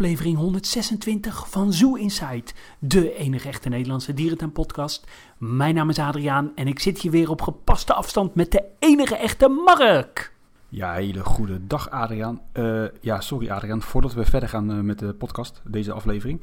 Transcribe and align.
aflevering 0.00 0.36
126 0.36 1.50
van 1.50 1.72
Zoo 1.72 1.94
Insight, 1.94 2.54
de 2.78 3.14
enige 3.14 3.48
echte 3.48 3.68
Nederlandse 3.68 4.14
dierentuin-podcast. 4.14 5.06
Mijn 5.38 5.74
naam 5.74 5.88
is 5.88 5.98
Adriaan 5.98 6.52
en 6.54 6.66
ik 6.66 6.78
zit 6.78 6.98
hier 6.98 7.10
weer 7.10 7.30
op 7.30 7.42
gepaste 7.42 7.94
afstand 7.94 8.34
met 8.34 8.52
de 8.52 8.64
enige 8.78 9.16
echte 9.16 9.48
Mark. 9.48 10.32
Ja, 10.68 10.92
hele 10.92 11.24
goede 11.24 11.66
dag 11.66 11.90
Adriaan. 11.90 12.40
Uh, 12.52 12.84
ja, 13.00 13.20
sorry 13.20 13.50
Adriaan, 13.50 13.82
voordat 13.82 14.14
we 14.14 14.24
verder 14.24 14.48
gaan 14.48 14.70
uh, 14.70 14.80
met 14.80 14.98
de 14.98 15.14
podcast, 15.14 15.62
deze 15.64 15.92
aflevering. 15.92 16.42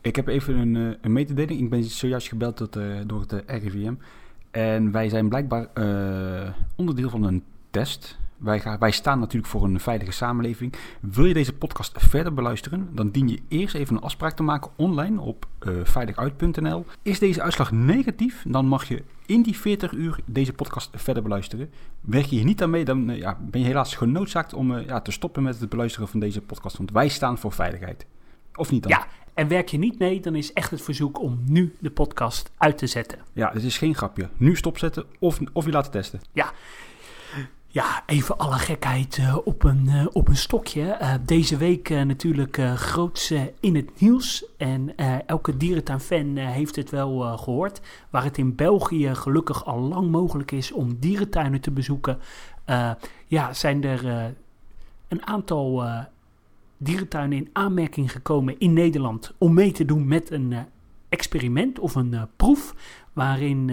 Ik 0.00 0.16
heb 0.16 0.26
even 0.26 0.56
een, 0.56 0.74
uh, 0.74 0.94
een 1.00 1.12
mededeling. 1.12 1.60
Ik 1.60 1.70
ben 1.70 1.84
zojuist 1.84 2.28
gebeld 2.28 2.56
tot, 2.56 2.78
door 3.06 3.20
het 3.20 3.42
RIVM. 3.46 3.94
En 4.50 4.90
wij 4.90 5.08
zijn 5.08 5.28
blijkbaar 5.28 5.68
onderdeel 6.76 7.10
van 7.10 7.22
een 7.22 7.44
test 7.70 8.18
wij, 8.38 8.60
gaan, 8.60 8.78
wij 8.78 8.90
staan 8.90 9.18
natuurlijk 9.18 9.52
voor 9.52 9.64
een 9.64 9.80
veilige 9.80 10.12
samenleving. 10.12 10.74
Wil 11.00 11.24
je 11.24 11.34
deze 11.34 11.52
podcast 11.52 11.92
verder 11.96 12.34
beluisteren, 12.34 12.88
dan 12.92 13.10
dien 13.10 13.28
je 13.28 13.40
eerst 13.48 13.74
even 13.74 13.96
een 13.96 14.02
afspraak 14.02 14.36
te 14.36 14.42
maken 14.42 14.70
online 14.76 15.20
op 15.20 15.46
uh, 15.66 15.74
veilig.nl. 15.84 16.84
Is 17.02 17.18
deze 17.18 17.42
uitslag 17.42 17.72
negatief, 17.72 18.44
dan 18.46 18.66
mag 18.66 18.88
je 18.88 19.02
in 19.26 19.42
die 19.42 19.56
40 19.56 19.92
uur 19.92 20.18
deze 20.24 20.52
podcast 20.52 20.90
verder 20.94 21.22
beluisteren. 21.22 21.70
Werk 22.00 22.24
je 22.24 22.36
hier 22.36 22.44
niet 22.44 22.62
aan 22.62 22.70
mee, 22.70 22.84
dan 22.84 23.10
uh, 23.10 23.18
ja, 23.18 23.38
ben 23.40 23.60
je 23.60 23.66
helaas 23.66 23.94
genoodzaakt 23.94 24.54
om 24.54 24.70
uh, 24.70 24.86
ja, 24.86 25.00
te 25.00 25.10
stoppen 25.10 25.42
met 25.42 25.60
het 25.60 25.68
beluisteren 25.68 26.08
van 26.08 26.20
deze 26.20 26.40
podcast. 26.40 26.76
Want 26.76 26.90
wij 26.90 27.08
staan 27.08 27.38
voor 27.38 27.52
veiligheid. 27.52 28.06
Of 28.54 28.70
niet 28.70 28.82
dan? 28.82 28.92
Ja, 28.92 29.06
en 29.34 29.48
werk 29.48 29.68
je 29.68 29.78
niet 29.78 29.98
mee, 29.98 30.20
dan 30.20 30.34
is 30.34 30.52
echt 30.52 30.70
het 30.70 30.82
verzoek 30.82 31.20
om 31.20 31.42
nu 31.44 31.74
de 31.78 31.90
podcast 31.90 32.50
uit 32.56 32.78
te 32.78 32.86
zetten. 32.86 33.18
Ja, 33.32 33.50
het 33.52 33.62
is 33.62 33.78
geen 33.78 33.94
grapje. 33.94 34.28
Nu 34.36 34.56
stopzetten 34.56 35.04
of, 35.18 35.40
of 35.52 35.64
je 35.64 35.70
laten 35.70 35.90
testen. 35.90 36.20
Ja, 36.32 36.52
ja, 37.76 38.02
even 38.06 38.38
alle 38.38 38.58
gekheid 38.58 39.16
uh, 39.16 39.36
op, 39.44 39.64
een, 39.64 39.84
uh, 39.86 40.06
op 40.12 40.28
een 40.28 40.36
stokje. 40.36 40.98
Uh, 41.00 41.14
deze 41.24 41.56
week 41.56 41.88
natuurlijk 41.88 42.60
groots 42.74 43.30
in 43.60 43.74
het 43.74 44.00
nieuws. 44.00 44.44
En 44.56 44.96
elke 45.26 45.56
dierentuinfan 45.56 46.36
heeft 46.36 46.76
het 46.76 46.90
wel 46.90 47.38
gehoord. 47.38 47.80
Waar 48.10 48.24
het 48.24 48.38
in 48.38 48.54
België 48.54 49.14
gelukkig 49.14 49.64
al 49.64 49.80
lang 49.80 50.10
mogelijk 50.10 50.52
is 50.52 50.72
om 50.72 50.96
dierentuinen 50.98 51.60
te 51.60 51.70
bezoeken. 51.70 52.18
ja, 53.26 53.52
zijn 53.52 53.84
er 53.84 54.04
een 55.08 55.26
aantal 55.26 55.84
dierentuinen 56.76 57.38
in 57.38 57.50
aanmerking 57.52 58.12
gekomen 58.12 58.58
in 58.58 58.72
Nederland. 58.72 59.34
Om 59.38 59.54
mee 59.54 59.72
te 59.72 59.84
doen 59.84 60.08
met 60.08 60.30
een 60.30 60.54
experiment 61.08 61.78
of 61.78 61.94
een 61.94 62.28
proef. 62.36 62.74
Waarin 63.12 63.70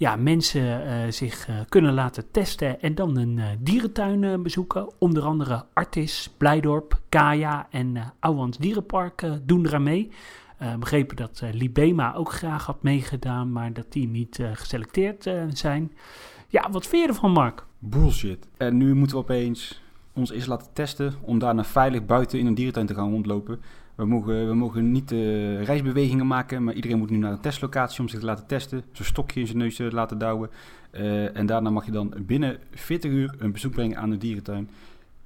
ja, 0.00 0.16
mensen 0.16 0.62
uh, 0.62 1.10
zich 1.10 1.48
uh, 1.48 1.56
kunnen 1.68 1.94
laten 1.94 2.30
testen 2.30 2.80
en 2.80 2.94
dan 2.94 3.16
een 3.16 3.36
uh, 3.36 3.44
dierentuin 3.58 4.42
bezoeken. 4.42 4.90
Onder 4.98 5.22
andere 5.22 5.64
Artis, 5.72 6.34
Blijdorp, 6.36 7.00
Kaya 7.08 7.66
en 7.70 7.94
uh, 7.94 8.06
Ouwans 8.20 8.58
Dierenpark 8.58 9.24
doen 9.42 9.66
eraan 9.66 9.82
mee. 9.82 10.10
begrepen 10.78 11.16
dat 11.16 11.42
Libema 11.52 12.14
ook 12.14 12.32
graag 12.32 12.66
had 12.66 12.82
meegedaan, 12.82 13.52
maar 13.52 13.72
dat 13.72 13.92
die 13.92 14.08
niet 14.08 14.38
geselecteerd 14.52 15.30
zijn. 15.52 15.92
Ja, 16.48 16.70
wat 16.70 16.86
vind 16.86 17.02
je 17.02 17.08
ervan, 17.08 17.32
Mark? 17.32 17.66
Bullshit. 17.78 18.48
En 18.56 18.76
nu 18.76 18.94
moeten 18.94 19.16
we 19.16 19.22
opeens 19.22 19.82
ons 20.12 20.30
eens 20.30 20.46
laten 20.46 20.72
testen 20.72 21.14
om 21.20 21.38
daarna 21.38 21.64
veilig 21.64 22.06
buiten 22.06 22.38
in 22.38 22.46
een 22.46 22.54
dierentuin 22.54 22.86
te 22.86 22.94
gaan 22.94 23.10
rondlopen. 23.10 23.60
We 24.00 24.06
mogen, 24.06 24.48
we 24.48 24.54
mogen 24.54 24.92
niet 24.92 25.12
uh, 25.12 25.62
reisbewegingen 25.62 26.26
maken, 26.26 26.64
maar 26.64 26.74
iedereen 26.74 26.98
moet 26.98 27.10
nu 27.10 27.16
naar 27.16 27.32
een 27.32 27.40
testlocatie 27.40 28.00
om 28.00 28.08
zich 28.08 28.18
te 28.18 28.24
laten 28.24 28.46
testen. 28.46 28.82
Zo'n 28.92 29.04
stokje 29.04 29.40
in 29.40 29.46
zijn 29.46 29.58
neus 29.58 29.76
te 29.76 29.92
laten 29.92 30.18
douwen. 30.18 30.50
Uh, 30.92 31.36
en 31.36 31.46
daarna 31.46 31.70
mag 31.70 31.84
je 31.84 31.90
dan 31.90 32.14
binnen 32.18 32.58
40 32.74 33.10
uur 33.10 33.34
een 33.38 33.52
bezoek 33.52 33.72
brengen 33.72 33.98
aan 33.98 34.10
de 34.10 34.16
dierentuin. 34.16 34.68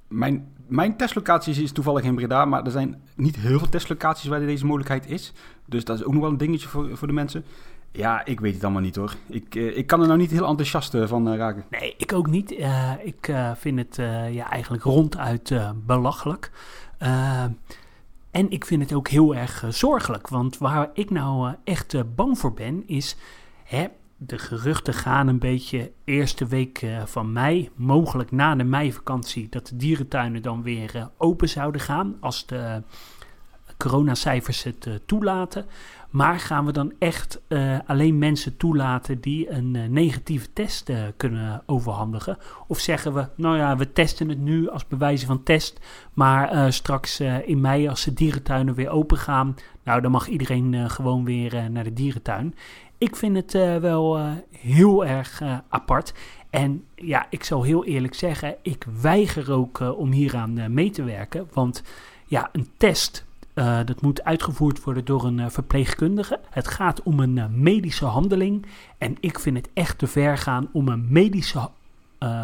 Mijn, 0.07 0.47
mijn 0.67 0.97
testlocatie 0.97 1.63
is 1.63 1.71
toevallig 1.71 2.03
in 2.03 2.15
Breda, 2.15 2.45
maar 2.45 2.65
er 2.65 2.71
zijn 2.71 3.01
niet 3.15 3.35
heel 3.35 3.59
veel 3.59 3.69
testlocaties 3.69 4.29
waar 4.29 4.39
deze 4.39 4.65
mogelijkheid 4.65 5.09
is. 5.09 5.33
Dus 5.65 5.85
dat 5.85 5.97
is 5.97 6.05
ook 6.05 6.13
nog 6.13 6.21
wel 6.21 6.31
een 6.31 6.37
dingetje 6.37 6.67
voor, 6.67 6.97
voor 6.97 7.07
de 7.07 7.13
mensen. 7.13 7.43
Ja, 7.91 8.25
ik 8.25 8.39
weet 8.39 8.53
het 8.53 8.63
allemaal 8.63 8.81
niet 8.81 8.95
hoor. 8.95 9.15
Ik, 9.27 9.55
uh, 9.55 9.77
ik 9.77 9.87
kan 9.87 10.01
er 10.01 10.07
nou 10.07 10.19
niet 10.19 10.31
heel 10.31 10.47
enthousiast 10.47 10.97
van 11.03 11.35
raken. 11.35 11.65
Nee, 11.69 11.95
ik 11.97 12.13
ook 12.13 12.27
niet. 12.27 12.51
Ik 13.03 13.33
vind 13.55 13.77
het 13.77 13.95
ja, 14.31 14.49
eigenlijk 14.49 14.83
ronduit 14.83 15.53
belachelijk. 15.85 16.51
En 18.35 18.49
ik 18.49 18.65
vind 18.65 18.81
het 18.81 18.93
ook 18.93 19.07
heel 19.07 19.35
erg 19.35 19.63
uh, 19.63 19.69
zorgelijk. 19.69 20.27
Want 20.27 20.57
waar 20.57 20.89
ik 20.93 21.09
nou 21.09 21.47
uh, 21.47 21.53
echt 21.63 21.93
uh, 21.93 22.01
bang 22.15 22.39
voor 22.39 22.53
ben, 22.53 22.87
is. 22.87 23.15
Hè, 23.63 23.85
de 24.17 24.37
geruchten 24.37 24.93
gaan 24.93 25.27
een 25.27 25.39
beetje 25.39 25.91
eerste 26.03 26.45
week 26.45 26.85
van 27.05 27.31
mei, 27.31 27.69
mogelijk 27.75 28.31
na 28.31 28.55
de 28.55 28.63
meivakantie, 28.63 29.49
dat 29.49 29.67
de 29.67 29.75
dierentuinen 29.75 30.41
dan 30.41 30.63
weer 30.63 31.09
open 31.17 31.49
zouden 31.49 31.81
gaan. 31.81 32.17
Als 32.19 32.45
de 32.45 32.83
coronacijfers 33.77 34.63
het 34.63 34.89
toelaten. 35.05 35.65
Maar 36.09 36.39
gaan 36.39 36.65
we 36.65 36.71
dan 36.71 36.93
echt 36.99 37.41
uh, 37.47 37.77
alleen 37.85 38.17
mensen 38.17 38.57
toelaten 38.57 39.21
die 39.21 39.49
een 39.49 39.73
uh, 39.75 39.87
negatieve 39.87 40.53
test 40.53 40.91
kunnen 41.17 41.63
overhandigen? 41.65 42.37
Of 42.67 42.79
zeggen 42.79 43.13
we, 43.13 43.27
nou 43.35 43.57
ja, 43.57 43.77
we 43.77 43.91
testen 43.91 44.29
het 44.29 44.39
nu 44.39 44.69
als 44.69 44.87
bewijzen 44.87 45.27
van 45.27 45.43
test, 45.43 45.79
maar 46.13 46.73
straks 46.73 47.19
in 47.45 47.61
mei 47.61 47.87
als 47.87 48.03
de 48.03 48.13
dierentuinen 48.13 48.73
weer 48.73 48.89
open 48.89 49.17
gaan, 49.17 49.55
nou 49.83 50.01
dan 50.01 50.11
mag 50.11 50.27
iedereen 50.27 50.89
gewoon 50.89 51.25
weer 51.25 51.71
naar 51.71 51.83
de 51.83 51.93
dierentuin. 51.93 52.55
Ik 52.97 53.15
vind 53.15 53.35
het 53.35 53.51
wel 53.81 54.19
heel 54.51 55.05
erg 55.05 55.41
apart. 55.69 56.13
En 56.49 56.83
ja, 56.95 57.27
ik 57.29 57.43
zal 57.43 57.63
heel 57.63 57.85
eerlijk 57.85 58.13
zeggen, 58.13 58.55
ik 58.61 58.85
weiger 59.01 59.51
ook 59.51 59.79
om 59.79 60.11
hieraan 60.11 60.73
mee 60.73 60.89
te 60.89 61.03
werken, 61.03 61.47
want 61.53 61.83
ja, 62.25 62.49
een 62.51 62.69
test 62.77 63.24
uh, 63.55 63.79
dat 63.85 64.01
moet 64.01 64.23
uitgevoerd 64.23 64.83
worden 64.83 65.05
door 65.05 65.25
een 65.25 65.37
uh, 65.37 65.49
verpleegkundige. 65.49 66.39
Het 66.49 66.67
gaat 66.67 67.03
om 67.03 67.19
een 67.19 67.37
uh, 67.37 67.45
medische 67.47 68.05
handeling. 68.05 68.65
En 68.97 69.15
ik 69.19 69.39
vind 69.39 69.57
het 69.57 69.69
echt 69.73 69.97
te 69.97 70.07
ver 70.07 70.37
gaan 70.37 70.69
om 70.71 70.87
een 70.87 71.05
medische 71.09 71.69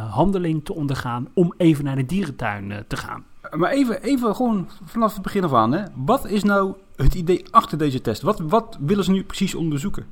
handeling 0.09 0.65
te 0.65 0.73
ondergaan 0.73 1.27
om 1.33 1.53
even 1.57 1.83
naar 1.83 1.95
de 1.95 2.05
dierentuin 2.05 2.83
te 2.87 2.97
gaan. 2.97 3.23
Maar 3.51 3.71
even, 3.71 4.03
even 4.03 4.35
gewoon 4.35 4.69
vanaf 4.83 5.13
het 5.13 5.21
begin 5.21 5.43
af 5.43 5.53
aan. 5.53 5.71
Hè. 5.71 5.83
Wat 5.95 6.25
is 6.25 6.43
nou 6.43 6.75
het 6.95 7.13
idee 7.13 7.45
achter 7.51 7.77
deze 7.77 8.01
test? 8.01 8.21
Wat, 8.21 8.39
wat 8.39 8.77
willen 8.81 9.03
ze 9.03 9.11
nu 9.11 9.23
precies 9.23 9.55
onderzoeken? 9.55 10.05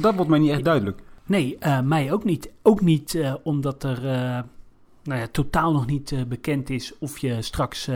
Dat 0.00 0.14
wordt 0.14 0.30
mij 0.30 0.38
niet 0.38 0.50
echt 0.50 0.64
duidelijk. 0.64 1.02
Nee, 1.26 1.58
mij 1.84 2.12
ook 2.12 2.24
niet. 2.24 2.50
Ook 2.62 2.80
niet 2.80 3.18
omdat 3.42 3.82
er 3.82 4.02
nou 5.02 5.20
ja, 5.20 5.26
totaal 5.32 5.72
nog 5.72 5.86
niet 5.86 6.28
bekend 6.28 6.70
is 6.70 6.98
of 6.98 7.18
je 7.18 7.42
straks 7.42 7.88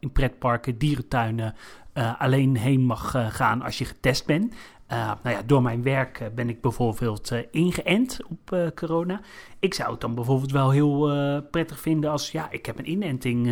in 0.00 0.12
pretparken, 0.12 0.78
dierentuinen 0.78 1.54
uh, 1.94 2.20
alleen 2.20 2.56
heen 2.56 2.80
mag 2.80 3.14
uh, 3.14 3.26
gaan 3.30 3.62
als 3.62 3.78
je 3.78 3.84
getest 3.84 4.26
bent. 4.26 4.54
Uh, 4.92 5.12
nou 5.22 5.36
ja, 5.36 5.42
door 5.46 5.62
mijn 5.62 5.82
werk 5.82 6.30
ben 6.34 6.48
ik 6.48 6.60
bijvoorbeeld 6.60 7.32
ingeënt 7.50 8.20
op 8.28 8.72
corona. 8.74 9.20
Ik 9.58 9.74
zou 9.74 9.90
het 9.90 10.00
dan 10.00 10.14
bijvoorbeeld 10.14 10.52
wel 10.52 10.70
heel 10.70 11.10
prettig 11.50 11.80
vinden 11.80 12.10
als, 12.10 12.30
ja, 12.30 12.50
ik 12.50 12.66
heb 12.66 12.78
een 12.78 12.90
inenting 12.90 13.46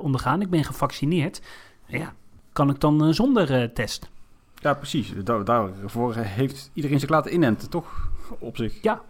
ondergaan, 0.00 0.40
ik 0.40 0.50
ben 0.50 0.64
gevaccineerd. 0.64 1.42
Ja, 1.86 2.12
kan 2.52 2.70
ik 2.70 2.80
dan 2.80 3.14
zonder 3.14 3.72
test? 3.72 4.10
Ja, 4.54 4.74
precies. 4.74 5.12
Daar, 5.24 5.44
daarvoor 5.44 6.14
heeft 6.14 6.70
iedereen 6.74 7.00
zich 7.00 7.08
laten 7.08 7.32
inenten, 7.32 7.70
toch? 7.70 8.10
Op 8.38 8.56
zich. 8.56 8.82
Ja, 8.82 9.02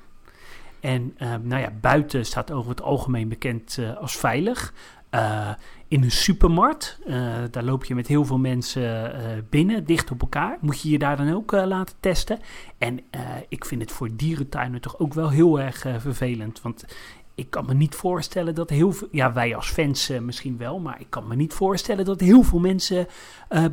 en 0.81 1.15
nou 1.43 1.61
ja, 1.61 1.71
buiten 1.81 2.27
staat 2.27 2.51
over 2.51 2.71
het 2.71 2.83
algemeen 2.83 3.29
bekend 3.29 3.77
uh, 3.81 3.97
als 3.97 4.17
veilig. 4.17 4.73
Uh, 5.15 5.51
in 5.91 6.03
een 6.03 6.11
supermarkt, 6.11 6.99
uh, 7.07 7.15
daar 7.51 7.65
loop 7.65 7.85
je 7.85 7.95
met 7.95 8.07
heel 8.07 8.25
veel 8.25 8.39
mensen 8.39 8.83
uh, 8.83 9.21
binnen, 9.49 9.85
dicht 9.85 10.11
op 10.11 10.21
elkaar. 10.21 10.59
Moet 10.61 10.81
je 10.81 10.91
je 10.91 10.99
daar 10.99 11.17
dan 11.17 11.33
ook 11.33 11.53
laten 11.53 11.97
testen. 12.01 12.39
En 12.79 13.01
ik 13.49 13.65
vind 13.65 13.81
het 13.81 13.93
voor 13.93 14.09
dierentuinen 14.17 14.81
toch 14.81 14.99
ook 14.99 15.15
wel 15.15 15.31
heel 15.31 15.61
erg 15.61 15.87
vervelend. 15.99 16.63
Want 16.63 16.85
ik 17.35 17.51
kan 17.51 17.67
me 17.67 17.75
niet 17.75 17.95
voorstellen 17.95 18.55
dat 18.55 18.71
heel 18.71 18.93
veel, 18.93 19.09
ja 19.11 19.33
wij 19.33 19.57
als 19.57 19.71
fans 19.71 20.13
misschien 20.21 20.57
wel, 20.57 20.79
maar 20.79 21.01
ik 21.01 21.07
kan 21.09 21.29
me 21.29 21.37
niet 21.37 21.53
voorstellen 21.53 22.05
dat 22.05 22.21
heel 22.21 22.43
veel 22.43 22.59
mensen 22.59 23.07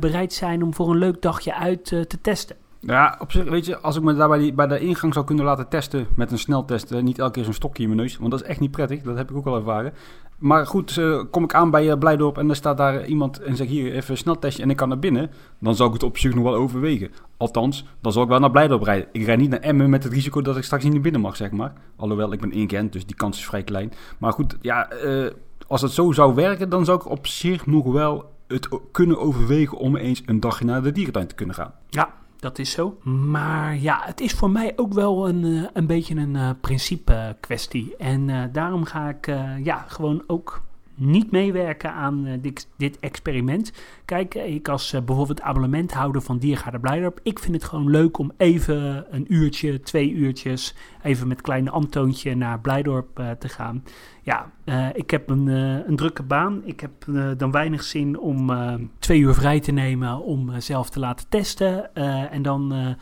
bereid 0.00 0.32
zijn 0.32 0.62
om 0.62 0.74
voor 0.74 0.90
een 0.90 0.98
leuk 0.98 1.22
dagje 1.22 1.54
uit 1.54 1.84
te 1.84 2.18
testen. 2.22 2.56
Ja, 2.80 3.16
op 3.20 3.32
zich, 3.32 3.48
weet 3.48 3.66
je, 3.66 3.78
als 3.78 3.96
ik 3.96 4.02
me 4.02 4.14
daar 4.14 4.28
bij, 4.28 4.38
die, 4.38 4.52
bij 4.52 4.66
de 4.66 4.80
ingang 4.80 5.14
zou 5.14 5.24
kunnen 5.26 5.44
laten 5.44 5.68
testen 5.68 6.06
met 6.16 6.30
een 6.30 6.38
sneltest, 6.38 6.90
niet 6.90 7.18
elke 7.18 7.32
keer 7.32 7.44
zo'n 7.44 7.52
stokje 7.52 7.82
in 7.82 7.88
mijn 7.88 8.00
neus, 8.00 8.16
want 8.16 8.30
dat 8.30 8.40
is 8.40 8.46
echt 8.46 8.60
niet 8.60 8.70
prettig, 8.70 9.02
dat 9.02 9.16
heb 9.16 9.30
ik 9.30 9.36
ook 9.36 9.46
al 9.46 9.56
ervaren. 9.56 9.92
Maar 10.38 10.66
goed, 10.66 10.96
uh, 10.96 11.22
kom 11.30 11.44
ik 11.44 11.54
aan 11.54 11.70
bij 11.70 11.86
uh, 11.86 11.98
Blijdorp 11.98 12.38
en 12.38 12.48
er 12.48 12.56
staat 12.56 12.76
daar 12.76 13.06
iemand 13.06 13.38
en 13.40 13.56
zegt 13.56 13.70
hier 13.70 13.92
even 13.92 14.10
een 14.10 14.16
sneltestje 14.16 14.62
en 14.62 14.70
ik 14.70 14.76
kan 14.76 14.88
naar 14.88 14.98
binnen, 14.98 15.30
dan 15.58 15.74
zou 15.74 15.88
ik 15.88 15.94
het 15.94 16.02
op 16.02 16.18
zich 16.18 16.34
nog 16.34 16.44
wel 16.44 16.54
overwegen. 16.54 17.10
Althans, 17.36 17.84
dan 18.00 18.12
zal 18.12 18.22
ik 18.22 18.28
wel 18.28 18.38
naar 18.38 18.50
Blijdorp 18.50 18.82
rijden. 18.82 19.08
Ik 19.12 19.24
rijd 19.24 19.38
niet 19.38 19.50
naar 19.50 19.60
Emmen 19.60 19.90
met 19.90 20.04
het 20.04 20.12
risico 20.12 20.42
dat 20.42 20.56
ik 20.56 20.64
straks 20.64 20.84
niet 20.84 20.92
naar 20.92 21.02
binnen 21.02 21.20
mag, 21.20 21.36
zeg 21.36 21.50
maar. 21.50 21.72
Alhoewel, 21.96 22.32
ik 22.32 22.40
ben 22.40 22.52
ingekend, 22.52 22.92
dus 22.92 23.06
die 23.06 23.16
kans 23.16 23.38
is 23.38 23.46
vrij 23.46 23.62
klein. 23.62 23.92
Maar 24.18 24.32
goed, 24.32 24.56
ja, 24.60 24.92
uh, 25.04 25.30
als 25.66 25.82
het 25.82 25.92
zo 25.92 26.12
zou 26.12 26.34
werken, 26.34 26.68
dan 26.68 26.84
zou 26.84 26.98
ik 26.98 27.10
op 27.10 27.26
zich 27.26 27.66
nog 27.66 27.92
wel 27.92 28.32
het 28.46 28.68
kunnen 28.92 29.18
overwegen 29.18 29.78
om 29.78 29.96
eens 29.96 30.22
een 30.26 30.40
dagje 30.40 30.64
naar 30.64 30.82
de 30.82 30.92
dierentuin 30.92 31.26
te 31.26 31.34
kunnen 31.34 31.54
gaan. 31.54 31.72
Ja, 31.88 32.14
dat 32.38 32.58
is 32.58 32.70
zo. 32.70 32.98
Maar 33.02 33.76
ja, 33.76 34.00
het 34.04 34.20
is 34.20 34.32
voor 34.32 34.50
mij 34.50 34.72
ook 34.76 34.92
wel 34.92 35.28
een, 35.28 35.44
uh, 35.44 35.66
een 35.72 35.86
beetje 35.86 36.16
een 36.16 36.34
uh, 36.34 36.50
principe 36.60 37.36
kwestie. 37.40 37.96
En 37.96 38.52
daarom 38.52 38.84
ga 38.84 39.08
ik 39.08 39.26
ja, 39.62 39.84
gewoon 39.88 40.22
ook 40.26 40.62
niet 40.98 41.30
meewerken 41.30 41.92
aan 41.92 42.26
eh, 42.26 42.32
dit, 42.40 42.68
dit, 42.76 42.98
experiment. 43.00 43.72
Kijk, 44.04 44.34
ik 44.34 44.68
als 44.68 44.92
uh, 44.92 45.00
bijvoorbeeld 45.00 45.40
abonnementhouder 45.40 46.22
van 46.22 46.38
Diergaarde 46.38 46.80
Blijdorp, 46.80 47.20
ik 47.22 47.38
vind 47.38 47.54
het 47.54 47.64
gewoon 47.64 47.90
leuk 47.90 48.18
om 48.18 48.32
even 48.36 49.06
een 49.10 49.34
uurtje, 49.34 49.80
twee 49.80 50.12
uurtjes, 50.12 50.74
even 51.02 51.28
met 51.28 51.40
kleine 51.40 51.70
Antoontje 51.70 52.34
naar 52.34 52.60
Blijdorp 52.60 53.36
te 53.38 53.48
gaan. 53.48 53.84
Ja, 54.22 54.50
ik 54.94 55.10
heb 55.10 55.30
een, 55.30 55.46
een, 55.46 55.96
drukke 55.96 56.22
baan. 56.22 56.62
Ik 56.64 56.80
heb 56.80 56.92
dan 57.36 57.50
weinig 57.50 57.82
zin 57.82 58.18
om 58.18 58.50
twee 58.98 59.20
uur 59.20 59.34
vrij 59.34 59.60
te 59.60 59.72
nemen 59.72 60.22
om 60.22 60.60
zelf 60.60 60.90
te 60.90 60.98
laten 60.98 61.28
testen. 61.28 61.94
en 62.30 62.42
dan 62.42 62.96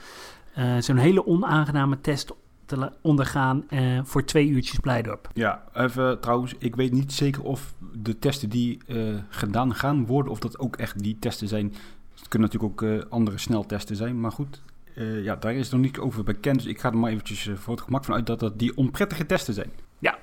zo'n 0.78 0.96
hele 0.96 1.26
onaangename 1.26 2.00
test 2.00 2.34
te 2.66 2.92
ondergaan 3.00 3.64
uh, 3.70 4.00
voor 4.04 4.24
twee 4.24 4.48
uurtjes 4.48 4.78
Blijdorp. 4.78 5.28
Ja, 5.34 5.64
even 5.74 6.20
trouwens, 6.20 6.54
ik 6.58 6.76
weet 6.76 6.92
niet 6.92 7.12
zeker 7.12 7.42
of 7.42 7.74
de 7.92 8.18
testen 8.18 8.48
die 8.48 8.78
uh, 8.86 9.14
gedaan 9.28 9.74
gaan 9.74 10.06
worden, 10.06 10.32
of 10.32 10.38
dat 10.38 10.58
ook 10.58 10.76
echt 10.76 11.02
die 11.02 11.16
testen 11.18 11.48
zijn. 11.48 11.74
Het 12.14 12.28
kunnen 12.28 12.48
natuurlijk 12.48 12.82
ook 12.82 12.88
uh, 12.88 13.02
andere 13.08 13.38
sneltesten 13.38 13.96
zijn, 13.96 14.20
maar 14.20 14.32
goed. 14.32 14.62
ja, 15.22 15.36
daar 15.36 15.54
is 15.54 15.70
nog 15.70 15.80
niet 15.80 15.98
over 15.98 16.24
bekend, 16.24 16.56
dus 16.56 16.66
ik 16.66 16.80
ga 16.80 16.90
er 16.90 16.96
maar 16.96 17.10
eventjes 17.10 17.50
voor 17.54 17.74
het 17.74 17.84
gemak 17.84 18.04
van 18.04 18.14
uit 18.14 18.26
dat 18.26 18.40
dat 18.40 18.58
die 18.58 18.76
onprettige 18.76 19.26
testen 19.26 19.54
zijn. 19.54 19.70
Ja. 19.98 20.18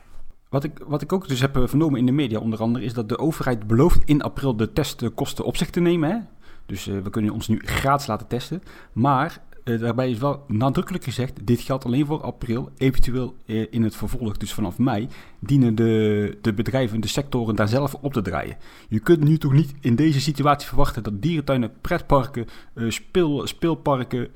Wat 0.49 0.63
ik, 0.63 0.79
wat 0.87 1.01
ik 1.01 1.13
ook 1.13 1.27
dus 1.27 1.41
heb 1.41 1.57
vernomen 1.65 1.99
in 1.99 2.05
de 2.05 2.11
media 2.11 2.39
onder 2.39 2.59
andere, 2.59 2.85
is 2.85 2.93
dat 2.93 3.09
de 3.09 3.17
overheid 3.17 3.67
belooft 3.67 4.01
in 4.05 4.21
april 4.21 4.55
de 4.55 4.73
testkosten 4.73 5.45
op 5.45 5.57
zich 5.57 5.69
te 5.69 5.79
nemen. 5.79 6.09
Hè? 6.09 6.17
Dus 6.65 6.85
we 6.85 7.09
kunnen 7.09 7.33
ons 7.33 7.47
nu 7.47 7.59
gratis 7.65 8.07
laten 8.07 8.27
testen. 8.27 8.63
Maar 8.93 9.41
daarbij 9.63 10.09
is 10.09 10.17
wel 10.17 10.43
nadrukkelijk 10.47 11.03
gezegd, 11.03 11.47
dit 11.47 11.59
geldt 11.59 11.85
alleen 11.85 12.05
voor 12.05 12.21
april. 12.21 12.69
Eventueel 12.77 13.35
uh, 13.45 13.65
in 13.69 13.83
het 13.83 13.95
vervolg, 13.95 14.37
dus 14.37 14.53
vanaf 14.53 14.77
mei, 14.77 15.07
dienen 15.39 15.75
de, 15.75 16.37
de 16.41 16.53
bedrijven, 16.53 17.01
de 17.01 17.07
sectoren 17.07 17.55
daar 17.55 17.67
zelf 17.67 17.93
op 17.93 18.13
te 18.13 18.21
draaien. 18.21 18.57
Je 18.89 18.99
kunt 18.99 19.23
nu 19.23 19.37
toch 19.37 19.53
niet 19.53 19.73
in 19.79 19.95
deze 19.95 20.21
situatie 20.21 20.67
verwachten 20.67 21.03
dat 21.03 21.21
dierentuinen, 21.21 21.71
pretparken, 21.81 22.45
uh, 22.75 22.89
speel, 22.89 23.47
speelparken, 23.47 24.27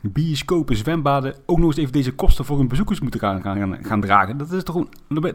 bioscopen, 0.00 0.76
zwembaden 0.76 1.34
ook 1.46 1.58
nog 1.58 1.66
eens 1.66 1.76
even 1.76 1.92
deze 1.92 2.12
kosten 2.14 2.44
voor 2.44 2.58
hun 2.58 2.68
bezoekers 2.68 3.00
moeten 3.00 3.20
gaan, 3.20 3.42
gaan, 3.42 3.84
gaan 3.84 4.00
dragen. 4.00 4.36
Dat 4.36 4.52
is 4.52 4.62
toch 4.62 4.76
een, 4.76 4.88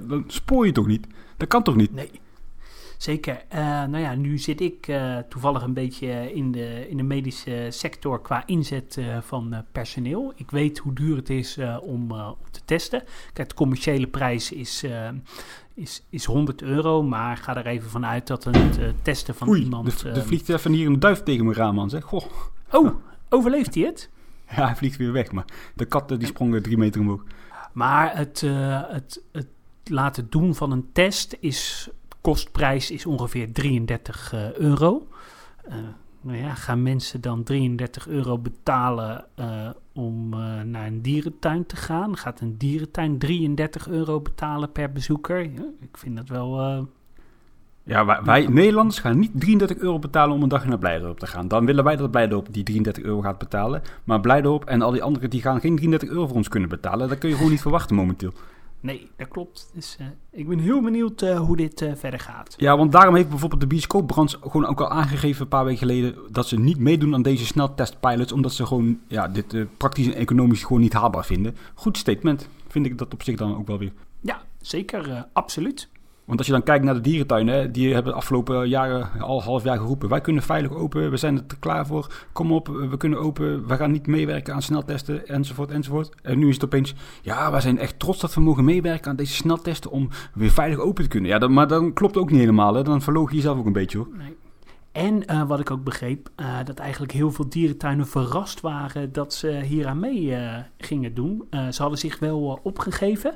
dan 0.07 0.23
spoor 0.27 0.65
je 0.65 0.71
toch 0.71 0.87
niet? 0.87 1.07
Dat 1.37 1.47
kan 1.47 1.63
toch 1.63 1.75
niet? 1.75 1.93
Nee. 1.93 2.09
Zeker. 2.97 3.43
Uh, 3.53 3.59
nou 3.59 3.97
ja, 3.97 4.15
nu 4.15 4.37
zit 4.37 4.61
ik 4.61 4.87
uh, 4.87 5.17
toevallig 5.17 5.61
een 5.61 5.73
beetje 5.73 6.33
in 6.33 6.51
de, 6.51 6.89
in 6.89 6.97
de 6.97 7.03
medische 7.03 7.67
sector 7.69 8.21
qua 8.21 8.43
inzet 8.45 8.95
uh, 8.99 9.17
van 9.21 9.65
personeel. 9.71 10.33
Ik 10.35 10.51
weet 10.51 10.77
hoe 10.77 10.93
duur 10.93 11.15
het 11.15 11.29
is 11.29 11.57
om, 11.81 12.11
om 12.11 12.35
te 12.51 12.61
testen. 12.65 13.03
Kijk, 13.33 13.49
de 13.49 13.55
commerciële 13.55 14.07
prijs 14.07 14.51
is, 14.51 14.85
is, 15.73 16.03
is 16.09 16.25
100 16.25 16.61
euro, 16.61 17.03
maar 17.03 17.37
ga 17.37 17.55
er 17.55 17.67
even 17.67 17.89
vanuit 17.89 18.27
dat 18.27 18.43
het 18.43 18.79
testen 19.01 19.35
van 19.35 19.49
Oei, 19.49 19.63
iemand... 19.63 20.03
Er 20.03 20.25
vliegt 20.25 20.49
even 20.49 20.71
hier 20.71 20.87
een 20.87 20.99
duif 20.99 21.23
tegen 21.23 21.45
mijn 21.45 21.57
raam 21.57 21.75
man. 21.75 21.89
zeg. 21.89 22.03
Goh. 22.03 22.23
Oh, 22.71 22.95
overleeft 23.29 23.75
hij 23.75 23.83
het? 23.83 24.09
Ja, 24.55 24.65
hij 24.65 24.75
vliegt 24.75 24.97
weer 24.97 25.11
weg, 25.11 25.31
maar 25.31 25.45
de 25.75 25.85
kat 25.85 26.09
die 26.09 26.25
sprong 26.25 26.63
drie 26.63 26.77
meter 26.77 27.01
omhoog. 27.01 27.23
Maar 27.73 28.17
het, 28.17 28.41
het, 28.87 29.23
het 29.31 29.47
laten 29.83 30.29
doen 30.29 30.55
van 30.55 30.71
een 30.71 30.89
test 30.93 31.37
is 31.39 31.89
kostprijs 32.27 32.91
is 32.91 33.05
ongeveer 33.05 33.51
33 33.51 34.33
uh, 34.33 34.45
eh, 34.45 34.55
euro. 34.55 35.07
Uh, 35.69 35.75
nou 36.21 36.37
ja, 36.37 36.53
gaan 36.53 36.83
mensen 36.83 37.21
dan 37.21 37.43
33 37.43 38.07
euro 38.07 38.37
betalen 38.37 39.25
uh, 39.39 39.69
om 39.93 40.29
naar 40.65 40.87
een 40.87 41.01
dierentuin 41.01 41.65
te 41.65 41.75
gaan? 41.75 42.17
Gaat 42.17 42.39
een 42.39 42.57
dierentuin 42.57 43.17
33 43.17 43.87
euro 43.87 44.21
betalen 44.21 44.71
per 44.71 44.91
bezoeker? 44.91 45.41
Ja, 45.41 45.65
ik 45.79 45.97
vind 45.97 46.15
dat 46.15 46.29
wel. 46.29 46.87
Ja, 47.83 48.05
wij, 48.05 48.19
wij, 48.23 48.47
Nederlanders 48.47 48.99
gaan 48.99 49.19
niet 49.19 49.31
33 49.33 49.77
euro 49.77 49.99
betalen 49.99 50.35
om 50.35 50.43
een 50.43 50.49
dag 50.49 50.65
naar 50.65 50.77
Blijdorp 50.77 51.19
te 51.19 51.27
gaan. 51.27 51.47
Dan 51.47 51.65
willen 51.65 51.83
wij 51.83 51.95
dat 51.95 52.11
Blijdorp 52.11 52.47
die 52.53 52.63
33 52.63 53.03
euro 53.03 53.21
gaat 53.21 53.37
betalen. 53.37 53.81
Maar 54.03 54.19
Blijdorp 54.19 54.65
en 54.65 54.81
al 54.81 54.91
die 54.91 55.03
anderen 55.03 55.29
die 55.29 55.41
gaan 55.41 55.59
geen 55.59 55.75
33 55.75 56.09
euro 56.09 56.27
voor 56.27 56.35
ons 56.35 56.47
kunnen 56.47 56.69
betalen. 56.69 57.09
Dat 57.09 57.17
kun 57.17 57.29
je 57.29 57.35
gewoon 57.35 57.51
niet 57.51 57.61
verwachten 57.61 57.95
momenteel. 57.95 58.33
Nee, 58.87 59.09
dat 59.15 59.27
klopt. 59.27 59.69
Dus 59.73 59.97
uh, 60.01 60.07
ik 60.31 60.47
ben 60.47 60.59
heel 60.59 60.81
benieuwd 60.81 61.21
uh, 61.21 61.39
hoe 61.39 61.55
dit 61.55 61.81
uh, 61.81 61.91
verder 61.95 62.19
gaat. 62.19 62.55
Ja, 62.57 62.77
want 62.77 62.91
daarom 62.91 63.15
heeft 63.15 63.29
bijvoorbeeld 63.29 63.61
de 63.61 63.67
bioscoopbranche 63.67 64.37
gewoon 64.41 64.65
ook 64.65 64.81
al 64.81 64.89
aangegeven 64.89 65.41
een 65.41 65.47
paar 65.47 65.65
weken 65.65 65.79
geleden 65.79 66.15
dat 66.29 66.47
ze 66.47 66.59
niet 66.59 66.79
meedoen 66.79 67.13
aan 67.13 67.21
deze 67.21 67.45
sneltestpilots, 67.45 68.31
omdat 68.31 68.53
ze 68.53 68.65
gewoon 68.65 68.99
ja, 69.07 69.27
dit 69.27 69.77
praktisch 69.77 70.05
en 70.05 70.13
economisch 70.13 70.63
gewoon 70.63 70.81
niet 70.81 70.93
haalbaar 70.93 71.25
vinden. 71.25 71.55
Goed 71.73 71.97
statement, 71.97 72.49
vind 72.67 72.85
ik 72.85 72.97
dat 72.97 73.13
op 73.13 73.23
zich 73.23 73.37
dan 73.37 73.57
ook 73.57 73.67
wel 73.67 73.77
weer. 73.77 73.93
Ja, 74.21 74.41
zeker, 74.61 75.27
absoluut. 75.33 75.89
Want 76.27 76.39
als 76.39 76.47
je 76.47 76.53
dan 76.53 76.63
kijkt 76.63 76.85
naar 76.85 76.93
de 76.93 77.01
dierentuinen, 77.01 77.71
die 77.71 77.93
hebben 77.93 78.11
de 78.11 78.17
afgelopen 78.17 78.69
jaren 78.69 79.09
al 79.19 79.43
half 79.43 79.63
jaar 79.63 79.77
geroepen: 79.77 80.09
wij 80.09 80.21
kunnen 80.21 80.43
veilig 80.43 80.71
open, 80.71 81.09
we 81.11 81.17
zijn 81.17 81.37
er 81.37 81.43
klaar 81.59 81.87
voor, 81.87 82.11
kom 82.31 82.51
op, 82.51 82.67
we 82.67 82.97
kunnen 82.97 83.19
open, 83.19 83.67
we 83.67 83.75
gaan 83.75 83.91
niet 83.91 84.07
meewerken 84.07 84.53
aan 84.53 84.61
sneltesten, 84.61 85.27
enzovoort, 85.27 85.71
enzovoort. 85.71 86.15
En 86.21 86.39
nu 86.39 86.47
is 86.47 86.53
het 86.53 86.63
opeens: 86.63 86.95
ja, 87.21 87.51
wij 87.51 87.61
zijn 87.61 87.79
echt 87.79 87.99
trots 87.99 88.19
dat 88.19 88.33
we 88.33 88.41
mogen 88.41 88.63
meewerken 88.63 89.09
aan 89.09 89.15
deze 89.15 89.33
sneltesten 89.33 89.91
om 89.91 90.09
weer 90.33 90.51
veilig 90.51 90.79
open 90.79 91.03
te 91.03 91.09
kunnen. 91.09 91.29
Ja, 91.29 91.37
dat, 91.37 91.49
maar 91.49 91.67
dan 91.67 91.93
klopt 91.93 92.17
ook 92.17 92.31
niet 92.31 92.39
helemaal, 92.39 92.73
hè? 92.73 92.83
dan 92.83 93.01
verloog 93.01 93.29
je 93.29 93.35
jezelf 93.35 93.57
ook 93.57 93.65
een 93.65 93.73
beetje 93.73 93.97
hoor. 93.97 94.07
Nee. 94.17 94.35
En 94.91 95.31
uh, 95.31 95.47
wat 95.47 95.59
ik 95.59 95.71
ook 95.71 95.83
begreep, 95.83 96.29
uh, 96.35 96.57
dat 96.63 96.79
eigenlijk 96.79 97.11
heel 97.11 97.31
veel 97.31 97.49
dierentuinen 97.49 98.07
verrast 98.07 98.61
waren 98.61 99.11
dat 99.11 99.33
ze 99.33 99.47
hier 99.47 99.87
aan 99.87 99.99
mee 99.99 100.21
uh, 100.21 100.57
gingen 100.77 101.13
doen. 101.13 101.47
ze 101.49 101.81
hadden 101.81 101.99
zich 101.99 102.19
wel 102.19 102.59
opgegeven, 102.63 103.35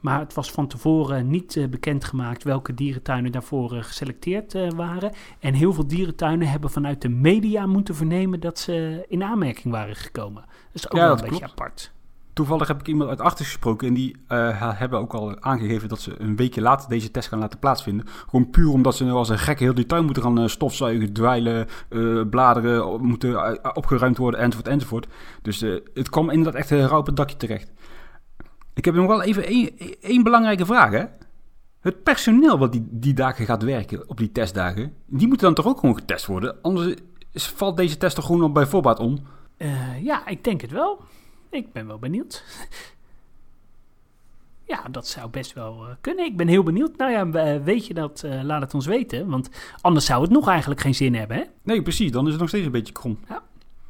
maar 0.00 0.18
het 0.18 0.34
was 0.34 0.50
van 0.50 0.66
tevoren 0.66 1.30
niet 1.30 1.66
bekendgemaakt 1.70 2.42
welke 2.42 2.74
dierentuinen 2.74 3.32
daarvoor 3.32 3.70
geselecteerd 3.70 4.74
waren. 4.74 5.12
En 5.38 5.54
heel 5.54 5.72
veel 5.72 5.86
dierentuinen 5.86 6.48
hebben 6.48 6.70
vanuit 6.70 7.02
de 7.02 7.08
media 7.08 7.66
moeten 7.66 7.94
vernemen 7.94 8.40
dat 8.40 8.58
ze 8.58 9.04
in 9.08 9.22
aanmerking 9.22 9.74
waren 9.74 9.96
gekomen. 9.96 10.42
Dat 10.46 10.74
is 10.84 10.90
ook 10.90 10.98
ja, 10.98 11.06
wel 11.06 11.18
een 11.18 11.30
beetje 11.30 11.44
apart. 11.44 11.94
Toevallig 12.36 12.68
heb 12.68 12.80
ik 12.80 12.86
iemand 12.86 13.10
uit 13.10 13.20
achter 13.20 13.44
gesproken 13.44 13.88
en 13.88 13.94
die 13.94 14.16
hebben 14.26 14.98
ook 14.98 15.14
al 15.14 15.40
aangegeven 15.40 15.88
dat 15.88 16.00
ze 16.00 16.20
een 16.20 16.36
weekje 16.36 16.60
later 16.60 16.88
deze 16.88 17.10
test 17.10 17.28
gaan 17.28 17.38
laten 17.38 17.58
plaatsvinden. 17.58 18.06
Gewoon 18.06 18.50
puur 18.50 18.70
omdat 18.70 18.96
ze 18.96 19.04
nu 19.04 19.10
als 19.10 19.28
een 19.28 19.38
gekke 19.38 19.62
heel 19.62 19.74
die 19.74 19.86
tuin 19.86 20.04
moeten 20.04 20.22
gaan 20.22 20.48
stofzuigen, 20.48 21.12
dwijlen, 21.12 21.66
bladeren 22.30 23.06
moeten 23.06 23.60
opgeruimd 23.76 24.16
worden 24.16 24.40
enzovoort 24.40 24.68
enzovoort. 24.68 25.06
Dus 25.42 25.60
het 25.94 26.10
kwam 26.10 26.30
inderdaad 26.30 26.60
echt 26.60 26.70
rauw 26.70 26.98
op 26.98 27.06
het 27.06 27.16
dakje 27.16 27.36
terecht. 27.36 27.72
Ik 28.74 28.84
heb 28.84 28.94
nog 28.94 29.06
wel 29.06 29.22
even 29.22 29.44
één 30.00 30.22
belangrijke 30.22 30.66
vraag. 30.66 30.90
Hè? 30.90 31.04
Het 31.80 32.02
personeel 32.02 32.58
wat 32.58 32.72
die, 32.72 32.86
die 32.90 33.14
dagen 33.14 33.44
gaat 33.44 33.62
werken 33.62 34.08
op 34.08 34.16
die 34.16 34.32
testdagen, 34.32 34.92
die 35.06 35.28
moeten 35.28 35.46
dan 35.46 35.54
toch 35.54 35.66
ook 35.66 35.80
gewoon 35.80 35.98
getest 35.98 36.26
worden? 36.26 36.56
Anders 36.62 36.94
valt 37.32 37.76
deze 37.76 37.96
test 37.96 38.14
toch 38.16 38.26
gewoon 38.26 38.42
al 38.42 38.52
bij 38.52 38.66
voorbaat 38.66 38.98
om? 38.98 39.18
Uh, 39.58 40.04
ja, 40.04 40.26
ik 40.26 40.44
denk 40.44 40.60
het 40.60 40.70
wel. 40.70 41.00
Ik 41.56 41.72
ben 41.72 41.86
wel 41.86 41.98
benieuwd. 41.98 42.44
ja, 44.72 44.82
dat 44.90 45.08
zou 45.08 45.30
best 45.30 45.52
wel 45.52 45.82
uh, 45.82 45.88
kunnen. 46.00 46.24
Ik 46.24 46.36
ben 46.36 46.48
heel 46.48 46.62
benieuwd. 46.62 46.96
Nou 46.96 47.10
ja, 47.10 47.62
weet 47.62 47.86
je 47.86 47.94
dat? 47.94 48.22
Uh, 48.24 48.42
laat 48.42 48.60
het 48.60 48.74
ons 48.74 48.86
weten. 48.86 49.28
Want 49.28 49.50
anders 49.80 50.06
zou 50.06 50.22
het 50.22 50.30
nog 50.30 50.48
eigenlijk 50.48 50.80
geen 50.80 50.94
zin 50.94 51.14
hebben, 51.14 51.36
hè? 51.36 51.42
Nee, 51.62 51.82
precies. 51.82 52.12
Dan 52.12 52.24
is 52.24 52.30
het 52.30 52.40
nog 52.40 52.48
steeds 52.48 52.66
een 52.66 52.72
beetje 52.72 52.92
krom. 52.92 53.18
Ja. 53.28 53.42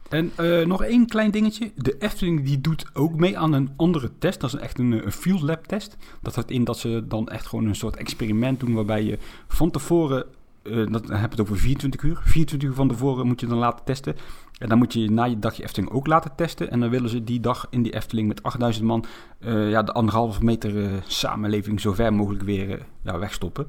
En 0.09 0.33
uh, 0.41 0.67
nog 0.67 0.83
één 0.83 1.07
klein 1.07 1.31
dingetje. 1.31 1.73
De 1.75 1.97
Efteling 1.99 2.45
die 2.45 2.61
doet 2.61 2.87
ook 2.93 3.15
mee 3.15 3.39
aan 3.39 3.53
een 3.53 3.71
andere 3.77 4.11
test. 4.19 4.41
Dat 4.41 4.55
is 4.55 4.61
echt 4.61 4.79
een, 4.79 4.93
een 4.93 5.13
field 5.13 5.43
lab 5.43 5.67
test. 5.67 5.97
Dat 6.23 6.35
houdt 6.35 6.51
in 6.51 6.65
dat 6.65 6.79
ze 6.79 7.05
dan 7.09 7.29
echt 7.29 7.47
gewoon 7.47 7.67
een 7.67 7.75
soort 7.75 7.97
experiment 7.97 8.61
doen 8.61 8.75
waarbij 8.75 9.05
je 9.05 9.19
van 9.49 9.71
tevoren, 9.71 10.27
uh, 10.63 10.93
dat, 10.93 11.07
dan 11.07 11.17
heb 11.17 11.33
je 11.33 11.41
het 11.41 11.41
over 11.41 11.59
24 11.59 12.03
uur. 12.03 12.21
24 12.25 12.69
uur 12.69 12.75
van 12.75 12.89
tevoren 12.89 13.27
moet 13.27 13.41
je 13.41 13.47
dan 13.47 13.59
laten 13.59 13.85
testen. 13.85 14.17
En 14.59 14.69
dan 14.69 14.79
moet 14.79 14.93
je 14.93 15.11
na 15.11 15.25
je 15.25 15.39
dagje 15.39 15.63
Efteling 15.63 15.93
ook 15.93 16.07
laten 16.07 16.35
testen. 16.37 16.71
En 16.71 16.81
dan 16.81 16.91
willen 16.91 17.09
ze 17.09 17.25
die 17.25 17.41
dag 17.41 17.67
in 17.71 17.83
die 17.83 17.95
Efteling 17.95 18.29
met 18.29 18.43
8000 18.43 18.87
man 18.87 19.05
uh, 19.41 19.71
ja, 19.71 19.83
de 19.83 19.93
anderhalve 19.93 20.45
meter 20.45 21.03
samenleving 21.07 21.81
zo 21.81 21.93
ver 21.93 22.15
mogelijk 22.15 22.43
weer 22.43 22.87
ja, 23.03 23.19
wegstoppen. 23.19 23.67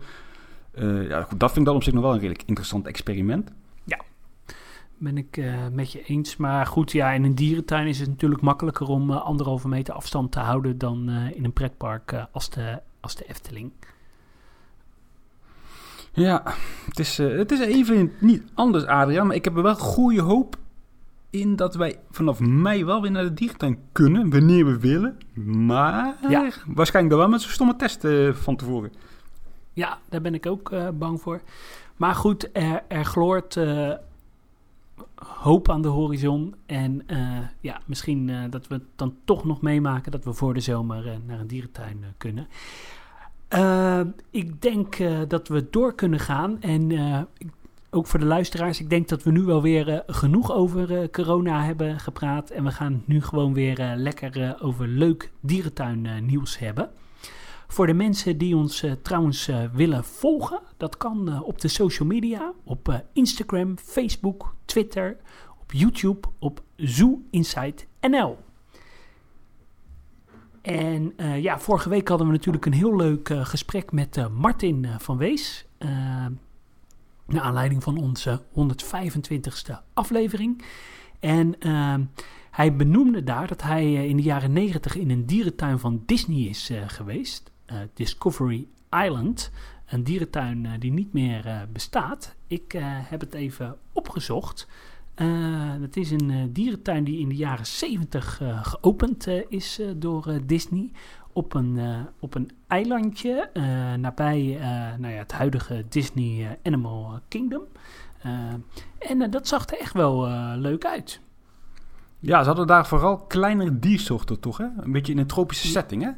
ja, 1.09 1.21
goed, 1.21 1.39
dat 1.39 1.51
vind 1.51 1.57
ik 1.59 1.65
dan 1.65 1.75
op 1.75 1.83
zich 1.83 1.93
nog 1.93 2.03
wel 2.03 2.13
een 2.13 2.19
redelijk 2.19 2.43
interessant 2.45 2.87
experiment 2.87 3.51
ben 4.97 5.17
ik 5.17 5.41
met 5.71 5.91
je 5.91 6.03
eens. 6.03 6.37
Maar 6.37 6.65
goed, 6.65 6.91
ja, 6.91 7.11
in 7.11 7.23
een 7.23 7.35
dierentuin 7.35 7.87
is 7.87 7.99
het 7.99 8.09
natuurlijk 8.09 8.41
makkelijker 8.41 8.87
om 8.87 9.11
anderhalve 9.11 9.67
meter 9.67 9.93
afstand 9.93 10.31
te 10.31 10.39
houden 10.39 10.77
dan 10.77 11.09
in 11.09 11.43
een 11.43 11.53
pretpark 11.53 12.27
als, 12.31 12.49
de, 12.49 12.81
als 12.99 13.15
de 13.15 13.25
Efteling. 13.25 13.71
Ja, 16.11 16.43
het 16.85 16.99
is, 16.99 17.17
het 17.17 17.51
is 17.51 17.59
even 17.59 18.11
niet 18.19 18.43
anders, 18.53 18.85
Adriaan. 18.85 19.27
Maar 19.27 19.35
ik 19.35 19.43
heb 19.43 19.55
er 19.55 19.63
wel 19.63 19.75
goede 19.75 20.21
hoop 20.21 20.57
in 21.39 21.55
dat 21.55 21.75
wij 21.75 21.99
vanaf 22.11 22.39
mei 22.39 22.85
wel 22.85 23.01
weer 23.01 23.11
naar 23.11 23.23
de 23.23 23.33
dierentuin 23.33 23.79
kunnen, 23.91 24.29
wanneer 24.29 24.65
we 24.65 24.79
willen. 24.79 25.17
Maar 25.43 26.15
ja. 26.29 26.49
waarschijnlijk 26.67 27.15
dan 27.15 27.23
wel 27.23 27.29
met 27.29 27.41
zo'n 27.41 27.51
stomme 27.51 27.75
test 27.75 28.07
van 28.31 28.55
tevoren. 28.55 28.91
Ja, 29.73 29.97
daar 30.09 30.21
ben 30.21 30.33
ik 30.33 30.45
ook 30.45 30.71
bang 30.93 31.21
voor. 31.21 31.41
Maar 31.95 32.15
goed, 32.15 32.49
er, 32.53 32.83
er 32.87 33.05
gloort 33.05 33.59
hoop 35.15 35.69
aan 35.69 35.81
de 35.81 35.87
horizon. 35.87 36.55
En 36.65 37.05
ja, 37.61 37.79
misschien 37.85 38.49
dat 38.49 38.67
we 38.67 38.73
het 38.73 38.83
dan 38.95 39.15
toch 39.23 39.45
nog 39.45 39.61
meemaken 39.61 40.11
dat 40.11 40.23
we 40.23 40.33
voor 40.33 40.53
de 40.53 40.59
zomer 40.59 41.19
naar 41.25 41.39
een 41.39 41.47
dierentuin 41.47 42.03
kunnen. 42.17 42.47
Uh, 43.55 44.01
ik 44.29 44.61
denk 44.61 44.99
uh, 44.99 45.19
dat 45.27 45.47
we 45.47 45.67
door 45.69 45.95
kunnen 45.95 46.19
gaan. 46.19 46.61
En 46.61 46.89
uh, 46.89 47.21
ook 47.97 48.07
voor 48.07 48.19
de 48.19 48.25
luisteraars, 48.25 48.79
ik 48.79 48.89
denk 48.89 49.07
dat 49.07 49.23
we 49.23 49.31
nu 49.31 49.41
wel 49.41 49.61
weer 49.61 50.03
genoeg 50.07 50.51
over 50.51 51.09
corona 51.09 51.63
hebben 51.63 51.99
gepraat. 51.99 52.49
En 52.49 52.63
we 52.63 52.71
gaan 52.71 53.03
nu 53.05 53.21
gewoon 53.21 53.53
weer 53.53 53.93
lekker 53.95 54.57
over 54.61 54.87
leuk 54.87 55.31
dierentuin 55.41 56.25
nieuws 56.25 56.59
hebben. 56.59 56.89
Voor 57.67 57.87
de 57.87 57.93
mensen 57.93 58.37
die 58.37 58.55
ons 58.55 58.85
trouwens 59.01 59.49
willen 59.73 60.03
volgen, 60.03 60.59
dat 60.77 60.97
kan 60.97 61.43
op 61.43 61.61
de 61.61 61.67
social 61.67 62.07
media, 62.07 62.53
op 62.63 63.03
Instagram, 63.13 63.77
Facebook, 63.77 64.55
Twitter, 64.65 65.17
op 65.61 65.71
YouTube, 65.71 66.27
op 66.39 66.61
Zoo 66.75 67.21
Insight 67.29 67.87
NL. 68.01 68.37
En 70.61 71.13
ja, 71.41 71.59
vorige 71.59 71.89
week 71.89 72.07
hadden 72.07 72.27
we 72.27 72.33
natuurlijk 72.33 72.65
een 72.65 72.73
heel 72.73 72.95
leuk 72.95 73.29
gesprek 73.41 73.91
met 73.91 74.29
Martin 74.31 74.87
van 74.97 75.17
Wees. 75.17 75.67
Naar 77.27 77.41
aanleiding 77.41 77.83
van 77.83 77.97
onze 77.97 78.41
125ste 78.49 79.73
aflevering. 79.93 80.63
En 81.19 81.55
hij 82.51 82.75
benoemde 82.75 83.23
daar 83.23 83.47
dat 83.47 83.61
hij 83.61 84.07
in 84.07 84.17
de 84.17 84.23
jaren 84.23 84.53
90 84.53 84.95
in 84.95 85.09
een 85.09 85.25
dierentuin 85.25 85.79
van 85.79 86.03
Disney 86.05 86.39
is 86.39 86.71
geweest. 86.87 87.51
Discovery 87.93 88.67
Island. 89.03 89.51
Een 89.87 90.03
dierentuin 90.03 90.67
die 90.79 90.91
niet 90.91 91.13
meer 91.13 91.67
bestaat. 91.71 92.35
Ik 92.47 92.75
heb 93.03 93.19
het 93.19 93.33
even 93.33 93.77
opgezocht. 93.93 94.67
Het 95.81 95.97
is 95.97 96.11
een 96.11 96.53
dierentuin 96.53 97.03
die 97.03 97.19
in 97.19 97.29
de 97.29 97.35
jaren 97.35 97.65
70 97.65 98.41
uh, 98.41 98.65
geopend 98.65 99.27
is 99.49 99.81
door 99.95 100.39
Disney. 100.45 100.91
Op 101.37 101.53
een, 101.53 101.79
op 102.19 102.35
een 102.35 102.51
eilandje 102.67 103.49
nabij 103.99 104.59
nou 104.99 105.13
ja, 105.13 105.19
het 105.19 105.31
huidige 105.31 105.85
Disney 105.89 106.59
Animal 106.63 107.19
Kingdom. 107.27 107.63
en 108.99 109.29
dat 109.29 109.47
zag 109.47 109.65
er 109.65 109.79
echt 109.79 109.93
wel 109.93 110.27
leuk 110.57 110.85
uit. 110.85 111.21
Ja, 112.19 112.41
ze 112.41 112.47
hadden 112.47 112.67
daar 112.67 112.87
vooral 112.87 113.17
kleinere 113.17 113.79
diersoorten, 113.79 114.39
toch? 114.39 114.57
Hè? 114.57 114.65
Een 114.77 114.91
beetje 114.91 115.11
in 115.11 115.17
een 115.17 115.27
tropische 115.27 115.67
setting, 115.67 116.03
hè? 116.03 116.11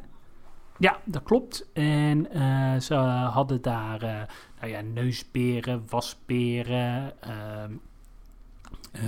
Ja, 0.78 0.98
dat 1.04 1.22
klopt. 1.22 1.70
En 1.72 2.26
ze 2.82 2.94
hadden 3.32 3.62
daar 3.62 4.28
nou 4.60 4.72
ja, 4.72 4.80
neusberen, 4.80 5.84
wasberen, 5.88 7.12
ehm, 7.20 7.72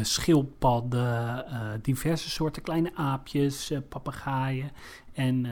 schildpadden, 0.03 1.45
uh, 1.49 1.71
diverse 1.83 2.31
soorten 2.31 2.63
kleine 2.63 2.91
aapjes, 2.95 3.71
uh, 3.71 3.79
papegaaien. 3.89 4.71
En 5.13 5.47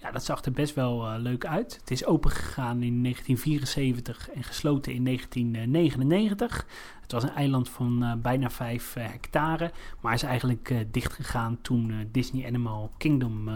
ja, 0.00 0.10
dat 0.10 0.24
zag 0.24 0.44
er 0.44 0.52
best 0.52 0.74
wel 0.74 1.18
leuk 1.18 1.46
uit. 1.46 1.76
Het 1.80 1.90
is 1.90 2.04
opengegaan 2.04 2.82
in 2.82 3.02
1974 3.02 4.30
en 4.30 4.42
gesloten 4.42 4.92
in 4.92 5.04
1999. 5.04 6.66
Het 7.00 7.12
was 7.12 7.22
een 7.22 7.34
eiland 7.34 7.68
van 7.68 8.18
bijna 8.22 8.50
5 8.50 8.94
hectare, 8.94 9.70
maar 10.00 10.14
is 10.14 10.22
eigenlijk 10.22 10.74
dichtgegaan 10.90 11.58
toen 11.62 12.08
Disney 12.12 12.46
Animal 12.46 12.90
Kingdom 12.96 13.48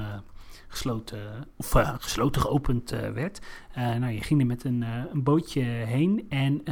gesloten, 0.76 1.48
of 1.56 1.74
uh, 1.74 1.94
gesloten 1.98 2.40
geopend 2.40 2.92
uh, 2.92 3.10
werd. 3.10 3.40
Uh, 3.78 3.94
nou, 3.94 4.12
je 4.12 4.20
ging 4.20 4.40
er 4.40 4.46
met 4.46 4.64
een, 4.64 4.84
een 5.12 5.22
bootje 5.22 5.62
heen. 5.62 6.26
En 6.28 6.62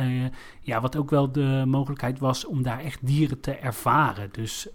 ja, 0.61 0.81
wat 0.81 0.97
ook 0.97 1.11
wel 1.11 1.33
de 1.33 1.65
mogelijkheid 1.67 2.19
was 2.19 2.45
om 2.45 2.63
daar 2.63 2.81
echt 2.81 3.07
dieren 3.07 3.41
te 3.41 3.53
ervaren. 3.53 4.29
Dus 4.33 4.69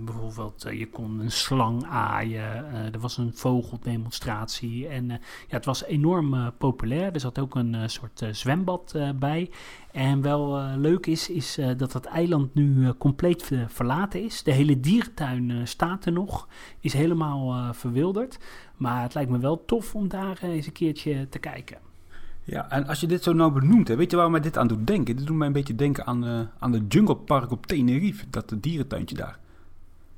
bijvoorbeeld, 0.00 0.66
je 0.70 0.88
kon 0.90 1.20
een 1.20 1.30
slang 1.30 1.84
aaien. 1.84 2.64
er 2.92 2.98
was 2.98 3.16
een 3.16 3.32
vogeldemonstratie. 3.34 4.88
En 4.88 5.08
ja, 5.08 5.18
het 5.48 5.64
was 5.64 5.84
enorm 5.84 6.52
populair. 6.58 7.12
Er 7.12 7.20
zat 7.20 7.38
ook 7.38 7.54
een 7.54 7.90
soort 7.90 8.26
zwembad 8.30 8.98
bij. 9.14 9.50
En 9.92 10.22
wel 10.22 10.60
leuk 10.76 11.06
is, 11.06 11.30
is 11.30 11.58
uh, 11.58 11.70
dat 11.76 11.92
het 11.92 12.04
eiland 12.04 12.54
nu 12.54 12.92
compleet 12.92 13.50
verlaten 13.66 14.24
is. 14.24 14.42
De 14.42 14.52
hele 14.52 14.80
dierentuin 14.80 15.68
staat 15.68 16.04
er 16.04 16.12
nog, 16.12 16.48
is 16.80 16.92
helemaal 16.92 17.74
verwilderd. 17.74 18.38
Maar 18.82 19.02
het 19.02 19.14
lijkt 19.14 19.30
me 19.30 19.38
wel 19.38 19.64
tof 19.64 19.94
om 19.94 20.08
daar 20.08 20.38
eens 20.42 20.66
een 20.66 20.72
keertje 20.72 21.28
te 21.28 21.38
kijken. 21.38 21.78
Ja, 22.44 22.70
en 22.70 22.86
als 22.86 23.00
je 23.00 23.06
dit 23.06 23.22
zo 23.22 23.32
nou 23.32 23.52
benoemt, 23.52 23.88
hè, 23.88 23.96
weet 23.96 24.10
je 24.10 24.16
waar 24.16 24.30
mij 24.30 24.40
dit 24.40 24.58
aan 24.58 24.66
doet 24.66 24.86
denken? 24.86 25.16
Dit 25.16 25.26
doet 25.26 25.36
mij 25.36 25.46
een 25.46 25.52
beetje 25.52 25.74
denken 25.74 26.06
aan, 26.06 26.50
aan 26.58 26.72
de 26.72 26.84
Jungle 26.88 27.16
Park 27.16 27.50
op 27.50 27.66
Tenerife, 27.66 28.24
dat 28.30 28.54
dierentuintje 28.56 29.16
daar. 29.16 29.38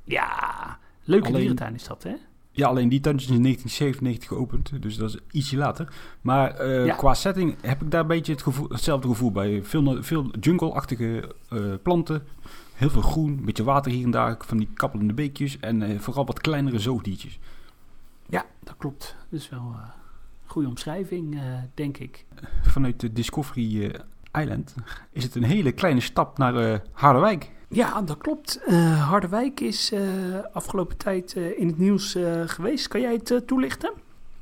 Ja, 0.03 0.79
leuke 1.03 1.27
Alleen... 1.27 1.39
dierentuin 1.39 1.73
is 1.73 1.87
dat, 1.87 2.03
hè? 2.03 2.13
Ja, 2.51 2.67
alleen 2.67 2.89
die 2.89 2.99
tuin 2.99 3.15
is 3.15 3.27
in 3.27 3.41
1997 3.41 4.27
geopend, 4.27 4.81
dus 4.81 4.97
dat 4.97 5.09
is 5.09 5.19
ietsje 5.31 5.57
later. 5.57 5.93
Maar 6.21 6.67
uh, 6.67 6.97
qua 6.97 7.13
setting 7.13 7.55
heb 7.61 7.81
ik 7.81 7.91
daar 7.91 8.01
een 8.01 8.07
beetje 8.07 8.31
het 8.31 8.41
gevoel, 8.41 8.69
hetzelfde 8.69 9.07
gevoel 9.07 9.31
bij. 9.31 9.63
Veel, 9.63 10.03
veel 10.03 10.31
jungle-achtige 10.39 11.35
uh, 11.53 11.73
planten, 11.83 12.23
heel 12.73 12.89
veel 12.89 13.01
groen, 13.01 13.37
een 13.37 13.45
beetje 13.45 13.63
water 13.63 13.91
hier 13.91 14.03
en 14.03 14.11
daar, 14.11 14.35
van 14.39 14.57
die 14.57 14.69
kappelende 14.73 15.13
beekjes 15.13 15.59
en 15.59 15.81
uh, 15.81 15.99
vooral 15.99 16.25
wat 16.25 16.41
kleinere 16.41 16.79
zoogdiertjes. 16.79 17.39
Ja, 18.29 18.45
dat 18.63 18.75
klopt. 18.77 19.15
Dat 19.29 19.39
is 19.39 19.49
wel 19.49 19.59
een 19.59 19.91
goede 20.45 20.67
omschrijving, 20.67 21.39
denk 21.73 21.97
ik. 21.97 22.25
Vanuit 22.61 22.99
de 22.99 23.13
Discovery 23.13 24.01
Island 24.31 24.75
is 25.11 25.23
het 25.23 25.35
een 25.35 25.43
hele 25.43 25.71
kleine 25.71 25.99
stap 26.01 26.37
naar 26.37 26.81
Harderwijk. 26.91 27.51
Ja, 27.69 28.01
dat 28.01 28.17
klopt. 28.17 28.59
Harderwijk 28.99 29.59
is 29.59 29.93
afgelopen 30.53 30.97
tijd 30.97 31.33
in 31.33 31.67
het 31.67 31.77
nieuws 31.77 32.17
geweest. 32.45 32.87
Kan 32.87 33.01
jij 33.01 33.13
het 33.23 33.47
toelichten? 33.47 33.93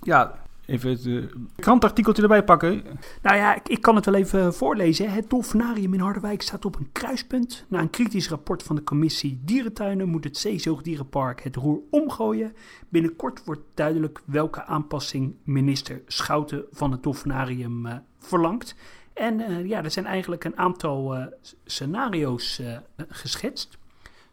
Ja, 0.02 0.43
even 0.66 0.90
het 0.90 1.34
krantartikeltje 1.56 2.22
erbij 2.22 2.44
pakken. 2.44 2.84
Nou 3.22 3.38
ja, 3.38 3.56
ik, 3.56 3.68
ik, 3.68 3.82
kan 3.82 3.96
het 3.96 4.06
wel 4.06 4.14
even 4.14 4.54
voorlezen. 4.54 5.12
Het 5.12 5.30
dolfinarium 5.30 5.94
in 5.94 6.00
Harderwijk 6.00 6.42
staat 6.42 6.66
op 6.66 6.76
een 6.76 6.90
kruispunt. 6.92 7.66
Na 7.68 7.80
een 7.80 7.90
kritisch 7.90 8.30
rapport 8.30 8.64
van 8.64 8.76
de 8.76 8.84
commissie 8.84 9.42
Dierentuinen 9.46 10.10
moet 10.10 10.24
het 10.24 10.38
Zeezoogdierenpark 10.38 11.44
het 11.44 11.56
roer 11.56 11.80
omgooien. 11.90 12.54
Binnenkort 12.90 13.46
wordt 13.46 13.62
duidelijk 13.74 14.22
welke 14.26 14.66
aanpassing 14.66 15.36
minister 15.44 16.02
Schouten 16.08 16.66
van 16.72 16.92
het 16.92 17.04
dolfinarium 17.04 17.88
verlangt. 18.20 18.76
En 19.14 19.40
uh, 19.40 19.66
ja, 19.66 19.84
er 19.84 19.92
zijn 19.92 20.06
eigenlijk 20.06 20.44
een 20.44 20.58
aantal 20.58 21.18
uh, 21.18 21.26
scenario's 21.66 22.60
uh, 22.60 22.78
geschetst. 23.08 23.78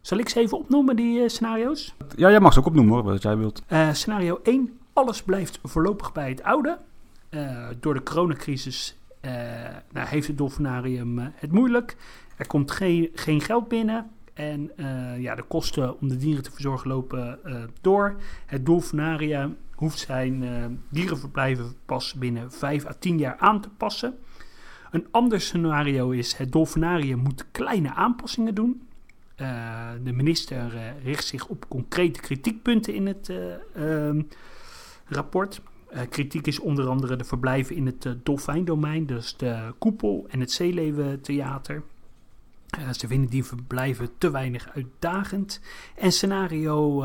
Zal 0.01 0.17
ik 0.17 0.29
ze 0.29 0.39
even 0.39 0.57
opnoemen, 0.57 0.95
die 0.95 1.29
scenario's? 1.29 1.95
Ja, 2.15 2.29
jij 2.29 2.39
mag 2.39 2.53
ze 2.53 2.59
ook 2.59 2.65
opnoemen 2.65 2.93
hoor, 2.93 3.03
wat 3.03 3.21
jij 3.21 3.37
wilt. 3.37 3.63
scenario 3.91 4.39
1. 4.43 4.80
Alles 4.93 5.23
blijft 5.23 5.59
voorlopig 5.63 6.11
bij 6.11 6.29
het 6.29 6.43
oude. 6.43 6.77
door 7.79 7.93
de 7.93 8.03
coronacrisis 8.03 8.97
nou, 9.91 10.07
heeft 10.07 10.27
het 10.27 10.37
dolfinarium 10.37 11.19
het 11.19 11.51
moeilijk. 11.51 11.97
Er 12.37 12.47
komt 12.47 12.71
geen, 12.71 13.09
geen 13.13 13.41
geld 13.41 13.67
binnen. 13.67 14.11
En 14.33 14.71
ja, 15.17 15.35
de 15.35 15.43
kosten 15.43 15.99
om 15.99 16.07
de 16.07 16.17
dieren 16.17 16.43
te 16.43 16.51
verzorgen 16.51 16.89
lopen 16.89 17.39
door. 17.81 18.15
Het 18.45 18.65
dolfinarium 18.65 19.57
hoeft 19.75 19.99
zijn 19.99 20.43
dierenverblijven 20.89 21.75
pas 21.85 22.13
binnen 22.13 22.51
5 22.51 22.85
à 22.85 22.93
10 22.99 23.17
jaar 23.17 23.37
aan 23.37 23.61
te 23.61 23.69
passen. 23.69 24.17
Een 24.91 25.07
ander 25.11 25.41
scenario 25.41 26.09
is: 26.09 26.33
het 26.33 26.51
dolfinarium 26.51 27.19
moet 27.19 27.45
kleine 27.51 27.93
aanpassingen 27.93 28.55
doen. 28.55 28.87
De 30.03 30.11
minister 30.13 30.93
richt 31.03 31.25
zich 31.25 31.47
op 31.47 31.65
concrete 31.67 32.19
kritiekpunten 32.19 32.93
in 32.93 33.07
het 33.07 33.33
uh, 35.11 35.17
rapport. 35.17 35.61
kritiek 36.09 36.47
is 36.47 36.59
onder 36.59 36.87
andere 36.87 37.15
de 37.15 37.23
verblijven 37.23 37.75
in 37.75 37.85
het 37.85 38.15
dolfijndomein, 38.23 39.05
dus 39.05 39.37
de 39.37 39.73
koepel 39.77 40.25
en 40.29 40.39
het 40.39 40.51
zeeleeuwentheater. 40.51 41.83
ze 42.91 43.07
vinden 43.07 43.29
die 43.29 43.43
verblijven 43.43 44.09
te 44.17 44.31
weinig 44.31 44.69
uitdagend. 44.73 45.61
En 45.95 46.11
scenario 46.11 47.03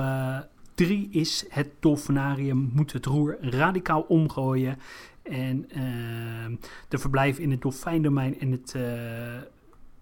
3 0.74 1.08
is: 1.10 1.44
het 1.48 1.68
dolfinarium 1.80 2.70
moet 2.74 2.92
het 2.92 3.06
roer 3.06 3.36
radicaal 3.40 4.00
omgooien 4.00 4.78
en 5.22 5.66
uh, 5.68 6.56
de 6.88 6.98
verblijven 6.98 7.42
in 7.42 7.50
het 7.50 7.62
dolfijndomein 7.62 8.40
en 8.40 8.50
het 8.50 8.74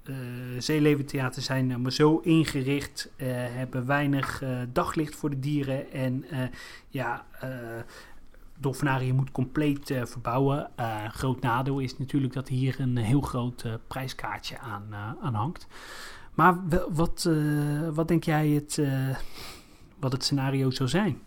uh, 0.05 0.17
uh, 0.55 0.61
Zeeleventheater 0.61 1.43
zijn 1.43 1.83
maar 1.83 1.93
zo 1.93 2.19
ingericht, 2.19 3.11
uh, 3.17 3.27
hebben 3.31 3.87
weinig 3.87 4.43
daglicht 4.73 5.15
voor 5.15 5.31
de 5.31 5.39
dieren. 5.39 5.93
En 5.93 6.25
ja, 6.89 7.27
dolfinarium 8.59 9.17
moet 9.17 9.31
compleet 9.31 9.95
verbouwen. 10.05 10.71
groot 11.09 11.41
nadeel 11.41 11.79
is 11.79 11.99
natuurlijk 11.99 12.33
dat 12.33 12.49
hier 12.49 12.81
een 12.81 12.97
heel 12.97 13.21
groot 13.21 13.65
prijskaartje 13.87 14.59
aan, 14.59 14.95
aan 15.21 15.35
hangt. 15.35 15.67
Maar 16.35 16.59
wat, 16.93 17.31
wat 17.93 18.09
denk 18.09 18.25
jij 18.25 18.49
het, 18.49 18.81
wat 19.99 20.13
het 20.13 20.25
scenario 20.25 20.71
zou 20.71 20.89
zijn? 20.89 21.19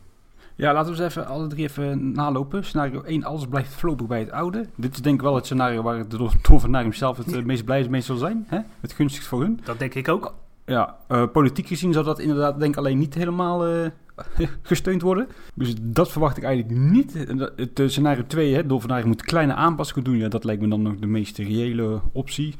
Ja, 0.57 0.73
laten 0.73 0.93
we 0.93 1.03
eens 1.03 1.15
even 1.15 1.27
alle 1.27 1.47
drie 1.47 1.63
even 1.63 2.11
nalopen. 2.11 2.65
Scenario 2.65 3.01
1, 3.01 3.23
alles 3.23 3.47
blijft 3.47 3.73
voorlopig 3.73 4.07
bij 4.07 4.19
het 4.19 4.31
oude. 4.31 4.65
Dit 4.75 4.93
is 4.93 5.01
denk 5.01 5.15
ik 5.15 5.21
wel 5.21 5.35
het 5.35 5.45
scenario 5.45 5.81
waar 5.81 6.07
de 6.07 6.29
dolfinarium 6.41 6.93
zelf 6.93 7.17
het 7.17 7.45
meest 7.45 7.65
blij 7.65 7.87
mee 7.89 8.01
zal 8.01 8.17
zijn. 8.17 8.45
Hè? 8.47 8.59
Het 8.79 8.93
gunstigst 8.93 9.27
voor 9.27 9.41
hun. 9.41 9.59
Dat 9.63 9.79
denk 9.79 9.93
ik 9.93 10.07
ook. 10.07 10.33
Ja, 10.65 10.97
uh, 11.09 11.23
politiek 11.31 11.67
gezien 11.67 11.93
zou 11.93 12.05
dat 12.05 12.19
inderdaad 12.19 12.59
denk 12.59 12.71
ik 12.71 12.77
alleen 12.77 12.97
niet 12.97 13.13
helemaal 13.13 13.75
uh, 13.75 13.87
gesteund 14.61 15.01
worden. 15.01 15.27
Dus 15.53 15.75
dat 15.81 16.11
verwacht 16.11 16.37
ik 16.37 16.43
eigenlijk 16.43 16.79
niet. 16.79 17.13
Het 17.55 17.81
scenario 17.85 18.23
2, 18.27 18.55
hè, 18.55 19.05
moet 19.05 19.21
kleine 19.21 19.53
aanpassingen 19.53 20.03
doen. 20.03 20.17
Ja, 20.17 20.27
dat 20.27 20.43
lijkt 20.43 20.61
me 20.61 20.67
dan 20.67 20.81
nog 20.81 20.95
de 20.95 21.07
meest 21.07 21.37
reële 21.37 22.01
optie. 22.11 22.55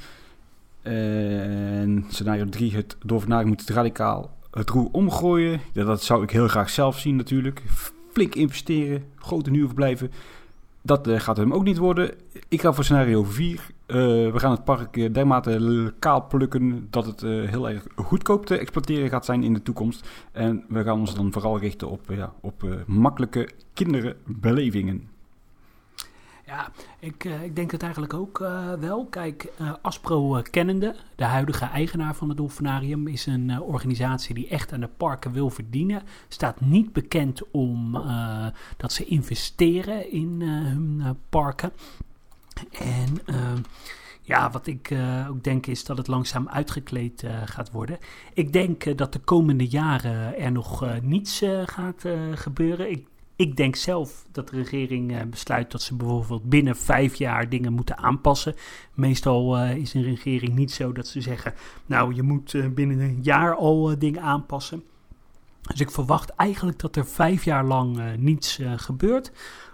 En 0.82 2.06
scenario 2.10 2.46
3, 2.50 2.76
het 2.76 2.98
dolfinarium 3.06 3.48
moet 3.48 3.60
het 3.60 3.70
radicaal 3.70 4.36
het 4.52 4.70
roer 4.70 4.90
omgooien. 4.92 5.62
Dat 5.74 6.04
zou 6.04 6.24
ik 6.24 6.30
heel 6.30 6.48
graag 6.48 6.70
zelf 6.70 7.00
zien 7.00 7.16
natuurlijk. 7.16 7.64
Flink 8.12 8.36
investeren, 8.36 9.04
grote 9.16 9.50
huurverblijven. 9.50 10.12
Dat 10.82 11.08
uh, 11.08 11.20
gaat 11.20 11.38
hem 11.38 11.54
ook 11.54 11.64
niet 11.64 11.78
worden. 11.78 12.12
Ik 12.48 12.62
ga 12.62 12.74
voor 12.74 12.84
scenario 12.84 13.24
4. 13.24 13.54
Uh, 13.54 13.96
we 14.32 14.34
gaan 14.36 14.52
het 14.52 14.64
park 14.64 15.14
dermate 15.14 15.94
kaal 16.00 16.28
plukken 16.28 16.88
dat 16.90 17.06
het 17.06 17.22
heel 17.22 17.70
erg 17.70 17.86
goedkoop 17.96 18.46
te 18.46 18.58
exploiteren 18.58 19.10
gaat 19.10 19.26
zijn 19.26 19.44
in 19.44 19.54
de 19.54 19.62
toekomst. 19.62 20.08
En 20.32 20.64
we 20.68 20.84
gaan 20.84 21.00
ons 21.00 21.16
dan 21.16 21.32
vooral 21.32 21.60
richten 21.60 21.90
op, 21.90 22.02
ja, 22.10 22.34
op 22.42 22.84
makkelijke 22.86 23.50
kinderbelevingen. 23.74 25.10
Ja, 26.48 26.72
ik, 27.00 27.24
uh, 27.24 27.44
ik 27.44 27.56
denk 27.56 27.72
het 27.72 27.82
eigenlijk 27.82 28.14
ook 28.14 28.40
uh, 28.40 28.74
wel. 28.74 29.06
Kijk, 29.06 29.48
uh, 29.62 29.74
Aspro 29.82 30.42
kennende, 30.52 30.96
de 31.16 31.24
huidige 31.24 31.66
eigenaar 31.66 32.16
van 32.16 32.28
het 32.28 32.38
Dolfinarium, 32.38 33.08
is 33.08 33.26
een 33.26 33.62
organisatie 33.62 34.36
die 34.36 34.48
echt 34.48 34.74
aan 34.74 34.80
de 34.80 34.90
parken 34.98 35.32
wil 35.32 35.50
verdienen. 35.50 36.04
Staat 36.28 36.62
niet 36.62 36.94
bekend 36.94 37.52
om 37.52 38.04
dat 38.78 38.94
ze 38.94 39.06
investeren 39.06 40.12
in 40.12 40.42
hun 40.42 41.18
parken. 41.30 41.72
En 42.72 43.18
ja, 44.22 44.52
wat 44.52 44.68
ik 44.68 44.96
ook 45.30 45.44
denk 45.44 45.66
is 45.66 45.86
dat 45.86 45.98
het 45.98 46.08
langzaam 46.08 46.50
uitgekleed 46.50 47.24
gaat 47.46 47.72
worden. 47.72 47.98
Ik 48.34 48.54
denk 48.54 48.98
dat 48.98 49.14
de 49.14 49.20
komende 49.20 49.68
jaren 49.68 50.38
er 50.38 50.52
nog 50.52 51.02
niets 51.02 51.44
gaat 51.66 52.06
gebeuren. 52.34 52.92
Ik 52.92 53.08
ik 53.38 53.56
denk 53.56 53.76
zelf 53.76 54.26
dat 54.32 54.50
de 54.50 54.56
regering 54.56 55.12
uh, 55.12 55.22
besluit 55.30 55.72
dat 55.72 55.82
ze 55.82 55.96
bijvoorbeeld 55.96 56.50
binnen 56.50 56.76
vijf 56.76 57.16
jaar 57.16 57.50
dingen 57.50 57.74
moeten 57.74 57.98
aanpassen. 57.98 58.56
Meestal 58.94 59.58
uh, 59.58 59.76
is 59.76 59.94
een 59.94 60.04
regering 60.04 60.56
niet 60.56 60.72
zo 60.72 60.92
dat 60.92 61.08
ze 61.08 61.22
zeggen, 61.22 61.54
nou 61.86 62.16
je 62.16 62.24
moet 62.24 62.54
uh, 62.54 62.68
binnen 62.68 63.00
een 63.00 63.20
jaar 63.22 63.56
al 63.56 64.00
dingen 64.00 64.22
aanpassen. 64.22 64.84
Dus 65.62 65.80
ik 65.80 65.92
verwacht 65.92 66.30
eigenlijk 66.30 66.80
dat 66.80 66.96
er 66.96 67.06
vijf 67.06 67.44
jaar 67.44 67.66
lang 67.66 68.16
niets 68.18 68.60
gebeurt. 68.76 69.32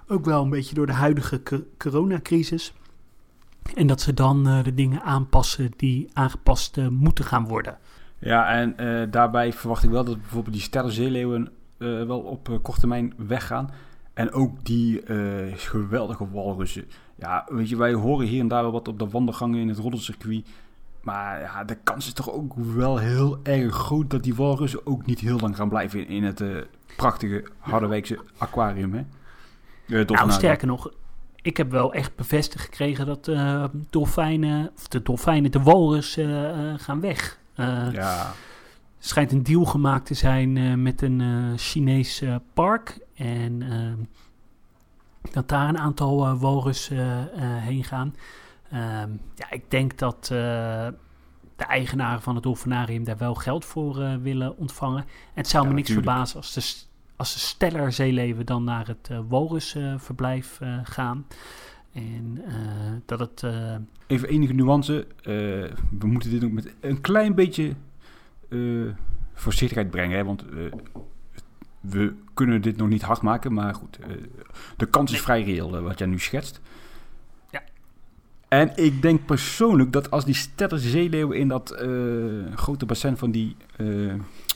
Ook 0.07 0.25
wel 0.25 0.43
een 0.43 0.49
beetje 0.49 0.75
door 0.75 0.85
de 0.85 0.93
huidige 0.93 1.41
coronacrisis. 1.77 2.73
En 3.75 3.87
dat 3.87 4.01
ze 4.01 4.13
dan 4.13 4.43
de 4.43 4.73
dingen 4.73 5.01
aanpassen 5.01 5.71
die 5.77 6.09
aangepast 6.13 6.77
moeten 6.89 7.25
gaan 7.25 7.47
worden. 7.47 7.77
Ja, 8.19 8.47
en 8.47 8.75
daarbij 9.11 9.53
verwacht 9.53 9.83
ik 9.83 9.89
wel 9.89 10.03
dat 10.03 10.21
bijvoorbeeld 10.21 10.53
die 10.53 10.63
sterrenzeeleeuwen 10.63 11.51
uh, 11.83 12.05
wel 12.05 12.19
op 12.19 12.49
uh, 12.49 12.57
korte 12.61 12.79
termijn 12.79 13.13
weggaan. 13.17 13.69
En 14.13 14.31
ook 14.31 14.65
die 14.65 15.05
uh, 15.07 15.53
geweldige 15.55 16.29
walrussen. 16.31 16.85
Ja, 17.15 17.45
weet 17.47 17.69
je, 17.69 17.77
wij 17.77 17.93
horen 17.93 18.27
hier 18.27 18.39
en 18.39 18.47
daar 18.47 18.61
wel 18.61 18.71
wat 18.71 18.87
op 18.87 18.99
de 18.99 19.09
wandelgangen 19.09 19.59
in 19.59 19.67
het 19.67 19.77
roddelcircuit. 19.77 20.47
Maar 21.01 21.39
ja, 21.39 21.63
de 21.63 21.77
kans 21.83 22.07
is 22.07 22.13
toch 22.13 22.31
ook 22.31 22.53
wel 22.55 22.97
heel 22.97 23.39
erg 23.43 23.75
groot 23.75 24.09
dat 24.09 24.23
die 24.23 24.35
walrussen 24.35 24.85
ook 24.87 25.05
niet 25.05 25.19
heel 25.19 25.39
lang 25.39 25.55
gaan 25.55 25.69
blijven 25.69 25.99
in, 25.99 26.07
in 26.07 26.23
het 26.23 26.43
prachtige 26.95 27.43
Harderwijkse 27.57 28.19
aquarium. 28.37 28.93
Hè? 28.93 29.03
nou, 30.03 30.31
sterker 30.31 30.67
nog, 30.67 30.91
ik 31.41 31.57
heb 31.57 31.71
wel 31.71 31.93
echt 31.93 32.15
bevestigd 32.15 32.63
gekregen 32.63 33.05
dat 33.05 33.31
dolfijnen, 33.89 34.71
of 34.75 34.87
de 34.87 35.01
dolfijnen, 35.01 35.51
de 35.51 35.63
walrus 35.63 36.19
gaan 36.77 36.99
weg. 36.99 37.39
ja 37.91 38.33
schijnt 39.05 39.31
een 39.31 39.43
deal 39.43 39.65
gemaakt 39.65 40.05
te 40.05 40.13
zijn 40.13 40.55
uh, 40.55 40.73
met 40.73 41.01
een 41.01 41.19
uh, 41.19 41.53
Chinees 41.55 42.21
uh, 42.21 42.35
park. 42.53 42.99
En 43.15 43.61
ehm, 43.61 43.97
dat 45.31 45.49
daar 45.49 45.69
een 45.69 45.77
aantal 45.77 46.37
walrus 46.37 46.91
heen 47.37 47.83
gaan. 47.83 48.15
Ehm, 48.69 49.09
ja, 49.35 49.51
ik 49.51 49.71
denk 49.71 49.97
dat 49.97 50.25
de 50.25 51.65
eigenaren 51.67 52.21
van 52.21 52.35
het 52.35 52.43
dolfinarium 52.43 53.03
daar 53.03 53.17
wel 53.17 53.35
geld 53.35 53.65
voor 53.65 54.21
willen 54.21 54.57
ontvangen. 54.57 55.01
En 55.01 55.05
het 55.33 55.47
zou 55.47 55.67
me 55.67 55.73
niks 55.73 55.91
verbazen 55.91 56.37
als 56.37 56.53
de, 56.53 56.85
als 57.15 57.33
de 57.33 57.39
steller 57.39 57.91
zeeleven 57.91 58.45
dan 58.45 58.63
naar 58.63 58.87
het 58.87 59.09
walrusverblijf 59.27 60.59
gaan. 60.83 61.25
En 61.93 62.41
dat 63.05 63.19
het... 63.19 63.43
Even 64.07 64.29
enige 64.29 64.53
nuance. 64.53 65.07
we 65.23 66.07
moeten 66.07 66.29
dit 66.29 66.43
ook 66.43 66.51
met 66.51 66.73
een 66.79 67.01
klein 67.01 67.35
beetje 67.35 67.63
uh, 67.67 67.73
voorzichtigheid 69.33 69.89
brengen. 69.89 70.17
Hè? 70.17 70.23
Want 70.23 70.45
uh, 70.53 70.71
we 71.79 72.13
kunnen 72.33 72.61
dit 72.61 72.77
nog 72.77 72.87
niet 72.87 73.01
hard 73.01 73.21
maken. 73.21 73.53
Maar 73.53 73.75
goed, 73.75 73.99
uh, 73.99 74.07
de 74.77 74.85
kans 74.85 75.11
is 75.11 75.21
vrij 75.21 75.43
reëel 75.43 75.81
wat 75.81 75.99
jij 75.99 76.07
nu 76.07 76.19
schetst. 76.19 76.61
Ja. 77.51 77.63
En 78.47 78.71
ik 78.75 79.01
denk 79.01 79.25
persoonlijk 79.25 79.91
dat 79.91 80.11
als 80.11 80.25
die 80.25 80.35
sterren 80.35 80.79
zeeleeuwen 80.79 81.37
in 81.37 81.47
dat 81.47 81.75
grote 82.55 82.85
bassin 82.85 83.17
van 83.17 83.31
die 83.31 83.55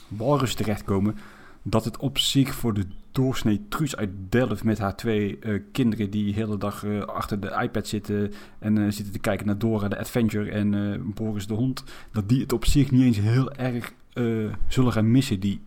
walrus 0.08 0.54
terechtkomen... 0.54 1.16
dat 1.62 1.84
het 1.84 1.96
op 1.96 2.18
zich 2.18 2.54
voor 2.54 2.74
de 2.74 2.84
doorsnee 3.12 3.60
Truus 3.68 3.96
uit 3.96 4.10
Delft 4.28 4.64
met 4.64 4.78
haar 4.78 4.96
twee 4.96 5.38
kinderen 5.72 6.10
die 6.10 6.24
de 6.24 6.32
hele 6.32 6.58
dag 6.58 6.84
achter 7.06 7.40
de 7.40 7.58
iPad 7.62 7.86
zitten 7.86 8.32
en 8.58 8.92
zitten 8.92 9.12
te 9.12 9.18
kijken 9.18 9.46
naar 9.46 9.58
Dora 9.58 9.88
de 9.88 9.98
Adventure 9.98 10.50
en 10.50 11.02
Boris 11.14 11.46
de 11.46 11.54
hond, 11.54 11.84
dat 12.12 12.28
die 12.28 12.40
het 12.40 12.52
op 12.52 12.64
zich 12.64 12.90
niet 12.90 13.02
eens 13.02 13.18
heel 13.18 13.52
erg 13.52 13.92
zullen 14.68 14.92
gaan 14.92 15.10
missen, 15.10 15.40
die 15.40 15.60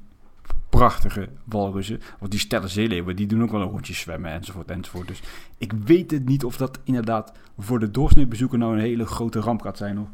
prachtige 0.69 1.29
walrussen. 1.43 1.99
Want 2.19 2.31
die 2.31 2.39
stellen 2.39 2.69
zeeleeuwen, 2.69 3.15
die 3.15 3.27
doen 3.27 3.43
ook 3.43 3.51
wel 3.51 3.61
een 3.61 3.69
rondje 3.69 3.93
zwemmen 3.93 4.31
enzovoort 4.31 4.71
enzovoort. 4.71 5.07
Dus 5.07 5.21
ik 5.57 5.73
weet 5.85 6.11
het 6.11 6.25
niet 6.25 6.43
of 6.43 6.57
dat 6.57 6.79
inderdaad 6.83 7.33
voor 7.57 7.79
de 7.79 7.91
doorsneebezoeker 7.91 8.57
nou 8.57 8.73
een 8.73 8.79
hele 8.79 9.05
grote 9.05 9.39
ramp 9.39 9.61
gaat 9.61 9.77
zijn 9.77 9.97
hoor. 9.97 10.09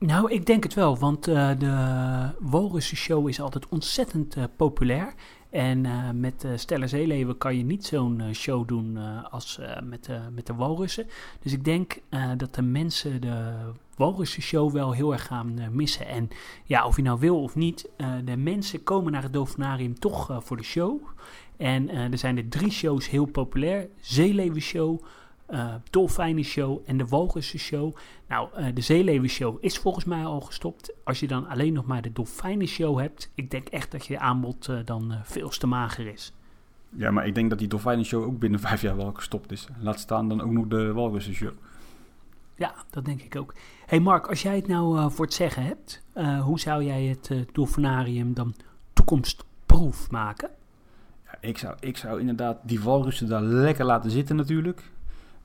Nou, 0.00 0.32
ik 0.32 0.46
denk 0.46 0.62
het 0.62 0.74
wel, 0.74 0.98
want 0.98 1.28
uh, 1.28 1.50
de 1.58 2.30
Walrussen-show 2.40 3.28
is 3.28 3.40
altijd 3.40 3.68
ontzettend 3.68 4.36
uh, 4.36 4.44
populair. 4.56 5.14
En 5.50 5.84
uh, 5.84 6.10
met 6.14 6.44
uh, 6.44 7.28
kan 7.38 7.56
je 7.56 7.64
niet 7.64 7.86
zo'n 7.86 8.22
show 8.32 8.68
doen 8.68 8.98
als 9.30 9.60
met, 9.82 10.08
met 10.32 10.46
de 10.46 10.54
walrussen. 10.54 11.06
Dus 11.42 11.52
ik 11.52 11.64
denk 11.64 12.00
dat 12.36 12.54
de 12.54 12.62
mensen 12.62 13.20
de 13.20 13.54
walrussen 13.96 14.42
show 14.42 14.72
wel 14.72 14.92
heel 14.92 15.12
erg 15.12 15.26
gaan 15.26 15.58
missen. 15.72 16.06
En 16.06 16.28
ja, 16.64 16.86
of 16.86 16.96
je 16.96 17.02
nou 17.02 17.18
wil 17.20 17.42
of 17.42 17.54
niet, 17.54 17.90
de 18.24 18.36
mensen 18.36 18.82
komen 18.82 19.12
naar 19.12 19.22
het 19.22 19.32
Dolfinarium 19.32 19.98
toch 19.98 20.40
voor 20.44 20.56
de 20.56 20.62
show. 20.62 21.00
En 21.56 21.90
er 21.90 22.18
zijn 22.18 22.36
er 22.36 22.48
drie 22.48 22.70
shows 22.70 23.10
heel 23.10 23.26
populair. 23.26 23.88
Zeeleeuwen 24.00 24.60
show, 24.60 25.02
uh, 25.50 25.74
Dolfijnen 25.90 26.44
Show 26.44 26.82
en 26.86 26.96
de 26.96 27.06
Walrussen 27.06 27.58
Show. 27.58 27.96
Nou, 28.28 28.48
uh, 28.58 28.66
de 28.74 28.80
Zeeleeuwen 28.80 29.28
Show 29.28 29.56
is 29.60 29.78
volgens 29.78 30.04
mij 30.04 30.24
al 30.24 30.40
gestopt. 30.40 30.92
Als 31.04 31.20
je 31.20 31.26
dan 31.26 31.48
alleen 31.48 31.72
nog 31.72 31.86
maar 31.86 32.02
de 32.02 32.12
Dolfijnen 32.12 32.66
Show 32.66 32.98
hebt, 32.98 33.30
ik 33.34 33.50
denk 33.50 33.68
echt 33.68 33.90
dat 33.90 34.06
je 34.06 34.18
aanbod 34.18 34.68
uh, 34.68 34.78
dan 34.84 35.14
veel 35.22 35.48
te 35.48 35.66
mager 35.66 36.06
is. 36.06 36.32
Ja, 36.90 37.10
maar 37.10 37.26
ik 37.26 37.34
denk 37.34 37.50
dat 37.50 37.58
die 37.58 37.68
Dolfijnen 37.68 38.04
Show 38.04 38.24
ook 38.24 38.38
binnen 38.38 38.60
vijf 38.68 38.82
jaar 38.82 38.96
wel 38.96 39.12
gestopt 39.12 39.52
is. 39.52 39.68
Laat 39.80 40.00
staan 40.00 40.28
dan 40.28 40.40
ook 40.40 40.50
nog 40.50 40.66
de 40.66 40.92
Walrussen 40.92 41.34
Show. 41.34 41.52
Ja, 42.54 42.74
dat 42.90 43.04
denk 43.04 43.22
ik 43.22 43.36
ook. 43.36 43.54
hey 43.86 44.00
Mark, 44.00 44.26
als 44.26 44.42
jij 44.42 44.56
het 44.56 44.66
nou 44.66 45.10
voor 45.10 45.24
het 45.24 45.34
zeggen 45.34 45.62
hebt, 45.62 46.02
hoe 46.42 46.60
zou 46.60 46.84
jij 46.84 47.04
het 47.04 47.32
Dolfinarium 47.52 48.34
dan 48.34 48.54
toekomstproef 48.92 50.10
maken? 50.10 50.50
Ja, 51.24 51.38
ik, 51.40 51.58
zou, 51.58 51.76
ik 51.80 51.96
zou 51.96 52.20
inderdaad 52.20 52.58
die 52.62 52.80
walrussen 52.80 53.28
daar 53.28 53.42
lekker 53.42 53.84
laten 53.84 54.10
zitten 54.10 54.36
natuurlijk. 54.36 54.82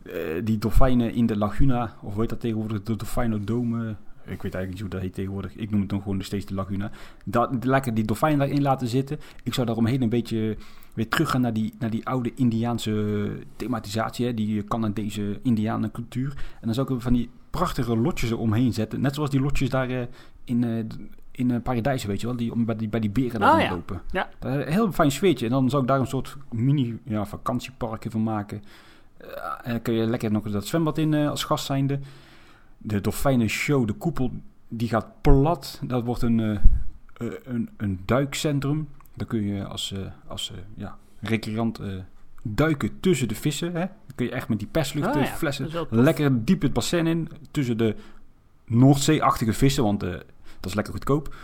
Uh, 0.04 0.14
die 0.44 0.58
dolfijnen 0.58 1.14
in 1.14 1.26
de 1.26 1.38
laguna, 1.38 1.96
of 2.02 2.12
hoe 2.12 2.22
heet 2.22 2.30
dat 2.30 2.40
tegenwoordig, 2.40 2.84
de 2.84 2.96
dolfijnodome. 2.96 3.96
Ik 4.26 4.42
weet 4.42 4.54
eigenlijk 4.54 4.70
niet 4.72 4.80
hoe 4.80 4.90
dat 4.90 5.02
heet 5.02 5.14
tegenwoordig. 5.14 5.56
Ik 5.56 5.72
noem 5.72 5.80
het 5.80 5.90
dan 5.90 6.02
gewoon 6.02 6.18
nog 6.18 6.26
steeds 6.26 6.46
de 6.46 6.54
laguna. 6.54 6.92
Dat, 7.26 7.66
lekker 7.66 7.94
die 7.94 8.04
dolfijnen 8.04 8.40
daarin 8.40 8.62
laten 8.62 8.88
zitten. 8.88 9.20
Ik 9.44 9.54
zou 9.54 9.66
daaromheen 9.66 10.02
een 10.02 10.10
beetje 10.10 10.58
weer 10.94 11.10
teruggaan 11.10 11.42
naar 11.42 11.54
die, 11.54 11.74
naar 11.80 11.90
die 11.90 12.06
oude 12.06 12.32
Indiaanse 12.36 13.26
thematisatie. 13.56 14.26
Hè, 14.26 14.34
die 14.34 14.64
Canadese 14.64 15.40
Indianencultuur. 15.42 16.34
En 16.36 16.66
dan 16.66 16.74
zou 16.74 16.94
ik 16.94 17.02
van 17.02 17.14
die 17.14 17.30
prachtige 17.50 17.98
lotjes 17.98 18.32
eromheen 18.32 18.74
zetten. 18.74 19.02
Net 19.02 19.16
zoals 19.16 19.30
die 19.30 19.42
lotjes 19.42 19.70
daar 19.70 19.90
uh, 19.90 20.02
in, 20.44 20.62
uh, 20.62 20.84
in 21.32 21.50
uh, 21.50 21.62
Paradijs, 21.64 22.06
weet 22.06 22.22
je 22.22 22.28
wel. 22.28 22.36
Die 22.36 22.52
om 22.52 22.66
bij 22.66 22.76
die, 22.76 22.90
bij 22.90 23.00
die 23.00 23.10
beren 23.10 23.40
daar 23.40 23.56
oh, 23.56 23.62
ja. 23.62 23.70
lopen. 23.70 24.02
Ja. 24.12 24.30
Heel 24.48 24.92
fijn 24.92 25.12
sfeertje. 25.12 25.46
En 25.46 25.52
dan 25.52 25.70
zou 25.70 25.82
ik 25.82 25.88
daar 25.88 26.00
een 26.00 26.08
soort 26.08 26.38
mini 26.52 27.00
ja, 27.04 27.26
vakantieparkje 27.26 28.10
van 28.10 28.24
maken. 28.24 28.62
En 29.64 29.82
kun 29.82 29.94
je 29.94 30.06
lekker 30.06 30.32
nog 30.32 30.52
dat 30.52 30.68
zwembad 30.68 30.98
in 30.98 31.12
uh, 31.12 31.30
als 31.30 31.44
gast 31.44 31.66
zijnde. 31.66 32.00
De 32.78 33.02
dolfijnen 33.02 33.48
show, 33.48 33.88
de 33.88 33.94
koepel, 33.94 34.32
die 34.68 34.88
gaat 34.88 35.22
plat. 35.22 35.80
Dat 35.84 36.04
wordt 36.04 36.22
een, 36.22 36.40
uh, 36.40 36.60
een, 37.44 37.70
een 37.78 38.00
duikcentrum. 38.06 38.90
Daar 39.14 39.28
kun 39.28 39.44
je 39.44 39.66
als, 39.66 39.94
als 40.28 40.52
ja, 40.76 40.98
recreant 41.20 41.82
duiken 42.44 43.00
tussen 43.00 43.28
de 43.28 43.36
vissen. 43.36 43.68
Hè? 43.68 43.80
Dan 43.80 44.16
kun 44.16 44.26
je 44.26 44.32
echt 44.32 44.50
met 44.50 44.60
die 44.60 44.68
perslucht 44.68 45.16
oh, 45.16 45.24
flessen 45.24 45.70
lekker 45.90 46.46
diep 46.46 46.62
het 46.62 46.74
bassin 46.74 47.08
in. 47.08 47.30
Tussen 47.52 47.78
de 47.78 47.96
Noordzee-achtige 48.66 49.54
vissen, 49.54 49.84
want 49.84 50.00
dat 50.00 50.24
is 50.64 50.74
lekker 50.74 50.94
goedkoop. 50.94 51.36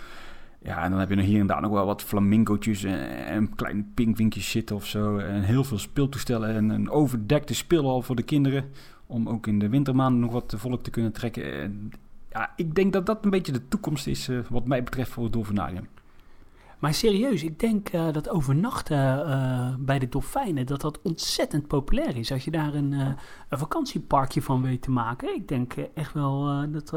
Ja, 0.62 0.84
en 0.84 0.90
dan 0.90 1.00
heb 1.00 1.10
je 1.10 1.16
nog 1.16 1.26
hier 1.26 1.40
en 1.40 1.48
daar 1.48 1.62
nog 1.62 1.72
wel 1.72 1.86
wat 1.86 2.04
flamingootjes 2.04 2.84
en, 2.84 3.26
en 3.26 3.56
kleine 3.56 3.84
pinkwinkjes 3.94 4.52
zitten 4.52 4.76
of 4.76 4.86
zo. 4.86 5.18
En 5.18 5.42
heel 5.42 5.64
veel 5.64 5.78
speeltoestellen 5.78 6.56
en 6.56 6.70
een 6.70 6.90
overdekte 6.90 7.54
speelhal 7.54 8.02
voor 8.02 8.16
de 8.16 8.24
kinderen. 8.24 8.72
Om 9.06 9.30
ook 9.30 9.48
in 9.48 9.60
de 9.60 9.70
wintermaanden 9.70 10.22
nog 10.22 10.32
wat 10.32 10.54
volk 10.58 10.84
te 10.84 10.90
kunnen 10.90 11.12
trekken. 11.12 11.54
En 11.54 11.92
ja, 12.32 12.54
ik 12.56 12.76
denk 12.76 12.94
dat 12.94 13.06
dat 13.06 13.24
een 13.24 13.30
beetje 13.30 13.52
de 13.52 13.68
toekomst 13.68 14.08
is 14.08 14.30
uh, 14.30 14.40
wat 14.50 14.66
mij 14.66 14.84
betreft 14.84 15.12
voor 15.12 15.24
het 15.24 15.34
Dolfinarium. 15.34 15.88
Maar 16.80 16.94
serieus, 16.94 17.44
ik 17.44 17.60
denk 17.60 17.94
uh, 17.94 18.12
dat 18.12 18.30
overnachten 18.30 18.98
uh, 18.98 19.76
bij 19.80 20.00
de 20.00 20.10
dolfijnen, 20.10 20.66
dat 20.66 20.82
dat 20.82 21.02
ontzettend 21.02 21.68
populair 21.68 22.18
is. 22.18 22.32
Als 22.32 22.46
je 22.46 22.52
daar 22.52 22.74
een, 22.74 22.92
een 22.92 23.58
vakantieparkje 23.58 24.42
van 24.42 24.62
weet 24.62 24.82
te 24.82 24.92
maken. 24.92 25.36
Ik 25.36 25.48
denk 25.48 25.74
echt 25.94 26.14
wel 26.14 26.66
dat 26.72 26.94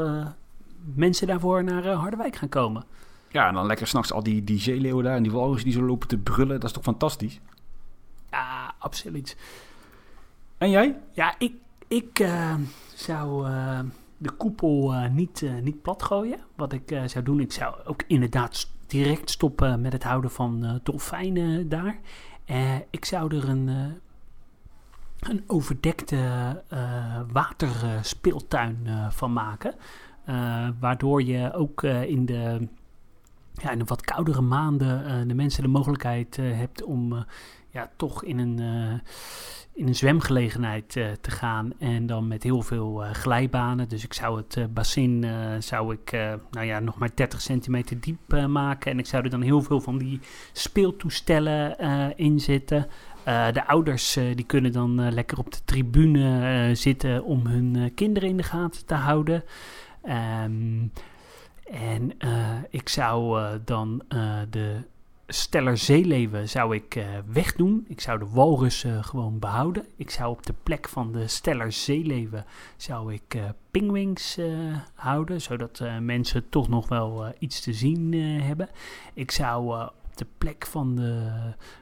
mensen 0.95 1.27
daarvoor 1.27 1.63
naar 1.63 1.87
Harderwijk 1.87 2.35
gaan 2.35 2.49
komen. 2.49 2.83
Ja, 3.33 3.47
en 3.47 3.53
dan 3.53 3.65
lekker 3.65 3.87
s'nachts 3.87 4.11
al 4.11 4.23
die, 4.23 4.43
die 4.43 4.59
zeeleeuwen 4.59 5.03
daar 5.03 5.15
en 5.15 5.23
die 5.23 5.31
walrussen 5.31 5.69
die 5.69 5.79
zo 5.79 5.85
lopen 5.85 6.07
te 6.07 6.17
brullen. 6.17 6.59
Dat 6.59 6.63
is 6.63 6.71
toch 6.71 6.83
fantastisch? 6.83 7.39
Ja, 8.31 8.73
absoluut. 8.77 9.37
En 10.57 10.69
jij? 10.69 10.99
Ja, 11.11 11.35
ik, 11.37 11.53
ik 11.87 12.19
uh, 12.19 12.55
zou 12.95 13.49
uh, 13.49 13.79
de 14.17 14.31
koepel 14.31 14.93
uh, 14.93 15.09
niet, 15.09 15.45
niet 15.61 15.81
plat 15.81 16.03
gooien. 16.03 16.39
Wat 16.55 16.73
ik 16.73 17.01
zou 17.05 17.25
doen, 17.25 17.39
ik 17.39 17.51
zou 17.51 17.75
ook 17.85 18.03
inderdaad 18.07 18.69
direct 18.87 19.29
stoppen 19.29 19.81
met 19.81 19.93
het 19.93 20.03
houden 20.03 20.31
van 20.31 20.79
dolfijnen 20.83 21.69
daar. 21.69 21.99
ik 22.89 23.05
zou 23.05 23.35
er 23.35 23.49
een, 23.49 23.67
een 25.19 25.43
overdekte 25.47 26.63
waterspeeltuin 27.31 28.87
van 29.09 29.33
maken. 29.33 29.75
waardoor 30.79 31.23
je 31.23 31.53
ook 31.53 31.83
in 31.83 32.25
de 32.25 32.67
ja, 33.61 33.71
in 33.71 33.79
de 33.79 33.85
wat 33.85 34.01
koudere 34.01 34.41
maanden 34.41 35.03
uh, 35.07 35.27
de 35.27 35.33
mensen 35.33 35.63
de 35.63 35.69
mogelijkheid 35.69 36.37
uh, 36.37 36.57
hebt 36.57 36.83
om 36.83 37.13
uh, 37.13 37.21
ja, 37.69 37.91
toch 37.97 38.23
in 38.23 38.39
een, 38.39 38.59
in 39.73 39.87
een 39.87 39.95
zwemgelegenheid 39.95 40.89
te 41.21 41.31
gaan. 41.31 41.71
En 41.79 42.05
dan 42.05 42.27
met 42.27 42.43
heel 42.43 42.61
veel 42.61 43.03
glijbanen. 43.11 43.89
Dus 43.89 44.03
ik 44.03 44.13
zou 44.13 44.37
het 44.37 44.73
bassin 44.73 45.25
zou 45.59 45.93
ik, 45.93 46.11
nou 46.51 46.65
ja, 46.65 46.79
nog 46.79 46.97
maar 46.97 47.09
30 47.15 47.41
centimeter 47.41 47.99
diep 47.99 48.45
maken. 48.47 48.91
En 48.91 48.99
ik 48.99 49.05
zou 49.05 49.23
er 49.23 49.29
dan 49.29 49.41
heel 49.41 49.61
veel 49.61 49.81
van 49.81 49.97
die 49.97 50.19
speeltoestellen 50.51 51.77
in 52.17 52.39
zitten. 52.39 52.87
de 53.53 53.67
ouders 53.67 54.13
die 54.13 54.45
kunnen 54.45 54.71
dan 54.71 55.09
lekker 55.09 55.37
op 55.37 55.51
de 55.51 55.59
tribune 55.65 56.69
zitten 56.75 57.23
om 57.23 57.45
hun 57.45 57.93
kinderen 57.93 58.29
in 58.29 58.37
de 58.37 58.43
gaten 58.43 58.85
te 58.85 58.95
houden. 58.95 59.43
Um, 60.45 60.91
en 61.63 62.11
uh, 62.19 62.57
ik 62.69 62.89
zou 62.89 63.39
uh, 63.39 63.51
dan 63.65 64.01
uh, 64.09 64.39
de 64.49 64.81
steller 65.27 65.77
zeeleeuwen 65.77 66.49
zou 66.49 66.75
ik 66.75 67.05
wegdoen. 67.25 67.85
Ik 67.87 68.01
zou 68.01 68.19
de 68.19 68.29
walrussen 68.29 69.03
gewoon 69.03 69.39
behouden. 69.39 69.85
Ik 69.95 70.09
zou 70.09 70.31
op 70.31 70.45
de 70.45 70.53
plek 70.63 70.89
van 70.89 71.11
de 71.11 71.27
steller 71.27 71.71
zeeleeuwen 71.71 72.45
zou 72.77 73.13
ik 73.13 73.37
pingwings 73.71 74.37
houden. 74.93 75.41
Zodat 75.41 75.83
mensen 75.99 76.49
toch 76.49 76.69
nog 76.69 76.87
wel 76.87 77.33
iets 77.39 77.61
te 77.61 77.73
zien 77.73 78.13
hebben. 78.41 78.69
Ik 79.13 79.31
zou 79.31 79.81
op 79.85 80.17
de 80.17 80.27
plek 80.37 80.65
van 80.65 80.95
de, 80.95 81.31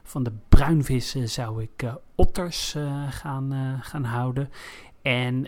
van 0.04 0.24
de 0.24 0.32
bruinvissen 0.50 1.30
zou 1.30 1.62
ik 1.62 1.94
otters 2.16 2.76
gaan, 3.10 3.80
gaan 3.82 4.04
houden. 4.04 4.50
En 5.02 5.48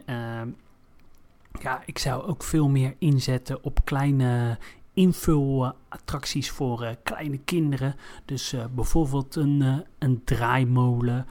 ja, 1.62 1.82
ik 1.86 1.98
zou 1.98 2.24
ook 2.24 2.44
veel 2.44 2.70
meer 2.70 2.96
inzetten 3.00 3.64
op 3.64 3.86
kleine 3.86 4.58
invulattracties 4.94 6.52
voor 6.52 6.84
uh, 6.84 6.90
kleine 7.04 7.38
kinderen. 7.38 7.96
Dus 8.26 8.54
uh, 8.54 8.66
bijvoorbeeld 8.72 9.36
een, 9.36 9.62
uh, 9.62 9.78
een 10.00 10.22
draaimolen. 10.24 11.28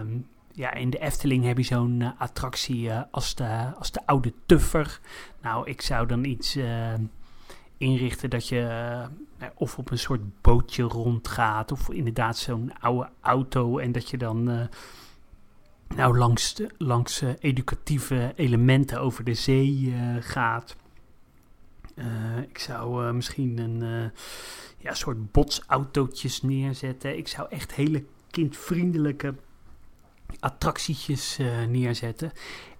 Um, 0.00 0.26
ja, 0.52 0.74
in 0.74 0.90
de 0.90 0.98
Efteling 0.98 1.44
heb 1.44 1.56
je 1.56 1.64
zo'n 1.64 2.14
attractie 2.18 2.92
als, 2.92 3.34
de, 3.34 3.72
als 3.78 3.90
de 3.92 4.06
oude 4.06 4.32
tuffer. 4.46 5.00
Nou, 5.42 5.68
ik 5.68 5.80
zou 5.80 6.06
dan 6.06 6.24
iets 6.24 6.58
inrichten 7.76 8.30
dat 8.30 8.48
je 8.48 9.08
of 9.54 9.78
op 9.78 9.90
een 9.90 9.98
soort 9.98 10.40
bootje 10.40 10.82
rondgaat. 10.82 11.72
Of 11.72 11.90
inderdaad 11.90 12.38
zo'n 12.38 12.72
oude 12.80 13.08
auto 13.20 13.78
en 13.78 13.92
dat 13.92 14.10
je 14.10 14.18
dan 14.18 14.68
nou 15.96 16.18
langs, 16.18 16.56
langs 16.78 17.22
uh, 17.22 17.30
educatieve 17.38 18.32
elementen 18.36 19.00
over 19.00 19.24
de 19.24 19.34
zee 19.34 19.80
uh, 19.80 20.16
gaat. 20.20 20.76
Uh, 21.94 22.04
ik 22.48 22.58
zou 22.58 23.12
misschien 23.12 23.58
een 23.58 24.10
ja, 24.78 24.94
soort 24.94 25.32
botsautootjes 25.32 26.42
neerzetten. 26.42 27.16
Ik 27.18 27.28
zou 27.28 27.48
echt 27.50 27.74
hele 27.74 28.04
kindvriendelijke 28.30 29.34
attractietjes 30.40 31.38
neerzetten. 31.68 32.32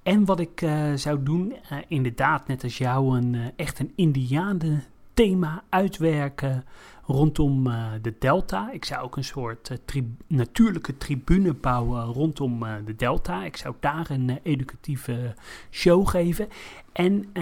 En 0.03 0.25
wat 0.25 0.41
ik 0.41 0.67
zou 0.95 1.23
doen, 1.23 1.55
inderdaad 1.89 2.47
net 2.47 2.63
als 2.63 2.79
jou, 2.79 3.17
een, 3.17 3.53
echt 3.57 3.79
een 3.79 3.93
indianen 3.97 4.85
thema 5.15 5.65
uitwerken 5.69 6.65
rondom 7.07 7.67
uh, 7.67 7.87
de 8.03 8.15
delta. 8.19 8.73
Ik 8.73 8.85
zou 8.85 9.05
ook 9.05 9.17
een 9.17 9.25
soort 9.25 9.79
tri 9.85 10.17
natuurlijke 10.27 10.97
tribune 10.97 11.55
bouwen 11.55 12.05
rondom 12.05 12.63
uh, 12.63 12.75
de 12.85 12.97
delta. 12.97 13.45
Ik 13.45 13.57
zou 13.57 13.75
daar 13.81 14.11
een 14.11 14.39
educatieve 14.43 15.35
show 15.71 16.09
geven. 16.09 16.49
En 16.93 17.33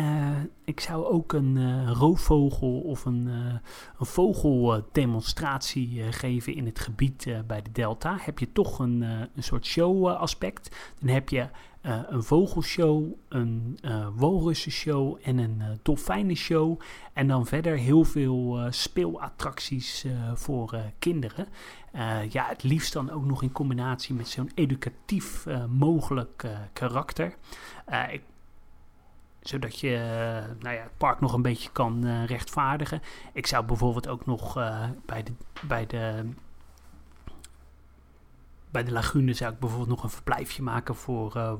ik 0.64 0.80
zou 0.80 1.04
ook 1.04 1.32
een 1.32 1.86
roofvogel 1.94 2.80
of 2.80 3.04
een, 3.04 3.26
een 3.26 4.06
vogeldemonstratie 4.06 6.12
geven 6.12 6.54
in 6.54 6.66
het 6.66 6.80
gebied 6.80 7.26
bij 7.46 7.62
de 7.62 7.72
delta. 7.72 8.16
Heb 8.20 8.38
je 8.38 8.52
toch 8.52 8.78
een, 8.78 9.00
een 9.34 9.42
soort 9.42 9.66
show 9.66 10.06
aspect. 10.06 10.76
Dan 11.00 11.08
heb 11.08 11.28
je 11.28 11.48
een 11.82 12.22
vogelshow, 12.22 13.04
een 13.28 13.78
uh, 13.84 14.06
walrussenshow 14.14 15.18
en 15.22 15.38
een 15.38 15.56
uh, 15.58 15.66
dolfijnenshow. 15.82 16.80
En 17.12 17.28
dan 17.28 17.46
verder 17.46 17.76
heel 17.76 18.04
veel 18.04 18.58
speelattracties 18.70 19.51
voor 20.34 20.80
kinderen. 20.98 21.48
ja, 22.28 22.46
het 22.48 22.62
liefst 22.62 22.92
dan 22.92 23.10
ook 23.10 23.24
nog 23.24 23.42
in 23.42 23.52
combinatie 23.52 24.14
met 24.14 24.28
zo'n 24.28 24.50
educatief 24.54 25.46
mogelijk 25.68 26.46
karakter. 26.72 27.34
Ik, 28.10 28.22
zodat 29.40 29.80
je 29.80 29.96
nou 30.60 30.74
ja, 30.74 30.82
het 30.82 30.96
park 30.96 31.20
nog 31.20 31.32
een 31.32 31.42
beetje 31.42 31.70
kan 31.70 32.24
rechtvaardigen. 32.24 33.02
Ik 33.32 33.46
zou 33.46 33.64
bijvoorbeeld 33.64 34.08
ook 34.08 34.26
nog 34.26 34.54
bij 35.06 35.22
de, 35.22 35.32
bij 35.66 35.86
de 35.86 36.24
bij 38.70 38.84
de 38.84 38.92
lagune 38.92 39.32
zou 39.32 39.52
ik 39.52 39.58
bijvoorbeeld 39.58 39.90
nog 39.90 40.02
een 40.02 40.10
verblijfje 40.10 40.62
maken 40.62 40.94
voor, 40.94 41.58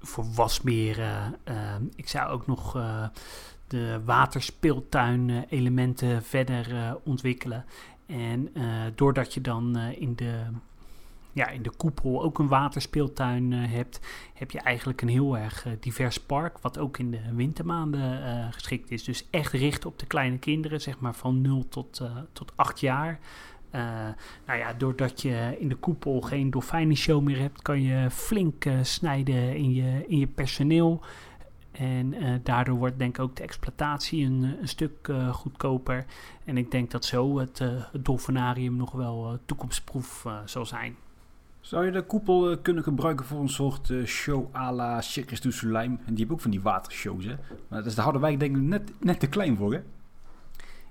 voor 0.00 0.24
wasmeren. 0.34 1.36
Ik 1.94 2.08
zou 2.08 2.30
ook 2.30 2.46
nog 2.46 2.76
de 3.68 4.00
waterspeeltuin 4.04 5.44
elementen 5.48 6.22
verder 6.22 6.96
ontwikkelen. 7.04 7.64
En 8.06 8.52
doordat 8.94 9.34
je 9.34 9.40
dan 9.40 9.76
in 9.76 10.16
de 10.16 10.42
ja, 11.32 11.48
in 11.48 11.62
de 11.62 11.70
koepel 11.76 12.22
ook 12.22 12.38
een 12.38 12.48
waterspeeltuin 12.48 13.52
hebt, 13.52 14.00
heb 14.34 14.50
je 14.50 14.60
eigenlijk 14.60 15.02
een 15.02 15.08
heel 15.08 15.38
erg 15.38 15.66
divers 15.80 16.20
park, 16.20 16.58
wat 16.58 16.78
ook 16.78 16.98
in 16.98 17.10
de 17.10 17.20
wintermaanden 17.34 18.52
geschikt 18.52 18.90
is. 18.90 19.04
Dus 19.04 19.26
echt 19.30 19.52
richt 19.52 19.86
op 19.86 19.98
de 19.98 20.06
kleine 20.06 20.38
kinderen, 20.38 20.80
zeg 20.80 20.98
maar 20.98 21.14
van 21.14 21.40
0 21.40 21.68
tot, 21.68 22.02
tot 22.32 22.52
8 22.56 22.80
jaar. 22.80 23.18
Nou 24.46 24.58
ja, 24.58 24.72
doordat 24.72 25.22
je 25.22 25.56
in 25.58 25.68
de 25.68 25.74
koepel 25.74 26.20
geen 26.20 26.50
dolfijnenshow 26.50 27.22
meer 27.22 27.38
hebt, 27.38 27.62
kan 27.62 27.82
je 27.82 28.10
flink 28.10 28.64
snijden 28.82 29.56
in 29.56 29.74
je, 29.74 30.04
in 30.06 30.18
je 30.18 30.26
personeel. 30.26 31.02
En 31.72 32.14
uh, 32.14 32.34
daardoor 32.42 32.78
wordt 32.78 32.98
denk 32.98 33.16
ik 33.16 33.22
ook 33.22 33.36
de 33.36 33.42
exploitatie 33.42 34.24
een, 34.24 34.56
een 34.60 34.68
stuk 34.68 35.12
goedkoper. 35.32 36.04
En 36.44 36.56
ik 36.56 36.70
denk 36.70 36.90
dat 36.90 37.04
zo 37.04 37.38
het, 37.38 37.58
het 37.92 38.04
dolfinarium 38.04 38.76
nog 38.76 38.92
wel 38.92 39.38
toekomstproef 39.46 40.26
zal 40.44 40.66
zijn. 40.66 40.96
Zou 41.60 41.84
je 41.84 41.90
de 41.90 42.02
koepel 42.02 42.58
kunnen 42.58 42.82
gebruiken 42.82 43.26
voor 43.26 43.40
een 43.40 43.48
soort 43.48 43.92
show 44.04 44.56
à 44.56 44.72
la 44.72 45.00
Circus 45.00 45.40
du 45.40 45.52
Soleil? 45.52 45.84
En 45.84 45.98
die 46.06 46.16
hebben 46.16 46.36
ook 46.36 46.42
van 46.42 46.50
die 46.50 46.60
watershows, 46.60 47.24
hè? 47.24 47.34
Maar 47.68 47.78
dat 47.78 47.86
is 47.86 47.94
de 47.94 48.00
Harderwijk 48.00 48.40
denk 48.40 48.56
ik 48.56 48.62
net, 48.62 48.90
net 49.00 49.20
te 49.20 49.26
klein 49.26 49.56
voor, 49.56 49.72
hè? 49.72 49.80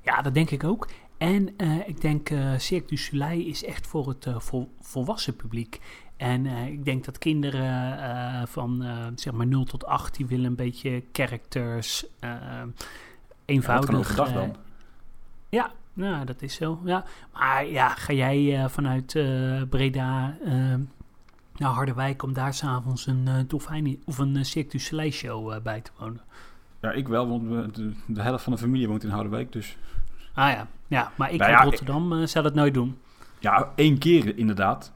Ja, 0.01 0.21
dat 0.21 0.33
denk 0.33 0.49
ik 0.49 0.63
ook. 0.63 0.87
En 1.17 1.49
uh, 1.57 1.87
ik 1.87 2.01
denk 2.01 2.29
uh, 2.29 2.57
Cirque 2.57 2.87
du 2.87 2.97
Soleil 2.97 3.45
is 3.45 3.63
echt 3.63 3.87
voor 3.87 4.07
het 4.07 4.25
uh, 4.25 4.39
vol, 4.39 4.71
volwassen 4.79 5.35
publiek. 5.35 5.81
En 6.17 6.45
ik 6.45 6.85
denk 6.85 7.05
dat 7.05 7.17
kinderen 7.17 8.47
van 8.47 8.85
zeg 9.15 9.33
maar 9.33 9.47
0 9.47 9.63
tot 9.63 9.85
8, 9.85 10.15
die 10.15 10.25
willen 10.25 10.45
een 10.45 10.55
beetje 10.55 11.03
characters, 11.11 12.05
eenvoudig. 13.45 14.09
Ja, 14.09 14.15
dag 14.15 14.33
dan. 14.33 14.55
ja, 15.49 15.71
nou, 15.93 16.25
dat 16.25 16.41
is 16.41 16.55
zo. 16.55 16.81
Ja. 16.85 17.05
Maar 17.33 17.65
ja, 17.65 17.89
ga 17.89 18.13
jij 18.13 18.69
vanuit 18.69 19.11
Breda 19.69 20.37
naar 21.57 21.71
Harderwijk 21.71 22.23
om 22.23 22.33
daar 22.33 22.53
s'avonds 22.53 23.07
een 23.07 23.45
dolfijn 23.47 24.01
of 24.05 24.17
een 24.17 24.45
Cirque 24.45 24.71
du 24.71 24.79
Soleil 24.79 25.11
show 25.11 25.61
bij 25.61 25.81
te 25.81 25.91
wonen? 25.99 26.21
Ja, 26.81 26.91
ik 26.91 27.07
wel, 27.07 27.27
want 27.27 27.75
de, 27.75 27.93
de 28.07 28.21
helft 28.21 28.43
van 28.43 28.53
de 28.53 28.59
familie 28.59 28.87
woont 28.87 29.03
in 29.03 29.09
Harderwijk, 29.09 29.51
dus... 29.51 29.77
Ah 30.33 30.51
ja, 30.51 30.67
ja 30.87 31.11
maar 31.15 31.31
ik 31.31 31.39
Nou 31.39 31.51
uit 31.51 31.59
ja, 31.59 31.69
Rotterdam 31.69 32.13
eh, 32.13 32.27
zal 32.27 32.43
het 32.43 32.53
nooit 32.53 32.73
doen. 32.73 32.97
Ja, 33.39 33.71
één 33.75 33.97
keer 33.97 34.37
inderdaad. 34.37 34.91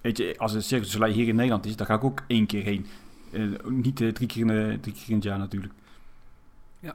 Weet 0.00 0.16
je, 0.16 0.34
als 0.38 0.52
het 0.52 0.64
Circus 0.64 0.90
Soleil 0.90 1.12
hier 1.12 1.28
in 1.28 1.34
Nederland 1.34 1.66
is, 1.66 1.76
dan 1.76 1.86
ga 1.86 1.94
ik 1.94 2.04
ook 2.04 2.22
één 2.26 2.46
keer 2.46 2.62
heen. 2.62 2.86
Eh, 3.32 3.42
niet 3.64 4.00
eh, 4.00 4.08
drie, 4.08 4.28
keer 4.28 4.50
in, 4.50 4.80
drie 4.80 4.94
keer 4.94 5.08
in 5.08 5.14
het 5.14 5.24
jaar 5.24 5.38
natuurlijk. 5.38 5.72
Ja. 6.80 6.94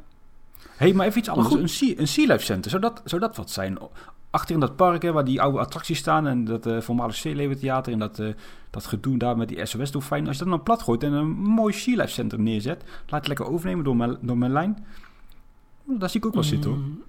hey, 0.75 0.93
maar 0.93 1.05
even 1.05 1.19
iets 1.19 1.29
anders. 1.29 1.47
goed. 1.47 1.59
Een 1.59 1.69
sea, 1.69 1.93
een 1.97 2.07
sea 2.07 2.27
Life 2.27 2.45
Center, 2.45 2.69
zou 2.69 2.81
dat, 2.81 3.01
zou 3.05 3.21
dat 3.21 3.35
wat 3.35 3.49
zijn? 3.49 3.77
Achter 4.29 4.53
in 4.53 4.61
dat 4.61 4.75
park, 4.75 5.01
hè, 5.01 5.11
waar 5.11 5.25
die 5.25 5.41
oude 5.41 5.59
attracties 5.59 5.97
staan 5.97 6.27
en 6.27 6.45
dat 6.45 6.83
voormalig 6.83 7.15
Zeeleeuwentheater 7.15 7.93
en 7.93 7.99
dat, 7.99 8.21
dat 8.69 8.85
gedoe 8.85 9.17
daar 9.17 9.37
met 9.37 9.47
die 9.47 9.65
SOS-dolfijn. 9.65 10.27
Als 10.27 10.37
je 10.37 10.43
dat 10.43 10.53
dan 10.53 10.63
plat 10.63 10.81
gooit 10.81 11.03
en 11.03 11.13
een 11.13 11.29
mooi 11.29 11.73
Sea 11.73 11.95
Life 11.95 12.13
Center 12.13 12.39
neerzet, 12.39 12.83
laat 13.07 13.19
het 13.19 13.27
lekker 13.27 13.45
overnemen 13.45 13.83
door 13.83 13.95
mijn, 13.95 14.17
door 14.21 14.37
mijn 14.37 14.51
lijn. 14.51 14.85
Daar 15.99 16.09
zie 16.09 16.19
ik 16.19 16.25
ook 16.25 16.33
wel 16.33 16.43
zitten 16.43 16.69
hoor. 16.69 16.79
Mm, 16.79 17.01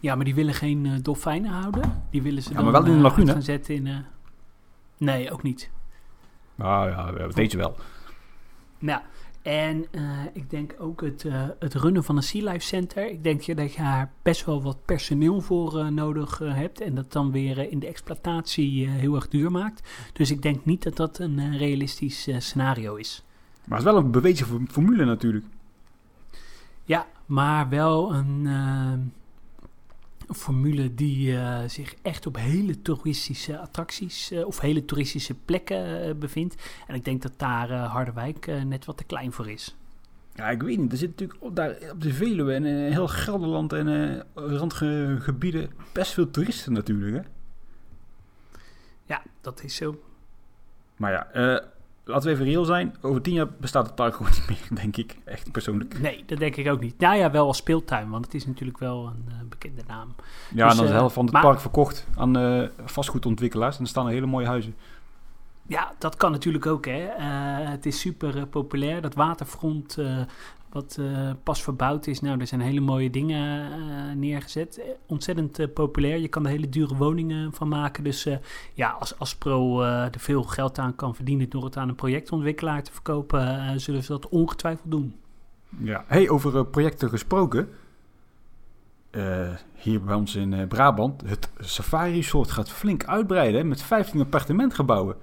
Ja, 0.00 0.14
maar 0.14 0.24
die 0.24 0.34
willen 0.34 0.54
geen 0.54 0.86
eh, 0.86 0.92
dolfijnen 1.02 1.50
houden. 1.50 2.02
Die 2.10 2.22
willen 2.22 2.42
ze 2.42 2.48
Ja, 2.48 2.54
dan 2.54 2.64
maar 2.64 2.72
wel 2.72 2.84
in 2.84 2.90
de 2.90 2.96
eh, 2.96 3.02
lagune. 3.02 3.32
gaan 3.32 3.42
zetten 3.42 3.74
in... 3.74 3.86
eh, 3.86 3.96
Nee, 4.96 5.30
ook 5.32 5.42
niet. 5.42 5.70
Ah 6.58 7.12
ja, 7.16 7.26
deze 7.28 7.56
wel. 7.56 7.76
Nou, 8.78 9.00
en 9.42 9.84
ik 10.32 10.50
denk 10.50 10.74
ook 10.78 11.00
het, 11.00 11.24
het 11.58 11.74
runnen 11.74 12.04
van 12.04 12.16
een 12.16 12.22
Sea 12.22 12.52
Life 12.52 12.66
Center. 12.66 13.10
Ik 13.10 13.22
denk 13.24 13.40
je 13.40 13.54
dat 13.54 13.72
je 13.72 13.82
daar 13.82 14.12
best 14.22 14.44
wel 14.44 14.62
wat 14.62 14.84
personeel 14.84 15.40
voor 15.40 15.92
nodig 15.92 16.38
hebt. 16.38 16.80
En 16.80 16.94
dat 16.94 17.12
dan 17.12 17.30
weer 17.32 17.70
in 17.70 17.78
de 17.78 17.86
exploitatie 17.86 18.88
heel 18.88 19.14
erg 19.14 19.28
duur 19.28 19.50
maakt. 19.50 19.88
Dus 20.12 20.30
ik 20.30 20.42
denk 20.42 20.64
niet 20.64 20.82
dat 20.82 20.96
dat 20.96 21.18
een 21.18 21.56
realistisch 21.58 22.28
scenario 22.38 22.94
is. 22.94 23.24
Maar 23.64 23.78
het 23.78 23.86
is 23.86 23.92
wel 23.92 24.02
een 24.02 24.10
bewezen 24.10 24.46
for- 24.46 24.60
formule 24.70 25.04
natuurlijk. 25.04 25.44
Ja, 26.90 27.06
maar 27.26 27.68
wel 27.68 28.14
een, 28.14 28.46
eh, 28.46 28.92
een 30.26 30.34
formule 30.34 30.94
die 30.94 31.36
eh, 31.36 31.58
zich 31.66 31.94
echt 32.02 32.26
op 32.26 32.36
hele 32.36 32.82
toeristische 32.82 33.58
attracties 33.58 34.30
eh, 34.30 34.46
of 34.46 34.60
hele 34.60 34.84
toeristische 34.84 35.34
plekken 35.34 36.02
eh, 36.02 36.14
bevindt. 36.14 36.54
En 36.86 36.94
ik 36.94 37.04
denk 37.04 37.22
dat 37.22 37.32
daar 37.36 37.72
Harderwijk 37.72 38.46
net 38.64 38.84
wat 38.84 38.96
te 38.96 39.04
klein 39.04 39.32
voor 39.32 39.50
is. 39.50 39.76
Ja, 40.34 40.50
ik 40.50 40.62
weet 40.62 40.78
niet. 40.78 40.92
Er 40.92 40.98
zit 40.98 41.08
natuurlijk 41.08 41.42
op, 41.42 41.56
daar, 41.56 41.76
op 41.92 42.02
de 42.02 42.12
Veluwe 42.12 42.54
en 42.54 42.64
heel 42.64 43.08
Gelderland 43.08 43.72
en 43.72 44.24
randgebieden 44.34 45.70
best 45.92 46.12
veel 46.12 46.30
toeristen 46.30 46.72
natuurlijk. 46.72 47.16
Hè? 47.16 47.30
Ja, 49.04 49.22
dat 49.40 49.62
is 49.62 49.74
zo. 49.74 50.00
Maar 50.96 51.12
ja, 51.12 51.30
eh, 51.32 51.66
laten 52.04 52.28
we 52.28 52.34
even 52.34 52.44
reëel 52.44 52.64
zijn. 52.64 52.96
Over 53.00 53.22
tien 53.22 53.34
jaar 53.34 53.46
bestaat 53.60 53.86
het 53.86 53.94
park 53.94 54.14
gewoon 54.14 54.32
niet 54.48 54.48
meer, 54.48 54.78
denk 54.80 54.96
ik. 54.96 55.16
Echt 55.24 55.52
persoonlijk. 55.52 56.00
Nee, 56.00 56.22
dat 56.26 56.38
denk 56.38 56.56
ik 56.56 56.68
ook 56.68 56.80
niet. 56.80 56.98
Nou 56.98 57.16
ja, 57.16 57.30
wel 57.30 57.46
als 57.46 57.56
speeltuin, 57.56 58.10
want 58.10 58.24
het 58.24 58.34
is 58.34 58.46
natuurlijk 58.46 58.78
wel 58.78 59.06
een 59.06 59.24
eh, 59.28 59.34
bekende 59.48 59.82
naam. 59.86 60.14
Ja, 60.18 60.24
Dus, 60.48 60.54
en 60.54 60.58
dan 60.58 60.70
is 60.70 60.76
de 60.78 60.84
eh, 60.86 60.92
helft 60.92 61.14
van 61.14 61.24
het 61.24 61.32
maar- 61.32 61.42
park 61.42 61.60
verkocht 61.60 62.06
aan 62.16 62.36
eh, 62.36 62.68
vastgoedontwikkelaars. 62.84 63.76
En 63.76 63.82
er 63.82 63.88
staan 63.88 64.06
er 64.06 64.12
hele 64.12 64.26
mooie 64.26 64.46
huizen. 64.46 64.74
Ja, 65.66 65.92
dat 65.98 66.16
kan 66.16 66.30
natuurlijk 66.32 66.66
ook. 66.66 66.84
Hè. 66.86 67.08
Het 67.70 67.86
is 67.86 68.00
super 68.00 68.46
populair. 68.46 69.00
Dat 69.02 69.14
waterfront 69.14 69.98
wat 70.70 70.96
eh, 71.00 71.30
pas 71.42 71.62
verbouwd 71.62 72.06
is. 72.06 72.20
Nou, 72.20 72.40
er 72.40 72.46
zijn 72.46 72.60
hele 72.60 72.80
mooie 72.80 73.10
dingen 73.10 73.72
eh, 73.72 74.14
neergezet. 74.16 74.78
Eh, 74.78 74.84
ontzettend 75.06 75.74
populair. 75.74 76.18
Je 76.18 76.28
kan 76.28 76.44
er 76.44 76.50
hele 76.50 76.68
dure 76.68 76.96
woningen 76.96 77.52
van 77.52 77.68
maken. 77.68 78.04
Dus 78.04 78.28
ja, 78.74 78.90
als 78.90 79.18
Aspro 79.18 79.82
er 79.82 80.10
veel 80.18 80.42
geld 80.42 80.78
aan 80.78 80.94
kan 80.94 81.14
verdienen 81.14 81.48
door 81.48 81.64
het 81.64 81.76
aan 81.76 81.88
een 81.88 81.94
projectontwikkelaar 81.94 82.82
te 82.82 82.92
verkopen, 82.92 83.80
zullen 83.80 84.02
ze 84.02 84.12
dat 84.12 84.28
ongetwijfeld 84.28 84.90
doen. 84.90 85.14
Ja. 85.78 86.04
Hey, 86.06 86.28
over 86.28 86.66
projecten 86.66 87.08
gesproken. 87.08 87.68
Hier 89.74 90.02
bij 90.02 90.14
ons 90.14 90.34
in 90.34 90.68
Brabant. 90.68 91.22
Het 91.26 91.50
Safari 91.58 92.14
Resort 92.14 92.50
gaat 92.50 92.70
flink 92.70 93.04
uitbreiden 93.04 93.68
met 93.68 93.82
15 93.82 94.20
appartementgebouwen. 94.20 95.16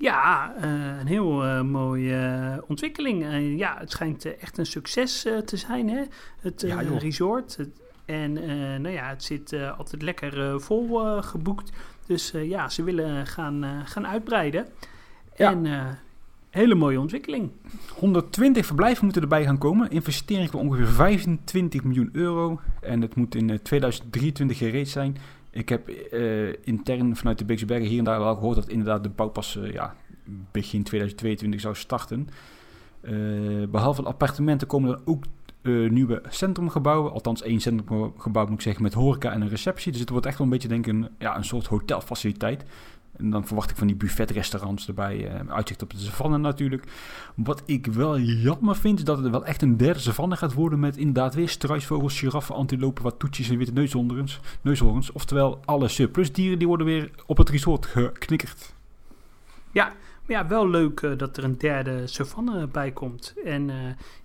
Ja, 0.00 0.54
eh, 0.60 0.98
een 1.00 1.06
heel 1.06 1.44
eh, 1.44 1.62
mooie 1.62 2.16
eh, 2.16 2.62
ontwikkeling. 2.66 3.24
Ja, 3.58 3.76
het 3.78 3.90
schijnt 3.90 4.36
echt 4.36 4.58
een 4.58 4.66
succes 4.66 5.22
te 5.44 5.56
zijn, 5.56 5.88
hè? 5.88 6.02
Het 6.40 6.60
Ja, 6.60 6.80
resort. 6.80 7.58
En 8.04 8.32
nou 8.82 8.88
ja, 8.88 9.08
het 9.08 9.24
zit 9.24 9.54
altijd 9.78 10.02
lekker 10.02 10.60
vol 10.60 10.98
geboekt. 11.22 11.72
Dus 12.06 12.30
ja, 12.30 12.68
ze 12.68 12.82
willen 12.82 13.26
gaan, 13.26 13.82
gaan 13.84 14.06
uitbreiden. 14.06 14.66
Ja. 15.36 15.50
En 15.50 15.66
hele 16.50 16.74
mooie 16.74 17.00
ontwikkeling. 17.00 17.50
120 17.98 18.66
verblijven 18.66 19.04
moeten 19.04 19.22
erbij 19.22 19.44
gaan 19.44 19.58
komen. 19.58 19.90
Investering 19.90 20.50
van 20.50 20.60
ongeveer 20.60 20.86
25 20.86 21.84
miljoen 21.84 22.08
euro. 22.12 22.60
En 22.80 23.00
het 23.00 23.14
moet 23.14 23.34
in 23.34 23.50
eh, 23.50 23.58
2023 23.58 24.58
gereed 24.58 24.88
zijn. 24.88 25.16
Ik 25.50 25.68
heb 25.68 25.88
eh, 25.88 26.48
intern 26.64 27.16
vanuit 27.16 27.38
de 27.38 27.44
Beekse 27.44 27.66
Bergen 27.66 27.88
hier 27.88 27.98
en 27.98 28.04
daar 28.04 28.18
wel 28.18 28.34
gehoord 28.34 28.56
dat 28.56 28.68
inderdaad 28.68 29.02
de 29.02 29.08
bouw 29.08 29.28
pas 29.28 29.56
eh, 29.56 29.72
ja, 29.72 29.94
begin 30.50 30.82
2022 30.82 31.60
zou 31.60 31.74
starten. 31.74 32.28
Eh, 33.00 33.12
behalve 33.70 34.02
de 34.02 34.08
appartementen 34.08 34.66
komen 34.66 34.90
er 34.90 35.00
ook 35.04 35.24
nieuwe 35.90 36.22
centrumgebouwen. 36.28 37.12
Althans 37.12 37.42
één 37.42 37.60
centrumgebouw 37.60 38.44
moet 38.44 38.54
ik 38.54 38.60
zeggen 38.60 38.82
met 38.82 38.94
horeca 38.94 39.32
en 39.32 39.40
een 39.40 39.48
receptie. 39.48 39.92
Dus 39.92 40.00
het 40.00 40.10
wordt 40.10 40.26
echt 40.26 40.38
wel 40.38 40.46
een 40.46 40.52
beetje 40.52 40.68
denk 40.68 40.86
ik 40.86 40.92
een, 40.92 41.08
ja, 41.18 41.36
een 41.36 41.44
soort 41.44 41.66
hotelfaciliteit. 41.66 42.64
En 43.20 43.30
dan 43.30 43.46
verwacht 43.46 43.70
ik 43.70 43.76
van 43.76 43.86
die 43.86 43.96
buffetrestaurants 43.96 44.88
erbij. 44.88 45.28
eh, 45.28 45.54
uitzicht 45.54 45.82
op 45.82 45.90
de 45.90 45.98
savanne 45.98 46.38
natuurlijk. 46.38 46.84
Wat 47.34 47.62
ik 47.66 47.86
wel 47.86 48.18
jammer 48.18 48.76
vind, 48.76 48.98
is 48.98 49.04
dat 49.04 49.18
het 49.18 49.30
wel 49.30 49.44
echt 49.44 49.62
een 49.62 49.76
derde 49.76 50.00
savanne 50.00 50.36
gaat 50.36 50.54
worden 50.54 50.80
met 50.80 50.96
inderdaad 50.96 51.34
weer 51.34 51.48
struisvogels, 51.48 52.18
giraffen, 52.18 52.54
antilopen, 52.54 53.02
wattoetjes 53.02 53.48
en 53.50 53.58
witte 53.58 53.72
neushoorns. 53.72 54.40
neushoorns. 54.60 55.12
Oftewel 55.12 55.60
alle 55.64 55.88
surplusdieren 55.88 56.58
die 56.58 56.68
worden 56.68 56.86
weer 56.86 57.10
op 57.26 57.36
het 57.36 57.48
resort 57.48 57.86
geknikkerd. 57.86 58.74
Maar 60.26 60.42
ja, 60.42 60.46
wel 60.46 60.68
leuk 60.68 61.00
eh, 61.00 61.18
dat 61.18 61.36
er 61.36 61.44
een 61.44 61.58
derde 61.58 62.06
savanne 62.06 62.66
bij 62.66 62.92
komt. 62.92 63.34
En 63.44 63.70
eh, 63.70 63.76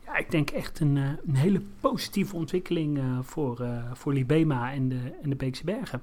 ja, 0.05 0.15
ik 0.17 0.31
denk 0.31 0.49
echt 0.49 0.79
een, 0.79 0.95
een 0.95 1.35
hele 1.35 1.61
positieve 1.79 2.35
ontwikkeling 2.35 2.99
voor, 3.21 3.65
voor 3.93 4.13
Libema 4.13 4.71
en 4.71 4.89
de, 4.89 5.11
en 5.23 5.29
de 5.29 5.35
Beekse 5.35 5.63
Bergen. 5.63 6.01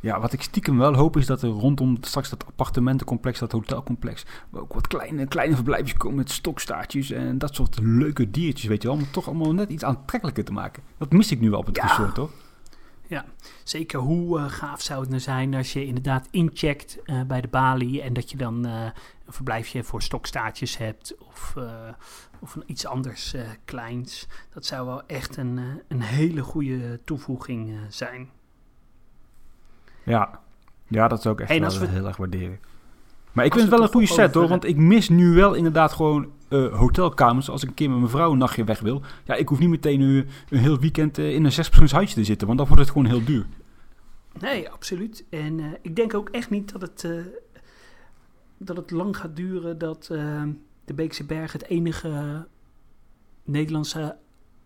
Ja, 0.00 0.20
wat 0.20 0.32
ik 0.32 0.42
stiekem 0.42 0.78
wel 0.78 0.94
hoop 0.94 1.16
is 1.16 1.26
dat 1.26 1.42
er 1.42 1.48
rondom 1.48 1.96
straks 2.00 2.30
dat 2.30 2.46
appartementencomplex, 2.46 3.38
dat 3.38 3.52
hotelcomplex, 3.52 4.24
ook 4.52 4.72
wat 4.72 4.86
kleine, 4.86 5.26
kleine 5.26 5.54
verblijfjes 5.54 5.96
komen 5.96 6.16
met 6.16 6.30
stokstaartjes 6.30 7.10
en 7.10 7.38
dat 7.38 7.54
soort 7.54 7.78
leuke 7.82 8.30
diertjes, 8.30 8.68
weet 8.68 8.82
je 8.82 8.88
wel. 8.88 8.96
Om 8.96 9.02
het 9.02 9.12
toch 9.12 9.26
allemaal 9.26 9.52
net 9.52 9.70
iets 9.70 9.84
aantrekkelijker 9.84 10.44
te 10.44 10.52
maken. 10.52 10.82
Dat 10.98 11.12
mis 11.12 11.30
ik 11.30 11.40
nu 11.40 11.50
wel 11.50 11.58
op 11.58 11.66
het 11.66 11.76
Ja. 11.76 11.86
resort, 11.86 12.16
hoor. 12.16 12.30
Zeker 13.64 13.98
hoe 14.00 14.38
eh, 14.38 14.48
gaaf 14.48 14.80
zou 14.80 15.00
het 15.00 15.08
nou 15.08 15.20
zijn 15.20 15.54
als 15.54 15.72
je 15.72 15.86
inderdaad 15.86 16.28
incheckt 16.30 17.02
eh, 17.02 17.22
bij 17.22 17.40
de 17.40 17.48
balie 17.48 18.02
en 18.02 18.12
dat 18.12 18.30
je 18.30 18.36
dan 18.36 18.66
eh, 18.66 18.82
een 19.26 19.32
verblijfje 19.32 19.84
voor 19.84 20.02
stokstaartjes 20.02 20.76
hebt 20.76 21.18
of, 21.18 21.54
of 22.40 22.54
een 22.54 22.62
iets 22.66 22.86
anders 22.86 23.34
kleins. 23.64 24.26
Dat 24.54 24.66
zou 24.66 24.86
wel 24.86 25.06
echt 25.06 25.36
een, 25.36 25.60
een 25.88 26.00
hele 26.02 26.42
goede 26.42 27.00
toevoeging 27.04 27.78
zijn. 27.88 28.28
Ja. 30.08 30.40
ja, 30.88 31.08
dat 31.08 31.22
zou 31.22 31.34
ik 31.34 31.40
echt 31.40 31.48
Hey, 31.50 31.60
wel 31.60 31.78
we- 31.78 31.86
heel 31.86 32.06
erg 32.06 32.16
waarderen. 32.16 32.58
Maar 33.32 33.44
ik 33.44 33.52
Als 33.52 33.60
vind 33.60 33.72
het 33.72 33.80
we 33.80 33.86
wel 33.86 34.02
een 34.02 34.06
goede 34.08 34.22
set 34.22 34.34
hoor, 34.34 34.48
want 34.48 34.64
ik 34.64 34.76
mis 34.76 35.08
nu 35.08 35.34
wel 35.34 35.54
inderdaad 35.54 35.92
gewoon 35.92 36.30
eh, 36.48 36.78
hotelkamers. 36.78 37.50
Als 37.50 37.62
ik 37.62 37.68
een 37.68 37.74
keer 37.74 37.88
met 37.90 37.98
mijn 37.98 38.10
vrouw 38.10 38.32
een 38.32 38.38
nachtje 38.38 38.64
weg 38.64 38.80
wil. 38.80 39.02
Ja, 39.24 39.34
ik 39.34 39.48
hoef 39.48 39.58
niet 39.58 39.68
meteen 39.68 40.00
een, 40.00 40.28
een 40.48 40.58
heel 40.58 40.78
weekend 40.78 41.18
eh, 41.18 41.34
in 41.34 41.44
een 41.44 41.52
zespersoons 41.52 41.92
huisje 41.92 42.14
te 42.14 42.24
zitten, 42.24 42.46
want 42.46 42.58
dan 42.58 42.66
wordt 42.68 42.82
het 42.82 42.92
gewoon 42.92 43.06
heel 43.08 43.24
duur. 43.24 43.46
Nee, 44.40 44.70
absoluut. 44.70 45.24
En 45.30 45.60
eh, 45.60 45.66
ik 45.82 45.96
denk 45.96 46.14
ook 46.14 46.28
echt 46.28 46.50
niet 46.50 46.72
dat 46.72 46.80
het, 46.80 47.08
dat 48.58 48.76
het 48.76 48.90
lang 48.90 49.16
gaat 49.16 49.36
duren 49.36 49.78
dat 49.78 50.04
de 50.84 50.94
Beekse 50.94 51.24
Berg 51.24 51.52
het 51.52 51.64
enige 51.66 52.46
Nederlandse 53.44 54.16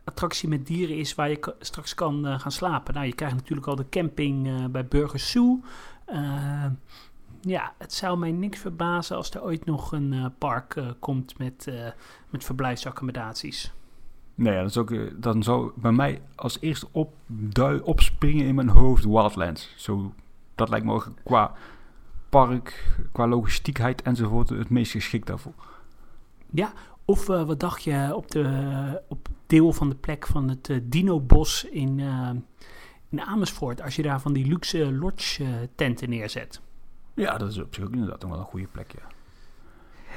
attractie 0.05 0.49
met 0.49 0.67
dieren 0.67 0.97
is 0.97 1.15
waar 1.15 1.31
je 1.31 1.55
straks 1.59 1.95
kan 1.95 2.27
eh, 2.27 2.38
gaan 2.38 2.53
slapen. 2.53 2.95
Nou, 2.95 3.07
je 3.07 3.15
krijgt 3.15 3.35
natuurlijk 3.35 3.67
al 3.67 3.77
de 3.77 3.88
camping 3.88 4.47
eh, 4.47 4.65
bij 4.65 4.87
Burgers 4.87 5.31
Zoo. 5.31 5.61
Eh, 6.05 6.67
ja, 7.41 7.75
het 7.79 7.93
zou 7.93 8.19
mij 8.19 8.33
niks 8.33 8.59
verbazen 8.59 9.17
als 9.17 9.31
er 9.31 9.43
ooit 9.43 9.65
nog 9.65 9.93
een 9.93 10.33
park 10.38 10.83
komt 10.99 11.38
met, 11.38 11.73
met 12.31 12.45
verblijfsaccommodaties. 12.45 13.73
Nee, 14.35 14.57
dat 14.57 14.71
is 14.71 14.77
ook, 14.77 15.23
dan 15.23 15.43
zou 15.43 15.73
bij 15.75 15.93
mij 15.93 16.23
als 16.35 16.61
eerste 16.61 16.88
opdui, 16.93 17.81
opspringen 17.81 18.47
in 18.47 18.55
mijn 18.55 18.69
hoofd 18.69 19.05
Wildlands. 19.05 19.75
Zo, 19.77 20.15
dat 20.55 20.69
lijkt 20.69 20.87
me 20.87 20.93
ook 20.93 21.11
qua 21.25 21.53
park, 22.29 22.97
qua 23.12 23.27
logistiekheid 23.27 24.03
enzovoort 24.03 24.49
het 24.49 24.71
meest 24.71 24.93
geschikt 24.93 25.27
daarvoor. 25.27 25.55
Ja, 26.51 26.73
of 27.05 27.27
wat 27.27 27.61
dacht 27.61 27.83
je 27.83 28.11
op, 28.15 28.31
de, 28.31 29.03
op 29.09 29.29
deel 29.53 29.73
van 29.73 29.88
de 29.88 29.95
plek 29.95 30.27
van 30.27 30.49
het 30.49 30.69
eh, 30.69 30.77
Dino-bos 30.83 31.65
in, 31.65 32.01
eh, 32.01 32.31
in 33.09 33.21
Amersfoort, 33.21 33.83
als 33.83 33.97
je 33.97 34.03
daar 34.03 34.21
van 34.21 34.33
die 34.33 34.47
luxe 34.47 34.93
lodge-tenten 34.93 36.09
neerzet? 36.09 36.61
Ja, 37.15 37.38
dat 37.38 37.51
is 37.51 37.59
op 37.59 37.75
zich 37.75 37.85
ook 37.85 37.93
inderdaad 37.93 38.21
nog 38.21 38.31
wel 38.31 38.38
een 38.38 38.45
goede 38.45 38.67
plek, 38.73 38.93
ja. 38.93 39.07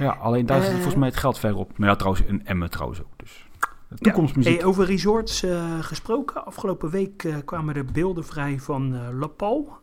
Ja, 0.05 0.11
alleen 0.11 0.45
daar 0.45 0.61
zit 0.61 0.69
Eh. 0.69 0.75
volgens 0.75 0.95
mij 0.95 1.07
het 1.07 1.17
geld 1.17 1.39
ver 1.39 1.55
op. 1.55 1.77
Maar 1.77 1.89
ja, 1.89 1.95
trouwens, 1.95 2.27
een 2.27 2.45
Emmen 2.45 2.69
trouwens 2.69 3.01
ook. 3.01 3.13
Dus. 3.17 3.47
toekomstmuziek. 3.95 4.53
Hey, 4.53 4.63
over 4.63 4.85
resorts 4.85 5.43
uh, 5.43 5.79
gesproken. 5.79 6.45
Afgelopen 6.45 6.89
week 6.89 7.23
uh, 7.23 7.35
kwamen 7.45 7.75
er 7.75 7.85
beelden 7.85 8.25
vrij 8.25 8.59
van 8.59 8.93
uh, 8.93 9.07
La 9.19 9.27
Pal, 9.27 9.77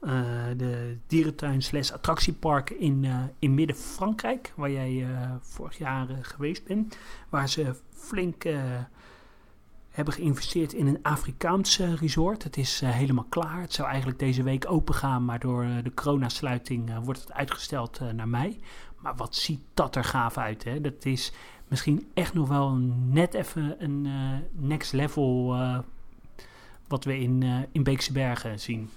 de 0.56 0.96
dierentuin 1.06 1.62
slash 1.62 1.90
attractiepark 1.90 2.70
in, 2.70 3.06
in 3.38 3.54
midden-Frankrijk, 3.54 4.52
waar 4.56 4.70
jij 4.70 5.06
vorig 5.40 5.78
jaar 5.78 6.06
geweest 6.22 6.64
bent. 6.64 6.98
Waar 7.28 7.48
ze 7.48 7.74
flink 7.90 8.44
hebben 9.92 10.14
geïnvesteerd 10.14 10.72
in 10.72 10.86
een 10.86 11.02
Afrikaanse 11.02 11.94
resort. 11.94 12.42
Het 12.42 12.56
is 12.56 12.80
helemaal 12.84 13.26
klaar. 13.28 13.60
Het 13.60 13.72
zou 13.72 13.88
eigenlijk 13.88 14.18
deze 14.18 14.42
week 14.42 14.70
open 14.70 14.94
gaan, 14.94 15.24
maar 15.24 15.38
door 15.38 15.66
de 15.82 15.94
coronasluiting 15.94 17.04
wordt 17.04 17.20
het 17.20 17.32
uitgesteld 17.32 18.00
naar 18.14 18.28
mei. 18.28 18.60
Maar 18.98 19.16
wat 19.16 19.36
ziet 19.36 19.60
dat 19.74 19.96
er 19.96 20.04
gaaf 20.04 20.38
uit, 20.38 20.64
hè? 20.64 20.80
Dat 20.80 21.04
is 21.04 21.32
misschien 21.68 22.10
echt 22.14 22.34
nog 22.34 22.48
wel 22.48 22.70
net 23.08 23.34
even 23.34 23.74
een 23.78 24.08
next 24.52 24.92
level 24.92 25.56
wat 26.88 27.04
we 27.04 27.18
in, 27.18 27.66
in 27.72 27.82
Beekse 27.82 28.12
Bergen 28.12 28.60
zien. 28.60 28.90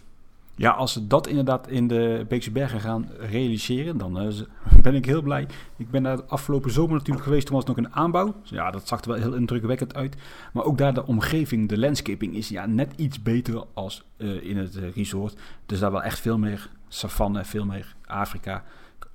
Ja, 0.56 0.72
als 0.72 0.94
ze 0.94 1.08
dat 1.08 1.28
inderdaad 1.28 1.68
in 1.68 1.88
de 1.88 2.26
Beekse 2.28 2.52
Bergen 2.52 2.80
gaan 2.80 3.10
realiseren, 3.20 3.98
dan 3.98 4.34
ben 4.82 4.96
ik 4.96 5.06
heel 5.06 5.22
blij. 5.22 5.48
Ik 5.78 5.89
ben 5.89 6.04
daar 6.04 6.24
afgelopen 6.24 6.72
zomer 6.72 6.94
natuurlijk 6.94 7.26
geweest, 7.26 7.46
toen 7.46 7.56
was 7.56 7.65
het 7.65 7.76
nog 7.76 7.86
een 7.86 7.94
aanbouw. 7.94 8.36
Dus 8.41 8.50
ja, 8.50 8.72
dat 8.72 8.88
zag 8.88 9.02
er 9.02 9.08
wel 9.10 9.18
heel 9.18 9.34
indrukwekkend 9.34 9.96
uit. 9.96 10.15
Maar 10.54 10.63
ook 10.63 10.78
daar 10.78 10.94
de 10.94 11.06
omgeving, 11.06 11.70
de 11.70 11.78
landscaping 11.78 12.36
is 12.36 12.50
ja, 12.50 12.65
net 12.65 12.94
iets 12.96 13.22
beter 13.22 13.63
als 13.74 14.04
in 14.18 14.58
het 14.58 14.76
resort. 14.96 15.38
Dus 15.65 15.80
daar 15.80 15.91
wel 15.91 16.04
echt 16.04 16.20
veel 16.20 16.38
meer 16.38 16.70
savanne, 16.88 17.46
veel 17.46 17.65
meer 17.65 17.96
Afrika 18.06 18.63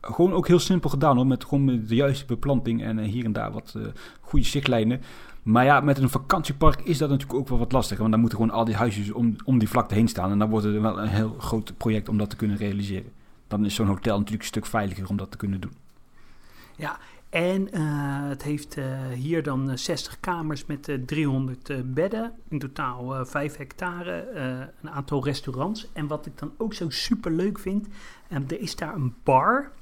gewoon 0.00 0.32
ook 0.32 0.46
heel 0.46 0.58
simpel 0.58 0.90
gedaan 0.90 1.16
hoor. 1.16 1.26
Met 1.26 1.44
gewoon 1.44 1.66
de 1.86 1.94
juiste 1.94 2.26
beplanting 2.26 2.82
en 2.82 2.98
eh, 2.98 3.08
hier 3.08 3.24
en 3.24 3.32
daar 3.32 3.52
wat 3.52 3.74
uh, 3.76 3.86
goede 4.20 4.46
zichtlijnen. 4.46 5.00
Maar 5.42 5.64
ja, 5.64 5.80
met 5.80 5.98
een 5.98 6.08
vakantiepark 6.08 6.80
is 6.80 6.98
dat 6.98 7.10
natuurlijk 7.10 7.38
ook 7.38 7.48
wel 7.48 7.58
wat 7.58 7.72
lastiger. 7.72 7.98
Want 7.98 8.10
dan 8.10 8.20
moeten 8.20 8.38
gewoon 8.38 8.54
al 8.54 8.64
die 8.64 8.74
huisjes 8.74 9.12
om, 9.12 9.36
om 9.44 9.58
die 9.58 9.68
vlakte 9.68 9.94
heen 9.94 10.08
staan. 10.08 10.30
En 10.30 10.38
dan 10.38 10.50
wordt 10.50 10.66
het 10.66 10.80
wel 10.80 11.00
een 11.00 11.08
heel 11.08 11.34
groot 11.38 11.76
project 11.76 12.08
om 12.08 12.18
dat 12.18 12.30
te 12.30 12.36
kunnen 12.36 12.56
realiseren. 12.56 13.12
Dan 13.48 13.64
is 13.64 13.74
zo'n 13.74 13.86
hotel 13.86 14.16
natuurlijk 14.16 14.42
een 14.42 14.48
stuk 14.48 14.66
veiliger 14.66 15.08
om 15.08 15.16
dat 15.16 15.30
te 15.30 15.36
kunnen 15.36 15.60
doen. 15.60 15.72
Ja, 16.76 16.98
en 17.28 17.68
uh, 17.72 18.28
het 18.28 18.42
heeft 18.42 18.76
hier 19.14 19.42
dan 19.42 19.78
60 19.78 20.20
kamers 20.20 20.66
met 20.66 20.88
uh, 20.88 20.96
300 21.06 21.94
bedden. 21.94 22.32
In 22.48 22.58
totaal 22.58 23.26
5 23.26 23.56
hectare. 23.56 24.28
een 24.82 24.90
aantal 24.90 25.24
restaurants. 25.24 25.88
En 25.92 26.06
wat 26.06 26.26
ik 26.26 26.38
dan 26.38 26.52
ook 26.56 26.74
zo 26.74 26.90
super 26.90 27.32
leuk 27.32 27.58
vind. 27.58 27.86
er 28.28 28.60
is 28.60 28.76
daar 28.76 28.94
een 28.94 29.14
bar 29.22 29.72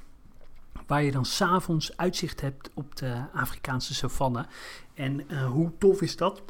waar 0.89 1.03
je 1.03 1.11
dan 1.11 1.25
s'avonds 1.25 1.97
uitzicht 1.97 2.41
hebt 2.41 2.69
op 2.73 2.95
de 2.95 3.23
Afrikaanse 3.33 3.93
savanne. 3.93 4.45
En 4.93 5.23
uh, 5.31 5.45
hoe 5.45 5.71
tof 5.77 6.01
is 6.01 6.17
dat? 6.17 6.41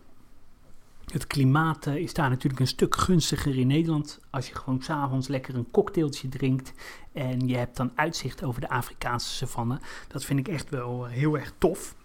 Het 1.11 1.27
klimaat 1.27 1.87
uh, 1.87 1.95
is 1.95 2.13
daar 2.13 2.29
natuurlijk 2.29 2.59
een 2.59 2.67
stuk 2.67 2.95
gunstiger 2.95 3.57
in 3.57 3.67
Nederland. 3.67 4.19
Als 4.29 4.47
je 4.47 4.55
gewoon 4.55 4.81
s'avonds 4.81 5.27
lekker 5.27 5.55
een 5.55 5.71
cocktailtje 5.71 6.29
drinkt 6.29 6.73
en 7.13 7.47
je 7.47 7.57
hebt 7.57 7.77
dan 7.77 7.91
uitzicht 7.95 8.43
over 8.43 8.61
de 8.61 8.69
Afrikaanse 8.69 9.29
savanne. 9.29 9.79
Dat 10.07 10.25
vind 10.25 10.39
ik 10.39 10.47
echt 10.47 10.69
wel 10.69 11.07
uh, 11.07 11.11
heel 11.11 11.37
erg 11.37 11.53
tof. 11.57 11.95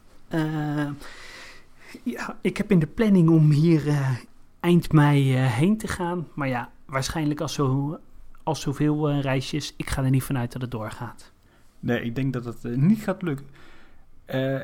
ja, 2.03 2.39
ik 2.41 2.57
heb 2.57 2.71
in 2.71 2.79
de 2.79 2.87
planning 2.87 3.29
om 3.29 3.51
hier 3.51 3.83
eind 4.61 4.93
mei 4.93 5.37
heen 5.37 5.79
te 5.79 5.89
gaan. 5.89 6.29
Maar 6.35 6.49
ja, 6.49 6.71
waarschijnlijk 6.85 7.41
als, 7.41 7.55
zo, 7.55 7.99
als 8.43 8.61
zoveel 8.61 9.21
reisjes, 9.21 9.75
ik 9.77 9.91
ga 9.91 10.05
er 10.05 10.11
niet 10.11 10.23
vanuit 10.23 10.53
dat 10.53 10.63
het 10.63 10.71
doorgaat. 10.71 11.34
Nee, 11.85 12.03
ik 12.03 12.15
denk 12.15 12.33
dat 12.33 12.45
het 12.45 12.65
uh, 12.65 12.77
niet 12.77 13.03
gaat 13.03 13.23
lukken. 13.23 13.47
Uh, 14.35 14.63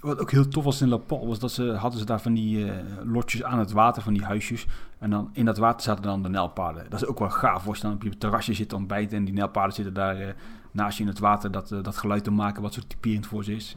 wat 0.00 0.18
ook 0.18 0.30
heel 0.30 0.48
tof 0.48 0.64
was 0.64 0.80
in 0.80 0.88
La 0.88 0.96
Pal, 0.96 1.26
was 1.26 1.38
dat 1.38 1.52
ze 1.52 1.72
hadden 1.72 2.00
ze 2.00 2.06
daar 2.06 2.20
van 2.20 2.34
die 2.34 2.64
uh, 2.64 2.72
lotjes 3.04 3.42
aan 3.42 3.58
het 3.58 3.72
water, 3.72 4.02
van 4.02 4.12
die 4.12 4.24
huisjes. 4.24 4.66
En 4.98 5.10
dan 5.10 5.30
in 5.32 5.44
dat 5.44 5.58
water 5.58 5.82
zaten 5.82 6.02
dan 6.02 6.22
de 6.22 6.28
nelpaarden. 6.28 6.90
Dat 6.90 7.02
is 7.02 7.08
ook 7.08 7.18
wel 7.18 7.30
gaaf 7.30 7.66
als 7.66 7.76
je 7.76 7.82
dan 7.82 7.92
op 7.92 8.02
je 8.02 8.18
terrasje 8.18 8.54
zit 8.54 8.72
ontbijten 8.72 9.16
en 9.16 9.24
die 9.24 9.34
nelpaarden 9.34 9.74
zitten 9.74 9.94
daar 9.94 10.36
naast 10.70 10.96
je 10.96 11.02
in 11.02 11.08
het 11.08 11.18
water 11.18 11.50
dat, 11.50 11.68
dat 11.68 11.96
geluid 11.96 12.24
te 12.24 12.30
maken 12.30 12.62
wat 12.62 12.74
zo 12.74 12.80
typerend 12.86 13.26
voor 13.26 13.44
ze 13.44 13.54
is. 13.54 13.76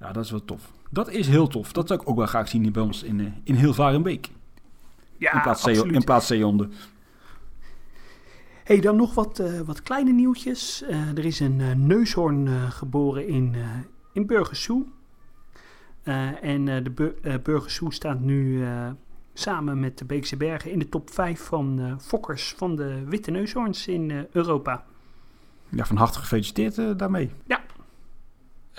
Ja, 0.00 0.12
dat 0.12 0.24
is 0.24 0.30
wel 0.30 0.44
tof. 0.44 0.72
Dat 0.90 1.10
is 1.10 1.28
heel 1.28 1.46
tof. 1.46 1.72
Dat 1.72 1.88
zou 1.88 2.00
ik 2.00 2.08
ook 2.08 2.16
wel 2.16 2.26
graag 2.26 2.48
zien 2.48 2.62
hier 2.62 2.72
bij 2.72 2.82
ons 2.82 3.02
in, 3.02 3.34
in 3.44 3.54
Hilvarenbeek. 3.54 4.30
Ja, 5.16 5.32
in 5.32 5.40
plaats, 5.40 5.66
absoluut. 5.66 5.94
in 5.94 6.04
plaats 6.04 6.26
zeehonden 6.26 6.72
hey, 8.68 8.80
dan 8.80 8.96
nog 8.96 9.14
wat, 9.14 9.38
uh, 9.40 9.60
wat 9.60 9.82
kleine 9.82 10.12
nieuwtjes. 10.12 10.82
Uh, 10.82 11.08
er 11.08 11.24
is 11.24 11.40
een 11.40 11.58
uh, 11.58 11.72
neushoorn 11.72 12.70
geboren 12.70 13.28
in, 13.28 13.54
in 14.12 14.26
Burgersoe. 14.26 14.84
en 16.42 16.64
de 16.64 16.90
Bur 16.94 17.40
Burgersoe 17.42 17.92
staat 17.92 18.20
nu 18.20 18.64
samen 19.34 19.80
met 19.80 19.98
de 19.98 20.04
Beekse 20.04 20.36
Bergen 20.36 20.70
in 20.70 20.78
de 20.78 20.88
top 20.88 21.10
5 21.10 21.40
van 21.40 21.98
fokkers 22.00 22.54
van 22.56 22.76
de 22.76 23.04
witte 23.04 23.30
neushoorns 23.30 23.86
in 23.86 24.26
Europa. 24.32 24.84
Ja, 25.68 25.84
van 25.84 25.96
harte 25.96 26.18
gefeliciteerd 26.18 26.98
daarmee. 26.98 27.30
Ja, 27.46 27.60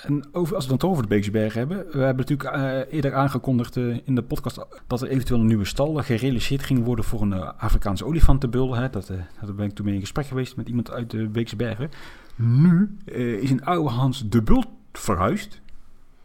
en 0.05 0.23
over, 0.31 0.55
als 0.55 0.65
we 0.65 0.71
het 0.71 0.81
dan 0.81 0.89
over 0.89 1.03
de 1.03 1.09
Beekse 1.09 1.31
Bergen 1.31 1.59
hebben. 1.59 1.77
We 1.77 2.03
hebben 2.03 2.25
natuurlijk 2.27 2.55
uh, 2.55 2.93
eerder 2.93 3.13
aangekondigd 3.13 3.75
uh, 3.75 3.97
in 4.03 4.15
de 4.15 4.23
podcast 4.23 4.65
dat 4.87 5.01
er 5.01 5.07
eventueel 5.07 5.39
een 5.39 5.47
nieuwe 5.47 5.65
stal 5.65 5.93
gerealiseerd 5.95 6.63
ging 6.63 6.83
worden 6.83 7.05
voor 7.05 7.21
een 7.21 7.31
uh, 7.31 7.49
Afrikaanse 7.57 8.05
olifantenbul. 8.05 8.75
Hè. 8.75 8.89
Dat, 8.89 9.07
daar 9.41 9.55
ben 9.55 9.65
ik 9.65 9.73
toen 9.73 9.85
mee 9.85 9.93
in 9.93 9.99
gesprek 9.99 10.25
geweest 10.25 10.55
met 10.55 10.67
iemand 10.67 10.91
uit 10.91 11.11
de 11.11 11.27
Beekse 11.27 11.55
Bergen. 11.55 11.89
Nu 12.35 12.97
is 13.41 13.49
in 13.49 13.65
oude 13.65 13.89
Hans 13.89 14.29
de 14.29 14.41
bul 14.41 14.63
verhuisd. 14.93 15.61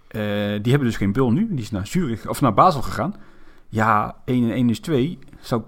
die 0.09 0.21
hebben 0.71 0.85
dus 0.85 0.97
geen 0.97 1.13
bul 1.13 1.31
nu. 1.31 1.49
Die 1.51 1.65
is 1.65 1.71
naar 1.71 1.87
Zurich 1.87 2.29
of 2.29 2.41
naar 2.41 2.55
Basel 2.55 2.83
gegaan. 2.83 3.15
Ja, 3.69 4.17
1 4.25 4.45
en 4.45 4.51
1 4.51 4.71
is 4.71 4.81
2. 4.81 5.19
Zou 5.41 5.65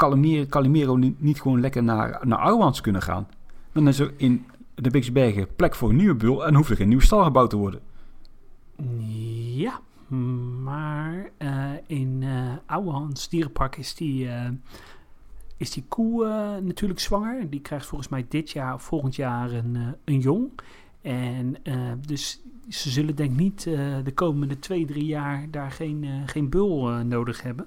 Calimero, 0.49 0.97
niet, 0.97 1.40
gewoon 1.40 1.61
lekker 1.61 1.83
naar, 1.83 2.21
naar 2.23 2.81
kunnen 2.81 3.03
gaan? 3.03 3.29
Dan 3.73 3.88
is 3.88 3.99
er 3.99 4.12
in 4.16 4.47
de 4.75 4.90
Beekse 4.90 5.12
Bergen 5.12 5.47
plek 5.57 5.75
voor 5.75 5.88
een 5.88 5.97
nieuwe 5.97 6.14
bul 6.14 6.47
en 6.47 6.55
hoeft 6.55 6.71
er 6.71 6.77
geen 6.77 6.88
nieuwe 6.88 7.05
stal 7.05 7.25
gebouwd 7.25 7.51
te 7.51 7.57
worden. 7.57 7.81
Ja, 9.55 9.81
maar 10.62 11.31
uh, 11.39 11.73
in 11.87 12.23
uh, 12.23 12.53
Ouwehans 12.67 13.29
Dierenpark 13.29 13.77
is 13.77 13.95
die, 13.95 14.25
uh, 14.25 14.49
is 15.57 15.71
die 15.71 15.85
koe 15.89 16.27
natuurlijk 16.61 17.01
zwanger. 17.01 17.51
Die 17.51 17.61
krijgt 17.61 17.87
volgens 17.87 18.11
mij 18.11 18.27
dit 18.29 18.51
jaar 18.51 18.75
of 18.75 18.83
volgend 18.83 19.17
jaar 19.17 19.51
een, 19.51 19.95
een 20.05 20.21
jong. 20.21 20.51
En 21.03 21.57
dus 22.07 22.41
ze 22.69 22.91
zullen 22.91 23.17
denk 23.17 23.31
ik 23.31 23.37
niet 23.37 23.62
de 24.05 24.12
komende 24.15 24.59
twee, 24.59 24.87
drie 24.87 25.07
jaar 25.07 25.51
daar 25.51 25.71
geen, 25.71 26.07
geen 26.27 26.49
bul 26.49 26.89
nodig 26.89 27.43
hebben. 27.43 27.67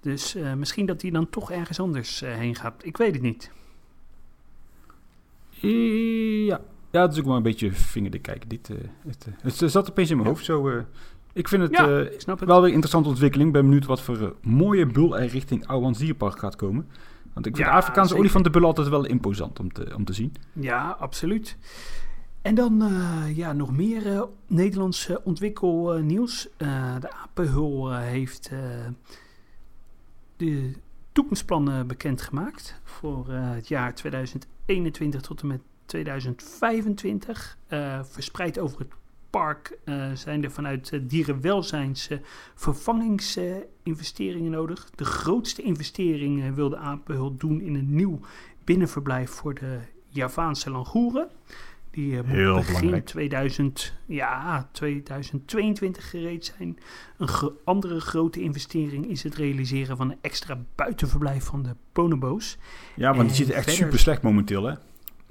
Dus 0.00 0.36
misschien 0.56 0.86
dat 0.86 1.02
hij 1.02 1.10
dan 1.10 1.30
toch 1.30 1.50
ergens 1.50 1.80
anders 1.80 2.20
heen 2.20 2.54
gaat. 2.54 2.84
Ik 2.84 2.96
weet 2.96 3.12
het 3.12 3.22
niet. 3.22 3.50
Ja, 6.46 6.60
ja, 6.90 7.02
het 7.02 7.12
is 7.12 7.18
ook 7.18 7.24
maar 7.24 7.36
een 7.36 7.42
beetje 7.42 7.72
vingerdik 7.72 8.22
kijken. 8.22 8.48
Dit, 8.48 8.68
uh, 8.68 8.76
het, 9.06 9.26
uh, 9.28 9.34
het, 9.42 9.70
zat 9.70 9.90
opeens 9.90 10.10
in 10.10 10.16
mijn 10.16 10.28
hoofd. 10.28 10.44
Zo, 10.44 10.68
uh, 10.68 10.82
ik 11.32 11.48
vind 11.48 11.62
het, 11.62 11.70
ja, 11.70 11.98
ik 11.98 12.26
het, 12.26 12.44
wel 12.44 12.56
weer 12.56 12.68
een 12.68 12.72
interessante 12.72 13.08
ontwikkeling. 13.08 13.48
Ik 13.48 13.54
ben 13.54 13.64
benieuwd 13.64 13.86
wat 13.86 14.02
voor 14.02 14.36
mooie 14.42 14.86
bul 14.86 15.18
er 15.18 15.28
richting 15.28 15.66
Ouwans 15.66 15.98
Dierpark 15.98 16.38
gaat 16.38 16.56
komen. 16.56 16.88
Want 17.32 17.46
ik 17.46 17.56
vind 17.56 17.68
de 17.68 17.74
Afrikaanse 17.74 18.16
olifantenbul 18.16 18.64
altijd 18.64 18.88
wel 18.88 19.06
imposant 19.06 19.60
om 19.60 19.72
te, 19.72 19.92
om 19.96 20.04
te 20.04 20.12
zien. 20.12 20.34
Ja, 20.52 20.96
absoluut. 21.00 21.56
En 22.42 22.54
dan 22.54 22.90
ja, 23.34 23.52
nog 23.52 23.72
meer 23.72 24.26
Nederlandse 24.46 25.20
ontwikkelnieuws. 25.24 26.48
de 27.00 27.12
Apenhul 27.12 27.96
heeft 27.96 28.50
de 30.36 30.72
toekomstplannen 31.18 31.86
bekendgemaakt 31.86 32.80
voor 32.84 33.28
het 33.30 33.68
jaar 33.68 33.94
2021 33.94 35.20
tot 35.20 35.40
en 35.40 35.46
met 35.46 35.60
2025. 35.86 37.58
Uh, 37.68 38.00
verspreid 38.02 38.58
over 38.58 38.78
het 38.78 38.88
park 39.30 39.78
zijn 40.14 40.44
er 40.44 40.50
vanuit 40.50 40.90
uh, 40.92 41.00
dierenwelzijns 41.04 42.08
vervangingsinvesteringen 42.54 44.50
nodig. 44.50 44.90
De 44.90 45.04
grootste 45.04 45.62
investering 45.62 46.54
wil 46.54 46.68
de 46.68 46.76
Apenhult 46.76 47.40
doen 47.40 47.60
in 47.60 47.74
een 47.74 47.94
nieuw 47.94 48.20
binnenverblijf 48.64 49.30
voor 49.30 49.54
de 49.54 49.78
Javaanse 50.08 50.70
langoeren. 50.70 51.30
Die 51.98 52.12
uh, 52.12 52.54
moet 52.54 52.66
begin 52.66 53.04
2000, 53.04 53.94
ja, 54.06 54.68
2022 54.72 56.10
gereed 56.10 56.44
zijn. 56.44 56.78
Een 57.16 57.28
gro 57.28 57.56
andere 57.64 58.00
grote 58.00 58.40
investering 58.40 59.06
is 59.06 59.22
het 59.22 59.34
realiseren 59.34 59.96
van 59.96 60.10
een 60.10 60.18
extra 60.20 60.58
buitenverblijf 60.74 61.44
van 61.44 61.62
de 61.62 61.74
bonobo's. 61.92 62.58
Ja, 62.94 63.14
want 63.14 63.28
die 63.28 63.36
zitten 63.36 63.54
echt 63.54 63.64
verder... 63.64 63.84
super 63.84 63.98
slecht 63.98 64.22
momenteel, 64.22 64.64
hè? 64.64 64.74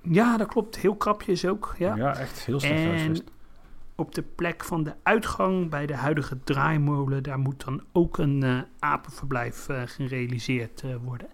Ja, 0.03 0.37
dat 0.37 0.47
klopt. 0.47 0.77
Heel 0.77 0.95
krapjes 0.95 1.45
ook. 1.45 1.75
Ja, 1.77 1.95
ja 1.95 2.17
echt 2.17 2.39
heel 2.39 2.59
slecht 2.59 2.83
huisvest. 2.83 3.23
op 3.95 4.15
de 4.15 4.23
plek 4.35 4.63
van 4.63 4.83
de 4.83 4.93
uitgang 5.03 5.69
bij 5.69 5.85
de 5.85 5.95
huidige 5.95 6.37
draaimolen, 6.43 7.23
daar 7.23 7.39
moet 7.39 7.65
dan 7.65 7.83
ook 7.91 8.17
een 8.17 8.43
uh, 8.43 8.59
apenverblijf 8.79 9.69
uh, 9.69 9.81
gerealiseerd 9.85 10.83
uh, 10.85 10.95
worden. 11.03 11.27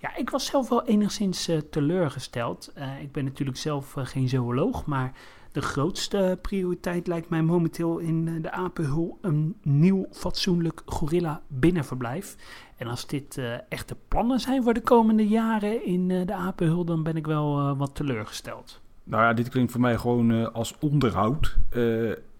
Ja, 0.00 0.16
ik 0.16 0.30
was 0.30 0.46
zelf 0.46 0.68
wel 0.68 0.84
enigszins 0.84 1.50
teleurgesteld. 1.70 2.72
ik 3.00 3.12
ben 3.12 3.24
natuurlijk 3.24 3.58
zelf 3.58 3.94
geen 3.96 4.28
zooloog, 4.28 4.86
maar 4.86 5.12
de 5.52 5.62
grootste 5.62 6.38
prioriteit 6.42 7.06
lijkt 7.06 7.28
mij 7.28 7.42
momenteel 7.42 7.98
in 7.98 8.28
eh, 8.28 8.42
de 8.42 8.50
Apenhul 8.50 9.18
een 9.20 9.56
nieuw 9.62 10.06
fatsoenlijk 10.12 10.82
gorilla 10.84 11.42
binnenverblijf. 11.48 12.36
En 12.76 12.86
als 12.86 13.06
dit 13.06 13.40
echte 13.68 13.96
plannen 14.08 14.40
zijn 14.40 14.62
voor 14.62 14.74
de 14.74 14.80
komende 14.80 15.28
jaren 15.28 15.84
in 15.84 16.08
de 16.08 16.34
Apenhul, 16.34 16.84
dan 16.84 17.02
ben 17.02 17.16
ik 17.16 17.26
wel 17.26 17.76
wat 17.76 17.94
teleurgesteld. 17.94 18.80
Nou 19.04 19.22
ja, 19.22 19.32
dit 19.32 19.48
klinkt 19.48 19.72
voor 19.72 19.80
mij 19.80 19.98
gewoon 19.98 20.52
als 20.52 20.74
onderhoud. 20.78 21.56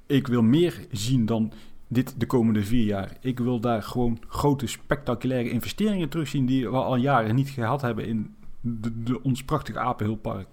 ik 0.07 0.27
wil 0.27 0.43
meer 0.43 0.87
zien 0.91 1.27
dan 1.27 1.53
dit 1.93 2.15
de 2.21 2.27
komende 2.27 2.65
vier 2.65 2.85
jaar. 2.85 3.17
Ik 3.21 3.39
wil 3.39 3.61
daar 3.61 3.83
gewoon 3.83 4.19
grote 4.29 4.67
spectaculaire 4.67 5.51
investeringen 5.51 6.09
terugzien 6.09 6.47
die 6.47 6.71
we 6.71 6.77
al 6.77 6.97
jaren 6.97 7.35
niet 7.35 7.49
gehad 7.49 7.81
hebben 7.81 8.07
in 8.07 8.35
de, 8.61 9.03
de, 9.03 9.23
ons 9.23 9.45
prachtige 9.45 9.79
Apenhulpark. 9.79 10.47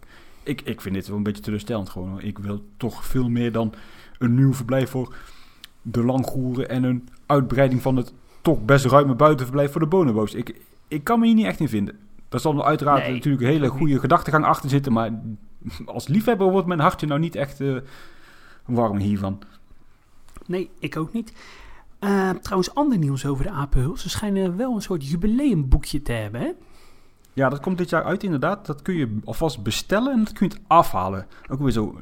Ik, 0.43 0.61
ik 0.61 0.81
vind 0.81 0.95
dit 0.95 1.07
wel 1.07 1.17
een 1.17 1.23
beetje 1.23 1.41
teleurstellend 1.41 1.89
gewoon. 1.89 2.21
Ik 2.21 2.38
wil 2.38 2.65
toch 2.77 3.05
veel 3.05 3.29
meer 3.29 3.51
dan 3.51 3.73
een 4.17 4.35
nieuw 4.35 4.53
verblijf 4.53 4.89
voor 4.89 5.15
de 5.81 6.03
langgoeren 6.03 6.69
en 6.69 6.83
een 6.83 7.09
uitbreiding 7.25 7.81
van 7.81 7.95
het 7.95 8.13
toch 8.41 8.65
best 8.65 8.85
ruime 8.85 9.15
buitenverblijf 9.15 9.71
voor 9.71 9.81
de 9.81 9.88
bonobo's. 9.88 10.33
Ik, 10.33 10.61
ik 10.88 11.03
kan 11.03 11.19
me 11.19 11.25
hier 11.25 11.35
niet 11.35 11.45
echt 11.45 11.59
in 11.59 11.69
vinden. 11.69 11.97
Daar 12.29 12.39
zal 12.39 12.65
uiteraard 12.65 13.07
natuurlijk 13.07 13.43
een 13.43 13.49
hele 13.49 13.67
goede 13.67 13.99
gedachtegang 13.99 14.45
achter 14.45 14.69
zitten, 14.69 14.93
maar 14.93 15.11
als 15.85 16.07
liefhebber 16.07 16.51
wordt 16.51 16.67
mijn 16.67 16.79
hartje 16.79 17.07
nou 17.07 17.19
niet 17.19 17.35
echt 17.35 17.59
uh, 17.59 17.77
warm 18.65 18.97
hiervan. 18.97 19.39
Nee, 20.47 20.69
ik 20.79 20.97
ook 20.97 21.13
niet. 21.13 21.33
Uh, 21.99 22.29
trouwens, 22.29 22.73
ander 22.75 22.97
nieuws 22.97 23.25
over 23.25 23.43
de 23.43 23.51
Apenhul. 23.51 23.97
Ze 23.97 24.09
schijnen 24.09 24.57
wel 24.57 24.75
een 24.75 24.81
soort 24.81 25.09
jubileumboekje 25.09 26.01
te 26.01 26.11
hebben, 26.11 26.41
hè? 26.41 26.51
Ja, 27.33 27.49
dat 27.49 27.59
komt 27.59 27.77
dit 27.77 27.89
jaar 27.89 28.03
uit 28.03 28.23
inderdaad. 28.23 28.65
Dat 28.65 28.81
kun 28.81 28.95
je 28.95 29.19
alvast 29.25 29.63
bestellen 29.63 30.13
en 30.13 30.23
dat 30.23 30.33
kun 30.33 30.47
je 30.47 30.53
het 30.53 30.63
afhalen. 30.67 31.27
Ook 31.49 31.59
weer 31.59 31.71
zo, 31.71 31.97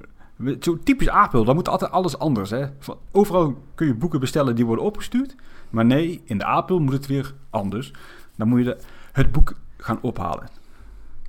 zo 0.60 0.80
typisch 0.80 1.10
Apel, 1.10 1.44
dan 1.44 1.56
moet 1.56 1.68
altijd 1.68 1.92
alles 1.92 2.18
anders. 2.18 2.50
Hè? 2.50 2.66
Van, 2.80 2.98
overal 3.12 3.64
kun 3.76 3.88
je 3.88 3.94
boeken 3.94 4.20
bestellen 4.20 4.56
die 4.56 4.66
worden 4.66 4.86
opgestuurd. 4.86 5.36
Maar 5.70 5.86
nee, 5.86 6.22
in 6.24 6.38
de 6.38 6.46
Apel 6.46 6.80
moet 6.80 6.94
het 6.94 7.06
weer 7.06 7.34
anders. 7.50 7.94
Dan 8.36 8.48
moet 8.48 8.60
je 8.60 8.66
de, 8.66 8.78
het 9.12 9.32
boek 9.32 9.56
gaan 9.78 10.00
ophalen. 10.02 10.50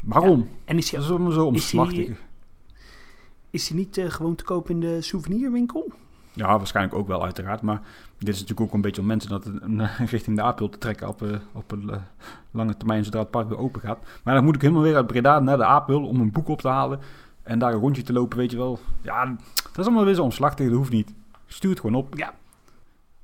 Waarom? 0.04 0.48
en 0.64 0.76
is 0.76 0.90
hij, 0.90 1.00
dat 1.00 1.20
is 1.20 1.34
zo 1.34 1.46
omslachtig. 1.46 2.10
Is 3.50 3.68
hij 3.68 3.78
niet 3.78 3.96
uh, 3.96 4.10
gewoon 4.10 4.34
te 4.34 4.44
koop 4.44 4.70
in 4.70 4.80
de 4.80 5.02
souvenirwinkel? 5.02 5.92
Ja, 6.36 6.56
waarschijnlijk 6.56 6.96
ook 6.96 7.06
wel 7.06 7.24
uiteraard. 7.24 7.62
Maar 7.62 7.80
dit 8.18 8.28
is 8.28 8.40
natuurlijk 8.40 8.68
ook 8.68 8.74
een 8.74 8.80
beetje 8.80 9.00
om 9.00 9.06
mensen 9.06 9.30
dat 9.30 9.50
richting 10.10 10.36
de 10.36 10.42
Apel 10.42 10.68
te 10.68 10.78
trekken 10.78 11.08
op, 11.08 11.22
uh, 11.22 11.36
op 11.52 11.72
een 11.72 11.82
uh, 11.90 11.96
lange 12.50 12.76
termijn 12.76 13.04
zodra 13.04 13.20
het 13.20 13.30
park 13.30 13.48
weer 13.48 13.58
open 13.58 13.80
gaat. 13.80 13.98
Maar 14.22 14.34
dan 14.34 14.44
moet 14.44 14.54
ik 14.54 14.60
helemaal 14.60 14.82
weer 14.82 14.96
uit 14.96 15.06
Breda 15.06 15.40
naar 15.40 15.56
de 15.56 15.64
Apel 15.64 16.06
om 16.06 16.20
een 16.20 16.32
boek 16.32 16.48
op 16.48 16.60
te 16.60 16.68
halen. 16.68 17.00
En 17.42 17.58
daar 17.58 17.72
een 17.72 17.80
rondje 17.80 18.02
te 18.02 18.12
lopen, 18.12 18.38
weet 18.38 18.50
je 18.50 18.56
wel. 18.56 18.78
Ja, 19.02 19.24
dat 19.24 19.78
is 19.78 19.84
allemaal 19.84 20.04
weer 20.04 20.14
zo 20.14 20.22
omslachtig, 20.22 20.66
dat 20.66 20.76
hoeft 20.76 20.90
niet. 20.90 21.14
Stuur 21.46 21.70
het 21.70 21.80
gewoon 21.80 21.96
op. 21.96 22.16
Ja, 22.16 22.34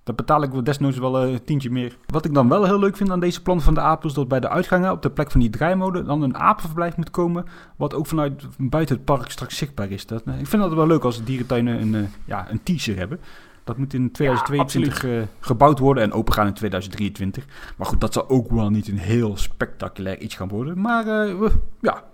dan 0.02 0.14
betaal 0.14 0.42
ik 0.42 0.64
desnoods 0.64 0.98
wel 0.98 1.22
een 1.22 1.44
tientje 1.44 1.70
meer. 1.70 1.96
Wat 2.06 2.24
ik 2.24 2.34
dan 2.34 2.48
wel 2.48 2.64
heel 2.64 2.78
leuk 2.78 2.96
vind 2.96 3.10
aan 3.10 3.20
deze 3.20 3.42
plan 3.42 3.60
van 3.60 3.74
de 3.74 3.80
Apel... 3.80 4.08
is 4.08 4.14
dat 4.14 4.28
bij 4.28 4.40
de 4.40 4.48
uitgangen 4.48 4.90
op 4.90 5.02
de 5.02 5.10
plek 5.10 5.30
van 5.30 5.40
die 5.40 5.50
draaimode... 5.50 6.02
dan 6.02 6.22
een 6.22 6.36
apenverblijf 6.36 6.96
moet 6.96 7.10
komen... 7.10 7.44
wat 7.76 7.94
ook 7.94 8.06
vanuit 8.06 8.42
buiten 8.58 8.96
het 8.96 9.04
park 9.04 9.30
straks 9.30 9.56
zichtbaar 9.56 9.90
is. 9.90 10.06
Dat, 10.06 10.22
ik 10.26 10.46
vind 10.46 10.62
dat 10.62 10.74
wel 10.74 10.86
leuk 10.86 11.04
als 11.04 11.24
dierentuinen 11.24 11.80
een, 11.80 11.94
uh, 11.94 12.08
ja, 12.24 12.50
een 12.50 12.62
teaser 12.62 12.96
hebben. 12.96 13.20
Dat 13.64 13.76
moet 13.76 13.94
in 13.94 14.10
2022 14.10 15.02
ja, 15.02 15.08
uh, 15.08 15.22
gebouwd 15.40 15.78
worden 15.78 16.02
en 16.02 16.12
opengaan 16.12 16.46
in 16.46 16.54
2023. 16.54 17.44
Maar 17.76 17.86
goed, 17.86 18.00
dat 18.00 18.12
zal 18.12 18.28
ook 18.28 18.50
wel 18.50 18.70
niet 18.70 18.88
een 18.88 18.98
heel 18.98 19.36
spectaculair 19.36 20.18
iets 20.18 20.34
gaan 20.34 20.48
worden. 20.48 20.80
Maar 20.80 21.04
uh, 21.06 21.38
we, 21.38 21.50
ja, 21.80 22.04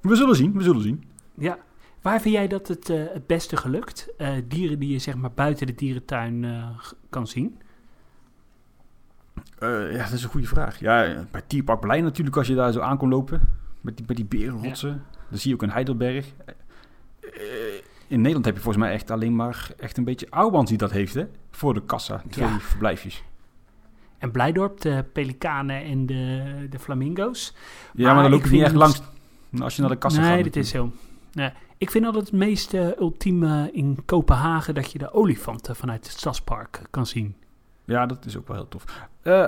we 0.00 0.16
zullen 0.16 0.36
zien, 0.36 0.52
we 0.52 0.62
zullen 0.62 0.82
zien. 0.82 1.04
Ja, 1.34 1.58
Waar 2.02 2.20
vind 2.20 2.34
jij 2.34 2.48
dat 2.48 2.68
het 2.68 2.88
uh, 2.88 3.04
het 3.12 3.26
beste 3.26 3.56
gelukt? 3.56 4.08
Uh, 4.18 4.28
dieren 4.48 4.78
die 4.78 4.92
je 4.92 4.98
zeg 4.98 5.14
maar 5.14 5.32
buiten 5.32 5.66
de 5.66 5.74
dierentuin 5.74 6.42
uh, 6.42 6.66
kan 7.10 7.26
zien? 7.26 7.58
ja, 9.60 10.02
dat 10.02 10.12
is 10.12 10.22
een 10.22 10.30
goede 10.30 10.46
vraag. 10.46 10.80
Ja, 10.80 11.26
bij 11.30 11.42
Tierpark 11.46 11.80
Berlijn 11.80 12.04
natuurlijk 12.04 12.36
als 12.36 12.46
je 12.46 12.54
daar 12.54 12.72
zo 12.72 12.80
aan 12.80 12.96
kon 12.96 13.08
lopen. 13.08 13.40
Met 13.80 13.96
die, 13.96 14.06
bij 14.06 14.14
die 14.14 14.24
berenrotsen. 14.24 14.88
Ja. 14.88 15.18
Dan 15.28 15.38
zie 15.38 15.48
je 15.48 15.56
ook 15.56 15.62
een 15.62 15.70
Heidelberg. 15.70 16.26
in 18.06 18.20
Nederland 18.20 18.44
heb 18.44 18.54
je 18.54 18.60
volgens 18.60 18.84
mij 18.84 18.92
echt 18.92 19.10
alleen 19.10 19.36
maar 19.36 19.70
echt 19.76 19.96
een 19.96 20.04
beetje 20.04 20.26
Ouwans 20.30 20.68
die 20.68 20.78
dat 20.78 20.90
heeft, 20.90 21.14
hè? 21.14 21.26
Voor 21.50 21.74
de 21.74 21.82
kassa, 21.82 22.22
twee 22.30 22.48
ja. 22.48 22.58
verblijfjes. 22.58 23.22
En 24.18 24.30
Blijdorp, 24.30 24.80
de 24.80 25.04
pelikanen 25.12 25.84
en 25.84 26.06
de, 26.06 26.42
de 26.70 26.78
flamingo's. 26.78 27.54
Ja, 27.92 28.04
maar, 28.04 28.14
maar 28.14 28.22
dan 28.22 28.32
loop 28.32 28.44
je 28.44 28.50
niet 28.50 28.62
echt 28.62 28.74
langs 28.74 29.02
als 29.60 29.76
je 29.76 29.80
naar 29.80 29.90
de 29.90 29.96
kassa 29.96 30.18
nee, 30.18 30.26
gaat. 30.26 30.34
Nee, 30.34 30.44
dit 30.44 30.56
is 30.56 30.70
zo. 30.70 30.92
Nee, 31.32 31.50
ik 31.78 31.90
vind 31.90 32.04
altijd 32.04 32.24
het 32.24 32.34
meest 32.34 32.74
uh, 32.74 32.88
ultieme 32.98 33.70
in 33.72 34.02
Kopenhagen 34.04 34.74
dat 34.74 34.92
je 34.92 34.98
de 34.98 35.12
olifanten 35.12 35.76
vanuit 35.76 36.06
het 36.06 36.18
stadspark 36.18 36.82
kan 36.90 37.06
zien. 37.06 37.36
Ja, 37.84 38.06
dat 38.06 38.24
is 38.24 38.36
ook 38.36 38.48
wel 38.48 38.56
heel 38.56 38.68
tof. 38.68 38.84
Uh, 39.22 39.46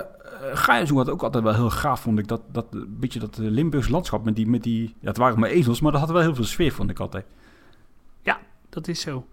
uh 0.53 0.89
had 0.89 1.09
ook 1.09 1.23
altijd 1.23 1.43
wel 1.43 1.53
heel 1.53 1.69
gaaf, 1.69 2.01
vond 2.01 2.19
ik. 2.19 2.27
Dat, 2.27 2.41
dat 2.51 2.65
een 2.69 2.99
beetje 2.99 3.19
dat 3.19 3.37
Limburgs 3.37 3.87
landschap 3.87 4.23
met 4.23 4.35
die, 4.35 4.47
met 4.47 4.63
die... 4.63 4.95
Ja, 4.99 5.07
het 5.07 5.17
waren 5.17 5.39
maar 5.39 5.49
ezels, 5.49 5.81
maar 5.81 5.91
dat 5.91 6.01
had 6.01 6.09
wel 6.09 6.21
heel 6.21 6.35
veel 6.35 6.43
sfeer, 6.43 6.71
vond 6.71 6.89
ik 6.89 6.99
altijd. 6.99 7.25
Ja, 8.21 8.39
dat 8.69 8.87
is 8.87 9.01
zo. 9.01 9.27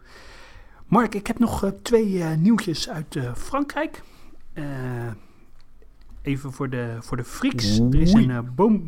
Mark, 0.86 1.14
ik 1.14 1.26
heb 1.26 1.38
nog 1.38 1.64
uh, 1.64 1.70
twee 1.82 2.12
uh, 2.12 2.34
nieuwtjes 2.34 2.88
uit 2.88 3.18
Frankrijk. 3.34 4.02
even 6.22 6.52
voor 6.52 6.70
de, 6.70 6.96
voor 7.00 7.16
de 7.16 7.24
Friks. 7.24 7.78
Er 7.78 8.00
is 8.00 8.12
een 8.12 8.54
boom... 8.54 8.86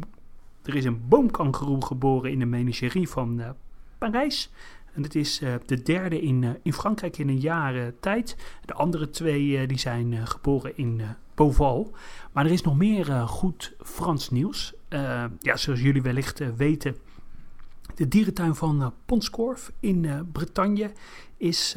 Er 0.64 0.74
is 0.74 0.84
een 0.84 1.08
boomkangeroe 1.08 1.84
geboren 1.84 2.30
in 2.30 2.38
de 2.38 2.44
menagerie 2.44 3.08
van 3.08 3.42
Parijs. 3.98 4.50
En 4.94 5.02
het 5.02 5.14
is 5.14 5.40
uh, 5.40 5.54
de 5.66 5.82
derde 5.82 6.20
in, 6.20 6.42
uh, 6.42 6.50
in 6.62 6.72
Frankrijk 6.72 7.18
in 7.18 7.28
een 7.28 7.40
jaar 7.40 7.76
uh, 7.76 7.86
tijd. 8.00 8.36
De 8.64 8.74
andere 8.74 9.10
twee 9.10 9.66
die 9.66 9.78
zijn 9.78 10.26
geboren 10.26 10.76
in 10.76 11.02
Beauval. 11.34 11.94
Maar 12.32 12.44
er 12.44 12.52
is 12.52 12.62
nog 12.62 12.76
meer 12.76 13.04
goed 13.28 13.74
Frans 13.82 14.30
nieuws. 14.30 14.74
ja, 15.40 15.56
zoals 15.56 15.80
jullie 15.80 16.02
wellicht 16.02 16.56
weten, 16.56 16.96
de 17.94 18.08
dierentuin 18.08 18.54
van 18.54 18.92
Ponscorf 19.06 19.72
in 19.80 20.28
Bretagne 20.32 20.92
is 21.36 21.76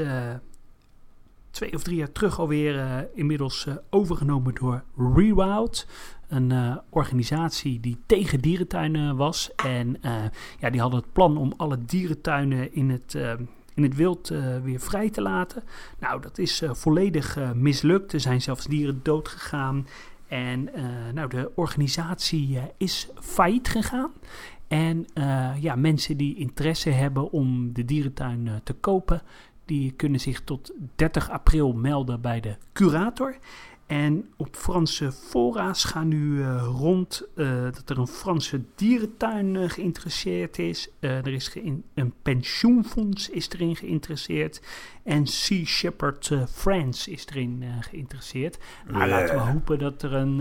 twee 1.49 1.73
of 1.73 1.83
drie 1.83 1.97
jaar 1.97 2.11
terug 2.11 2.39
alweer 2.39 3.07
inmiddels 3.13 3.67
overgenomen 3.89 4.55
door 4.55 4.83
Rewild 4.97 5.87
een 6.27 6.49
uh, 6.49 6.77
organisatie 6.89 7.79
die 7.79 7.97
tegen 8.05 8.39
dierentuinen 8.39 9.15
was. 9.15 9.51
En 9.55 9.97
uh, 10.05 10.23
ja, 10.59 10.69
die 10.69 10.81
hadden 10.81 10.99
het 10.99 11.13
plan 11.13 11.37
om 11.37 11.53
alle 11.57 11.77
dierentuinen 11.85 12.73
in 12.73 12.89
het, 12.89 13.13
uh, 13.13 13.33
in 13.73 13.83
het 13.83 13.95
wild 13.95 14.27
weer 14.63 14.79
vrij 14.79 15.09
te 15.09 15.21
laten. 15.21 15.63
Nou, 15.99 16.21
dat 16.21 16.37
is 16.37 16.63
volledig 16.65 17.53
mislukt. 17.53 18.13
Er 18.13 18.19
zijn 18.19 18.41
zelfs 18.41 18.65
dieren 18.65 18.99
dood 19.03 19.27
gegaan. 19.27 19.87
En 20.27 20.69
nou, 21.13 21.29
de 21.29 21.51
organisatie 21.55 22.59
is 22.77 23.09
failliet 23.19 23.67
gegaan. 23.67 24.11
En 24.67 25.05
ja, 25.59 25.75
mensen 25.75 26.17
die 26.17 26.35
interesse 26.35 26.89
hebben 26.89 27.31
om 27.31 27.73
de 27.73 27.85
dierentuin 27.85 28.49
te 28.63 28.73
kopen, 28.73 29.21
die 29.65 29.91
kunnen 29.91 30.19
zich 30.19 30.41
tot 30.41 30.71
30 30.95 31.29
april 31.29 31.73
melden 31.73 32.21
bij 32.21 32.39
de 32.39 32.55
curator. 32.73 33.37
En 33.87 34.29
op 34.37 34.55
Franse 34.55 35.11
fora's 35.11 35.83
gaan 35.83 36.07
nu 36.07 36.37
uh, 36.37 36.63
rond 36.63 37.23
uh, 37.35 37.63
dat 37.63 37.89
er 37.89 37.97
een 37.97 38.07
Franse 38.07 38.61
dierentuin 38.75 39.55
uh, 39.55 39.69
geïnteresseerd 39.69 40.59
is. 40.59 40.89
er 40.99 41.27
is 41.27 41.55
een 41.93 42.13
pensioenfonds 42.21 43.29
is 43.29 43.49
erin 43.49 43.75
geïnteresseerd. 43.75 44.61
En 45.03 45.27
Sea 45.27 45.65
Shepherd 45.65 46.31
France 46.51 47.11
is 47.11 47.25
erin 47.25 47.63
geïnteresseerd. 47.79 48.57
Nou, 48.87 49.09
laten 49.09 49.35
we 49.35 49.41
hopen 49.41 49.79
dat 49.79 50.01
er 50.01 50.13
een, 50.13 50.39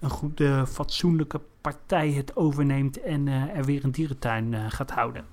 een 0.00 0.10
goede, 0.10 0.66
fatsoenlijke 0.66 1.40
partij 1.60 2.10
het 2.10 2.36
overneemt 2.36 3.00
en 3.00 3.26
er 3.28 3.64
weer 3.64 3.84
een 3.84 3.90
dierentuin 3.90 4.70
gaat 4.70 4.90
houden. 4.90 5.24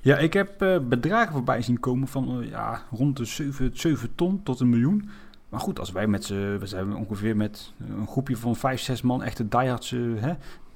Ja, 0.00 0.18
ik 0.18 0.32
heb 0.32 0.80
bedragen 0.88 1.32
voorbij 1.32 1.62
zien 1.62 1.80
komen 1.80 2.08
van 2.08 2.46
ja, 2.48 2.82
rond 2.90 3.16
de 3.16 3.24
7, 3.24 3.70
7 3.74 4.14
ton 4.14 4.42
tot 4.42 4.60
een 4.60 4.68
miljoen. 4.68 5.10
Maar 5.52 5.60
goed, 5.60 5.78
als 5.78 5.92
wij 5.92 6.06
met 6.06 6.24
z'n, 6.24 6.58
we 6.58 6.66
zijn 6.66 6.96
ongeveer 6.96 7.36
met 7.36 7.72
een 7.98 8.06
groepje 8.06 8.36
van 8.36 8.56
vijf, 8.56 8.80
zes 8.80 9.02
man, 9.02 9.22
echte 9.22 9.48
diehards 9.48 9.90
uh, 9.90 10.24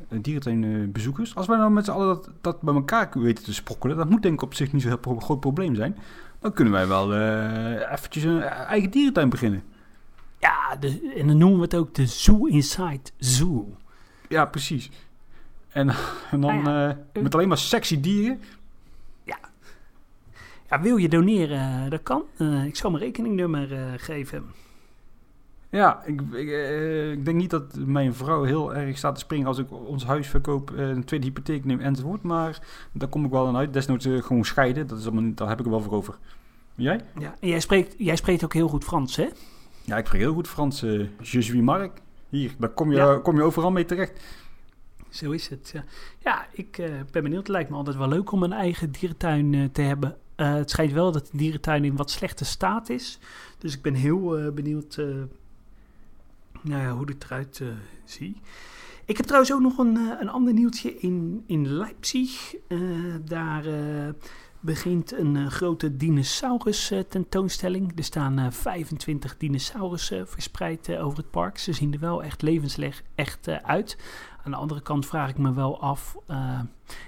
dierentuinbezoekers. 0.08 1.34
Als 1.34 1.46
wij 1.46 1.56
nou 1.56 1.70
met 1.70 1.84
z'n 1.84 1.90
allen 1.90 2.06
dat, 2.06 2.30
dat 2.40 2.60
bij 2.60 2.74
elkaar 2.74 3.10
weten 3.12 3.44
te 3.44 3.54
sprokkelen, 3.54 3.96
dat 3.96 4.10
moet 4.10 4.22
denk 4.22 4.34
ik 4.34 4.42
op 4.42 4.54
zich 4.54 4.72
niet 4.72 4.82
zo'n 4.82 4.98
heel 5.02 5.18
groot 5.20 5.40
probleem 5.40 5.74
zijn. 5.74 5.96
Dan 6.40 6.52
kunnen 6.52 6.72
wij 6.72 6.86
wel 6.86 7.14
uh, 7.14 7.92
eventjes 7.92 8.22
een 8.24 8.42
eigen 8.42 8.90
dierentuin 8.90 9.28
beginnen. 9.28 9.62
Ja, 10.38 10.76
de, 10.80 11.12
en 11.16 11.26
dan 11.26 11.38
noemen 11.38 11.58
we 11.58 11.64
het 11.64 11.74
ook 11.74 11.94
de 11.94 12.06
Zoo 12.06 12.44
Inside 12.44 13.10
Zoo. 13.18 13.76
Ja, 14.28 14.44
precies. 14.44 14.90
En, 15.68 15.88
en 16.30 16.40
dan 16.40 16.62
nou 16.62 16.88
uh, 16.88 17.22
met 17.22 17.34
alleen 17.34 17.48
maar 17.48 17.58
sexy 17.58 18.00
dieren. 18.00 18.40
Ja. 19.24 19.38
Ja, 20.70 20.80
wil 20.80 20.96
je 20.96 21.08
doneren? 21.08 21.90
Dat 21.90 22.02
kan. 22.02 22.22
ik 22.66 22.76
zal 22.76 22.90
mijn 22.90 23.02
rekeningnummer 23.02 23.94
geven. 23.98 24.64
Ja, 25.76 26.02
ik, 26.04 26.20
ik, 26.20 26.48
eh, 26.48 27.10
ik 27.10 27.24
denk 27.24 27.36
niet 27.36 27.50
dat 27.50 27.74
mijn 27.74 28.14
vrouw 28.14 28.42
heel 28.42 28.74
erg 28.74 28.98
staat 28.98 29.14
te 29.14 29.20
springen 29.20 29.46
als 29.46 29.58
ik 29.58 29.72
ons 29.72 30.04
huis 30.04 30.28
verkoop, 30.28 30.70
eh, 30.70 30.88
een 30.88 31.04
tweede 31.04 31.26
hypotheek 31.26 31.64
neem 31.64 31.80
enzovoort. 31.80 32.22
Maar 32.22 32.62
daar 32.92 33.08
kom 33.08 33.24
ik 33.24 33.30
wel 33.30 33.46
aan 33.46 33.56
uit. 33.56 33.72
Desnoods 33.72 34.04
eh, 34.04 34.22
gewoon 34.22 34.44
scheiden, 34.44 34.86
dat 34.86 34.98
is 34.98 35.06
allemaal, 35.06 35.34
daar 35.34 35.48
heb 35.48 35.58
ik 35.58 35.64
er 35.64 35.70
wel 35.70 35.80
voor 35.80 35.92
over. 35.92 36.18
Jij? 36.74 37.00
Ja, 37.18 37.34
en 37.40 37.48
jij 37.48 37.60
spreekt, 37.60 37.94
jij 37.98 38.16
spreekt 38.16 38.44
ook 38.44 38.52
heel 38.52 38.68
goed 38.68 38.84
Frans, 38.84 39.16
hè? 39.16 39.28
Ja, 39.84 39.96
ik 39.96 40.06
spreek 40.06 40.20
heel 40.20 40.32
goed 40.32 40.48
Frans. 40.48 40.80
je 40.80 41.08
suis 41.20 41.52
Mark. 41.52 42.00
Hier, 42.28 42.54
daar 42.58 42.70
kom 42.70 42.90
je, 42.90 42.96
Ja. 42.96 43.18
kom 43.18 43.36
je 43.36 43.42
overal 43.42 43.70
mee 43.70 43.84
terecht. 43.84 44.20
Zo 45.08 45.30
is 45.30 45.48
het. 45.48 45.70
Ja, 45.72 45.84
ja 46.18 46.46
ik 46.52 46.76
ben 47.10 47.22
benieuwd. 47.22 47.38
Het 47.38 47.48
lijkt 47.48 47.70
me 47.70 47.76
altijd 47.76 47.96
wel 47.96 48.08
leuk 48.08 48.32
om 48.32 48.42
een 48.42 48.52
eigen 48.52 48.90
dierentuin 48.90 49.72
te 49.72 49.82
hebben. 49.82 50.16
Het 50.36 50.70
schijnt 50.70 50.92
wel 50.92 51.12
dat 51.12 51.26
de 51.26 51.36
dierentuin 51.36 51.84
in 51.84 51.96
wat 51.96 52.10
slechte 52.10 52.44
staat 52.44 52.88
is. 52.88 53.18
Dus 53.58 53.74
ik 53.74 53.82
ben 53.82 53.94
heel 53.94 54.52
benieuwd 54.54 54.98
nou 56.68 56.82
ja, 56.82 56.92
hoe 56.92 57.08
het 57.08 57.24
eruit 57.24 57.60
eh 57.60 57.68
ziet. 58.04 58.38
Ik 59.04 59.16
heb 59.16 59.26
trouwens 59.26 59.52
ook 59.52 59.60
nog 59.60 59.78
een, 59.78 59.96
eh, 59.96 60.20
een 60.20 60.28
ander 60.28 60.52
nieuwtje 60.52 60.98
in, 60.98 61.44
in 61.46 61.68
Leipzig. 61.68 62.54
Eh, 62.68 62.78
daar 63.24 63.64
begint 64.66 65.12
een 65.12 65.50
grote 65.50 65.96
dinosaurus 65.96 66.92
tentoonstelling. 67.08 67.92
Er 67.96 68.04
staan 68.04 68.38
eh, 68.38 68.50
25 68.50 69.36
dinosaurussen 69.36 70.28
verspreid 70.28 70.96
over 70.96 71.18
het 71.18 71.30
park. 71.30 71.58
Ze 71.58 71.72
zien 71.72 71.92
er 71.92 72.00
wel 72.00 72.22
echt 72.22 72.42
levensleg 72.42 73.02
echt 73.14 73.48
eh, 73.48 73.56
uit. 73.62 73.96
Aan 74.46 74.52
de 74.52 74.58
andere 74.58 74.80
kant 74.80 75.06
vraag 75.06 75.30
ik 75.30 75.38
me 75.38 75.52
wel 75.52 75.80
af, 75.80 76.16
eh, 76.26 76.60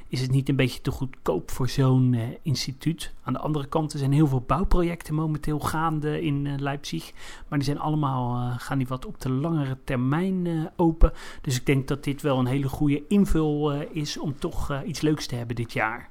is 0.09 0.21
het 0.21 0.31
niet 0.31 0.49
een 0.49 0.57
beetje 0.57 0.81
te 0.81 0.91
goedkoop 0.91 1.51
voor 1.51 1.69
zo'n 1.69 2.15
eh, 2.15 2.23
instituut? 2.43 3.15
Aan 3.23 3.33
de 3.33 3.39
andere 3.39 3.67
kant, 3.67 3.93
er 3.93 3.99
zijn 3.99 4.13
heel 4.13 4.27
veel 4.27 4.41
bouwprojecten 4.41 5.15
momenteel 5.15 5.61
gaande 5.61 6.23
in 6.23 6.47
eh, 6.47 6.53
Leipzig. 6.57 7.13
Maar 7.49 7.59
die 7.59 7.69
zijn 7.69 7.79
allemaal, 7.79 8.53
gaan 8.57 8.79
die 8.79 8.87
wat 8.87 9.07
op 9.07 9.21
de 9.21 9.31
langere 9.31 9.77
termijn 9.85 10.71
open. 10.77 11.13
Dus 11.41 11.57
ik 11.57 11.67
denk 11.67 11.89
dat 11.89 12.05
dit 12.05 12.23
wel 12.23 12.39
een 12.39 12.47
hele 12.47 12.69
goede 12.69 13.07
invul 13.09 13.73
is 13.73 14.19
om 14.19 14.39
toch 14.39 14.83
iets 14.85 15.01
leuks 15.01 15.27
te 15.27 15.35
hebben 15.35 15.57
dit 15.57 15.73
jaar. 15.73 16.09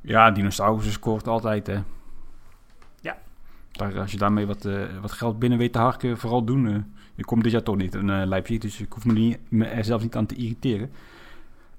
Ja, 0.00 0.30
dinosaurus 0.30 0.92
scoort 0.92 1.28
altijd, 1.28 1.66
hè. 1.66 1.78
Ja. 3.00 3.18
Daar, 3.72 4.00
als 4.00 4.12
je 4.12 4.18
daarmee 4.18 4.46
wat, 4.46 4.68
wat 5.00 5.12
geld 5.12 5.38
binnen 5.38 5.58
weet 5.58 5.72
te 5.72 5.78
harken, 5.78 6.18
vooral 6.18 6.44
doen. 6.44 6.93
Je 7.14 7.24
komt 7.24 7.42
dit 7.42 7.52
jaar 7.52 7.62
toch 7.62 7.76
niet 7.76 7.94
in 7.94 8.10
eh, 8.10 8.26
Leipzig, 8.26 8.58
dus 8.58 8.80
ik 8.80 8.92
hoef 8.92 9.04
me, 9.04 9.12
niet, 9.12 9.38
me 9.48 9.64
er 9.64 9.84
zelf 9.84 10.02
niet 10.02 10.16
aan 10.16 10.26
te 10.26 10.34
irriteren. 10.34 10.90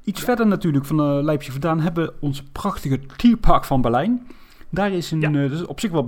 Iets 0.03 0.21
verder 0.21 0.47
natuurlijk 0.47 0.85
van 0.85 0.99
eh, 0.99 1.23
Leipzig 1.23 1.51
vandaan 1.51 1.79
hebben 1.79 2.05
we 2.05 2.13
ons 2.19 2.43
prachtige 2.51 2.99
tierpark 3.17 3.63
van 3.65 3.81
Berlijn. 3.81 4.27
Daar 4.69 4.91
is 4.91 5.11
een, 5.11 5.21
Ja. 5.21 5.27
eh, 5.27 5.33
dat 5.49 5.51
is 5.51 5.65
op 5.65 5.79
zich 5.79 5.91
wel 5.91 6.01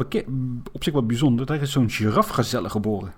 op 0.73 0.83
zich 0.83 0.93
wel 0.93 1.05
bijzonder, 1.05 1.45
daar 1.45 1.61
is 1.61 1.71
zo'n 1.71 1.89
girafgezelle 1.89 2.69
geboren. 2.69 3.13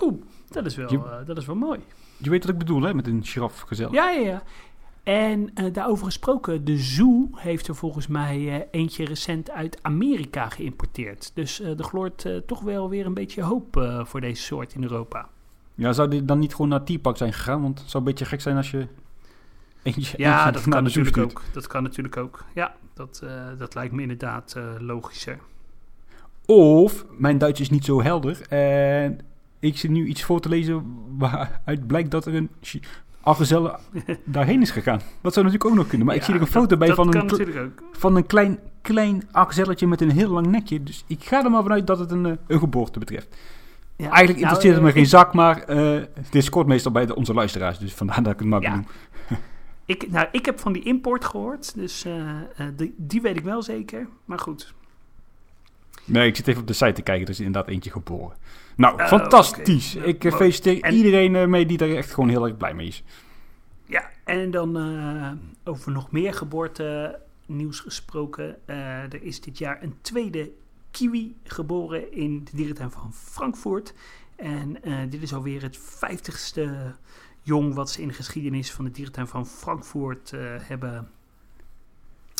Oeh, 0.00 0.14
dat 0.48 0.66
is 0.66 0.76
wel, 0.76 0.90
Je- 0.92 0.98
eh, 0.98 1.26
dat 1.26 1.36
is 1.36 1.46
wel 1.46 1.54
mooi. 1.56 1.80
Je 2.16 2.30
weet 2.30 2.44
wat 2.44 2.52
ik 2.52 2.58
bedoel, 2.58 2.82
hè, 2.82 2.94
met 2.94 3.06
een 3.06 3.24
girafgezelle. 3.24 3.92
Ja, 3.94 4.10
ja, 4.10 4.20
ja. 4.20 4.42
En 5.06 5.50
eh, 5.54 5.72
daarover 5.72 6.04
gesproken, 6.04 6.64
de 6.64 6.78
Zoo 6.78 7.28
heeft 7.32 7.68
er 7.68 7.74
volgens 7.74 8.06
mij 8.06 8.48
eh, 8.48 8.66
eentje 8.70 9.04
recent 9.04 9.50
uit 9.50 9.78
Amerika 9.82 10.48
geïmporteerd. 10.48 11.30
Dus 11.34 11.60
eh 11.60 11.78
er 11.78 11.84
gloort 11.84 12.28
toch 12.46 12.60
wel 12.60 12.88
weer 12.88 13.06
een 13.06 13.14
beetje 13.14 13.42
hoop 13.42 14.00
voor 14.04 14.20
deze 14.20 14.42
soort 14.42 14.74
in 14.74 14.82
Europa. 14.82 15.28
Ja, 15.74 15.92
zou 15.92 16.08
dit 16.08 16.28
dan 16.28 16.38
niet 16.38 16.52
gewoon 16.52 16.68
naar 16.68 16.84
tierpark 16.84 17.16
zijn 17.16 17.32
gegaan? 17.32 17.62
Want 17.62 17.78
het 17.78 17.90
zou 17.90 18.02
een 18.04 18.08
beetje 18.08 18.24
gek 18.24 18.40
zijn 18.40 18.56
als 18.56 18.70
je 18.70 18.86
eentje, 19.82 20.14
Ja, 20.16 20.36
eentje 20.36 20.52
dat 20.52 20.62
naar 20.62 20.72
kan 20.72 20.82
natuurlijk 20.82 21.16
ook. 21.16 21.42
Dat 21.52 21.66
kan 21.66 21.82
natuurlijk 21.82 22.16
ook. 22.16 22.44
Ja, 22.54 22.74
dat, 22.94 23.22
dat 23.58 23.74
lijkt 23.74 23.94
me 23.94 24.02
inderdaad 24.02 24.56
logischer. 24.78 25.38
Of 26.46 27.04
mijn 27.18 27.38
Duits 27.38 27.60
is 27.60 27.70
niet 27.70 27.84
zo 27.84 28.02
helder 28.02 28.48
en 28.48 29.20
ik 29.58 29.76
zit 29.76 29.90
nu 29.90 30.06
iets 30.06 30.22
voor 30.22 30.40
te 30.40 30.48
lezen 30.48 30.84
waaruit 31.18 31.86
blijkt 31.86 32.10
dat 32.10 32.26
er 32.26 32.34
een 32.34 32.50
Agazelle 33.26 33.78
daarheen 34.24 34.60
is 34.62 34.70
gegaan. 34.70 35.00
Dat 35.20 35.32
zou 35.32 35.46
natuurlijk 35.46 35.64
ook 35.72 35.78
nog 35.78 35.86
kunnen. 35.88 36.06
Maar 36.06 36.16
ik 36.16 36.22
zie 36.22 36.34
er 36.34 36.40
een 36.40 36.46
dat- 36.46 36.54
foto 36.54 36.76
bij 36.76 36.86
dat 36.86 36.96
van 36.96 37.14
een, 37.16 37.72
van 37.92 38.16
een 38.16 38.26
klein, 38.26 38.58
klein 38.82 39.22
Agazelletje 39.32 39.86
met 39.86 40.00
een 40.00 40.10
heel 40.10 40.30
lang 40.30 40.46
nekje. 40.46 40.82
Dus 40.82 41.04
ik 41.06 41.24
ga 41.24 41.44
er 41.44 41.50
maar 41.50 41.62
vanuit 41.62 41.86
dat 41.86 41.98
het 41.98 42.10
een, 42.10 42.26
eh, 42.26 42.32
een 42.46 42.58
geboorte 42.58 42.98
betreft. 42.98 43.28
Ja, 43.96 44.04
Eigenlijk 44.10 44.26
nou, 44.26 44.40
interesseert 44.40 44.74
het 44.74 44.76
eh, 44.82 44.84
me 44.86 44.92
geen 44.92 45.02
ik- 45.02 45.08
zak, 45.08 45.34
maar 45.34 45.58
eh 45.62 46.02
dit 46.30 46.44
scoort 46.44 46.66
meestal 46.66 46.92
bij 46.92 47.06
de, 47.06 47.14
onze 47.16 47.34
luisteraars. 47.34 47.78
Dus 47.78 47.94
vandaar 47.94 48.22
dat 48.22 48.32
ik 48.32 48.38
het 48.38 48.48
maar 48.48 48.62
Ja. 48.62 48.82
Ik, 49.84 50.10
nou, 50.10 50.26
ik 50.32 50.44
heb 50.46 50.60
van 50.60 50.72
die 50.72 50.82
import 50.82 51.24
gehoord, 51.24 51.74
dus 51.74 52.04
eh, 52.04 52.20
eh, 52.56 52.66
die, 52.76 52.94
die 52.96 53.20
weet 53.20 53.36
ik 53.36 53.44
wel 53.44 53.62
zeker. 53.62 54.06
Maar 54.24 54.38
goed. 54.38 54.74
Nee, 56.06 56.26
ik 56.28 56.36
zit 56.36 56.48
even 56.48 56.60
op 56.60 56.66
de 56.66 56.72
site 56.72 56.92
te 56.92 57.02
kijken. 57.02 57.24
Er 57.24 57.30
is 57.32 57.38
inderdaad 57.40 57.68
eentje 57.68 57.90
geboren. 57.90 58.36
Nou, 58.76 59.00
Oh, 59.02 59.06
fantastisch. 59.06 59.94
Ik 59.94 60.24
eh, 60.24 60.32
feliciteer 60.32 60.80
En- 60.82 60.94
iedereen 60.94 61.36
eh, 61.36 61.46
mee 61.46 61.66
die 61.66 61.78
er 61.78 61.96
echt 61.96 62.14
gewoon 62.14 62.28
heel 62.28 62.44
erg 62.46 62.56
blij 62.56 62.74
mee 62.74 62.86
is. 62.86 63.04
Ja, 63.84 64.10
en 64.24 64.50
dan 64.50 64.76
eh, 64.76 65.32
over 65.64 65.92
nog 65.92 66.10
meer 66.10 66.34
geboorte 66.34 67.18
nieuws 67.46 67.80
gesproken. 67.80 68.66
Er 68.66 69.22
is 69.22 69.40
dit 69.40 69.58
jaar 69.58 69.82
een 69.82 69.94
tweede 70.00 70.50
kiwi 70.90 71.36
geboren 71.44 72.12
in 72.12 72.44
de 72.44 72.50
dierentuin 72.54 72.90
van 72.90 73.12
Frankfurt. 73.14 73.94
En 74.36 74.76
dit 75.10 75.22
is 75.22 75.34
alweer 75.34 75.62
het 75.62 75.78
vijftigste 75.78 76.94
jong 77.42 77.74
wat 77.74 77.90
ze 77.90 78.02
in 78.02 78.08
de 78.08 78.14
geschiedenis 78.14 78.72
van 78.72 78.84
de 78.84 78.90
dierentuin 78.90 79.26
van 79.26 79.46
Frankfurt 79.46 80.32
hebben 80.62 81.10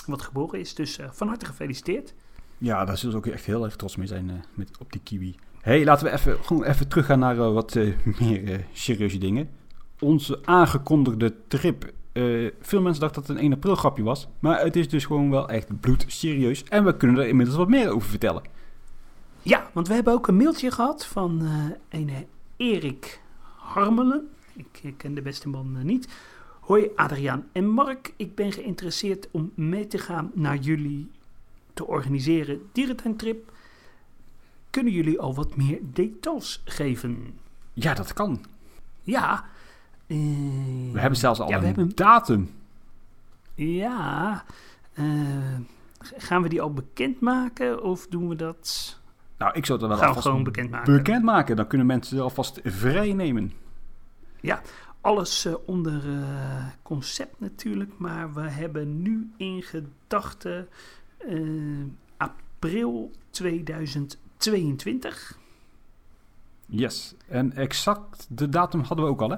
wat 0.06 0.22
geboren 0.22 0.60
is. 0.60 0.74
Dus 0.74 0.98
van 1.10 1.28
harte 1.28 1.46
gefeliciteerd. 1.46 2.14
Ja, 2.59 2.84
daar 2.84 2.96
zullen 2.96 3.12
ze 3.12 3.18
ook 3.18 3.34
echt 3.34 3.44
heel 3.44 3.64
erg 3.64 3.76
trots 3.76 3.96
mee 3.96 4.07
zijn 4.07 4.30
eh, 4.30 4.36
met, 4.54 4.70
op 4.78 4.92
die 4.92 5.00
kiwi. 5.04 5.34
hey, 5.61 5.84
laten 5.84 6.07
we 6.07 6.12
even, 6.12 6.44
gewoon 6.44 6.64
even 6.64 6.88
teruggaan 6.88 7.18
naar 7.18 7.38
eh, 7.38 7.52
wat 7.52 7.76
eh, 7.76 7.92
meer 8.20 8.66
serieuze 8.72 9.18
dingen. 9.18 9.48
Onze 9.98 10.38
aangekondigde 10.44 11.34
trip. 11.48 11.92
Veel 12.61 12.82
mensen 12.82 13.00
dachten 13.00 13.20
dat 13.20 13.26
het 13.28 13.36
een 13.36 13.42
1 13.42 13.52
april 13.52 13.74
grapje 13.74 14.02
was. 14.02 14.28
Maar 14.38 14.61
het 14.61 14.76
is 14.76 14.88
dus 14.88 15.04
gewoon 15.04 15.30
wel 15.30 15.48
echt 15.48 15.80
bloedserieus. 15.80 16.64
En 16.64 16.84
we 16.84 16.96
kunnen 16.96 17.22
er 17.22 17.28
inmiddels 17.28 17.57
wat 17.57 17.68
meer 17.68 17.90
over 17.90 18.09
vertellen. 18.09 18.42
Ja, 19.42 19.70
want 19.72 19.88
we 19.88 19.94
hebben 19.94 20.12
ook 20.12 20.26
een 20.26 20.36
mailtje 20.36 20.70
gehad 20.70 21.07
van 21.07 21.48
een 21.88 22.11
Erik 22.57 23.20
Harmelen. 23.57 24.28
Ik, 24.54 24.94
ken 24.96 25.14
de 25.14 25.22
beste 25.22 25.48
man 25.48 25.78
niet. 25.82 26.09
Hoi 26.61 26.88
Adriaan 26.94 27.46
en 27.52 27.68
Mark, 27.68 28.12
ik 28.16 28.34
ben 28.34 28.52
geïnteresseerd 28.52 29.28
om 29.30 29.52
mee 29.54 29.86
te 29.86 29.98
gaan 29.98 30.30
naar 30.34 30.57
jullie 30.57 31.11
te 31.77 31.87
organiseren 31.87 32.61
dierentuintrip. 32.72 33.53
Kunnen 34.70 34.93
jullie 34.93 35.20
al 35.20 35.35
wat 35.35 35.57
meer 35.57 35.79
details 35.83 36.62
geven? 36.64 37.39
Ja, 37.72 37.95
dat 37.95 38.12
kan. 38.12 38.45
Ja. 39.03 39.45
eh, 40.07 40.16
We 40.93 41.01
hebben 41.01 41.18
zelfs 41.18 41.41
al 41.41 41.49
ja, 41.49 41.57
een 41.59 41.64
hebben- 41.64 41.91
datum. 41.95 42.51
Ja. 43.55 44.45
eh, 44.93 45.05
gaan 46.01 46.43
we 46.43 46.49
die 46.49 46.61
al 46.61 46.72
bekendmaken 46.72 47.83
of 47.83 48.07
doen 48.07 48.29
we 48.29 48.37
dat? 48.37 48.99
Nou, 49.39 49.53
ik 49.55 49.66
zou 49.66 49.81
het 49.83 49.91
er 49.91 49.97
wel 49.99 50.07
Gaan 50.12 50.22
gewoon 50.22 50.43
bekendmaken. 50.45 50.97
bekendmaken. 50.97 51.57
Dan 51.57 51.66
kunnen 51.66 51.87
mensen 51.87 52.20
alvast 52.20 52.61
vrij 52.64 53.12
nemen. 53.12 53.53
Alles 55.01 55.45
eh, 55.45 55.55
onder 55.66 56.03
concept 56.83 57.41
natuurlijk, 57.41 57.91
maar 57.99 58.33
we 58.35 58.41
hebben 58.41 59.03
nu 59.03 59.31
in 59.37 59.62
gedachten 59.62 60.68
april 62.16 63.10
2022. 63.30 65.38
Yes. 66.66 67.14
En 67.28 67.52
exact 67.52 68.26
de 68.28 68.48
datum 68.48 68.80
hadden 68.80 69.04
we 69.04 69.10
ook 69.10 69.20
al, 69.20 69.30
hè? 69.30 69.36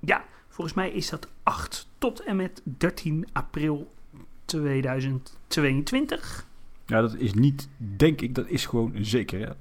Ja, 0.00 0.24
volgens 0.48 0.76
mij 0.76 0.90
is 0.90 1.10
dat 1.10 1.28
8 1.42 1.88
tot 1.98 2.20
en 2.20 2.36
met 2.36 2.60
13 2.64 3.28
april 3.32 3.92
2022. 4.44 6.46
Ja, 6.86 7.00
dat 7.00 7.14
is 7.14 7.34
niet, 7.34 7.68
denk 7.76 8.20
ik, 8.20 8.34
dat 8.34 8.48
is 8.48 8.66
gewoon 8.66 8.92
zeker. 9.00 9.38
Ja. 9.38 9.56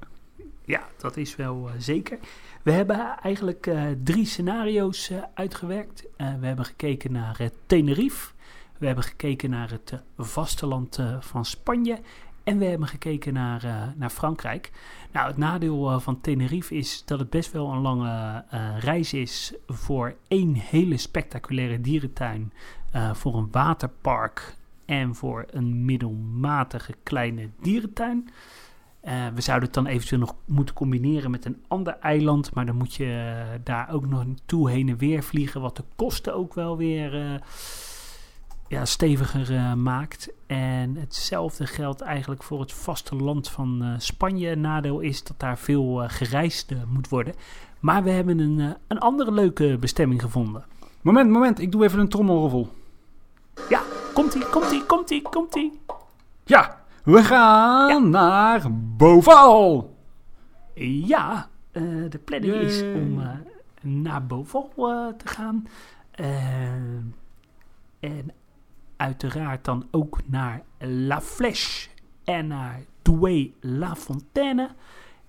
Ja, 0.65 0.87
dat 0.97 1.17
is 1.17 1.35
wel 1.35 1.69
eh, 1.69 1.73
zeker. 1.77 2.19
We 2.63 2.71
hebben 2.71 3.17
eigenlijk 3.17 3.67
eh, 3.67 3.85
drie 4.03 4.25
scenario's 4.25 5.09
eh, 5.09 5.23
uitgewerkt. 5.33 6.03
Eh, 6.15 6.33
we 6.39 6.45
hebben 6.45 6.65
gekeken 6.65 7.11
naar 7.11 7.39
eh, 7.39 7.47
Tenerife. 7.65 8.31
We 8.79 8.85
hebben 8.85 9.03
gekeken 9.03 9.49
naar 9.49 9.69
het 9.69 9.91
eh, 9.91 9.99
vasteland 10.25 10.97
eh, 10.97 11.15
van 11.19 11.45
Spanje. 11.45 11.99
En 12.43 12.57
we 12.57 12.65
hebben 12.65 12.87
gekeken 12.87 13.33
naar, 13.33 13.63
eh, 13.63 13.83
naar 13.95 14.09
Frankrijk. 14.09 14.71
Nou, 15.11 15.27
het 15.27 15.37
nadeel 15.37 15.99
van 15.99 16.21
Tenerife 16.21 16.75
is 16.75 17.03
dat 17.05 17.19
het 17.19 17.29
best 17.29 17.51
wel 17.51 17.71
een 17.71 17.81
lange 17.81 18.43
reis 18.79 19.13
is 19.13 19.53
voor 19.67 20.15
één 20.27 20.53
hele 20.53 20.97
spectaculaire 20.97 21.81
dierentuin. 21.81 22.53
voor 23.13 23.35
een 23.35 23.47
waterpark 23.51 24.55
en 24.85 25.15
voor 25.15 25.45
een 25.51 25.85
middelmatige 25.85 26.93
kleine 27.03 27.49
dierentuin. 27.61 28.29
We 29.33 29.41
zouden 29.41 29.65
het 29.65 29.73
dan 29.73 29.85
eventueel 29.85 30.19
nog 30.19 30.35
moeten 30.45 30.75
combineren 30.75 31.31
met 31.31 31.45
een 31.45 31.63
ander 31.67 31.97
eiland. 31.99 32.53
Maar 32.53 32.65
dan 32.65 32.75
moet 32.75 32.93
je 32.93 33.35
daar 33.63 33.89
ook 33.91 34.05
nog 34.05 34.25
toe 34.45 34.69
heen 34.69 34.89
en 34.89 34.97
weer 34.97 35.23
vliegen. 35.23 35.61
Wat 35.61 35.75
de 35.75 35.83
kosten 35.95 36.35
ook 36.35 36.53
wel 36.53 36.77
weer 36.77 37.41
ja, 38.69 38.85
steviger 38.85 39.77
maakt. 39.77 40.29
En 40.47 40.95
hetzelfde 40.95 41.67
geldt 41.67 42.01
eigenlijk 42.01 42.43
voor 42.43 42.59
het 42.59 42.73
vasteland 42.73 43.49
van 43.49 43.95
Spanje. 43.97 44.55
Nadeel 44.55 44.99
is 44.99 45.23
dat 45.23 45.39
daar 45.39 45.57
veel 45.57 46.03
gereisd 46.07 46.71
moet 46.87 47.09
worden. 47.09 47.33
Maar 47.79 48.03
we 48.03 48.09
hebben 48.09 48.39
een, 48.39 48.75
een 48.87 48.99
andere 48.99 49.31
leuke 49.31 49.77
bestemming 49.79 50.21
gevonden. 50.21 50.65
Moment, 51.01 51.29
moment. 51.29 51.59
Ik 51.59 51.71
doe 51.71 51.83
even 51.83 51.99
een 51.99 52.09
trommelroffel. 52.09 52.69
Ja, 53.69 53.81
komt-ie, 54.13 54.45
komt-ie, 54.45 54.85
komt-ie, 54.85 55.21
komt-ie. 55.21 55.79
Ja, 56.45 56.81
we 57.03 57.23
gaan 57.23 58.09
naar 58.09 58.61
Boval. 58.97 59.95
Ja, 60.73 61.49
de 62.09 62.19
planning 62.25 62.53
is 62.53 62.81
om 62.81 63.21
naar 63.81 64.25
Boval 64.25 64.73
te 65.17 65.27
gaan. 65.27 65.67
en 67.99 68.31
uiteraard 68.99 69.65
dan 69.65 69.87
ook 69.91 70.19
naar 70.25 70.63
La 70.79 71.21
Flèche 71.21 71.89
en 72.23 72.47
naar 72.47 72.83
Douai 73.01 73.53
La 73.59 73.95
Fontaine. 73.95 74.69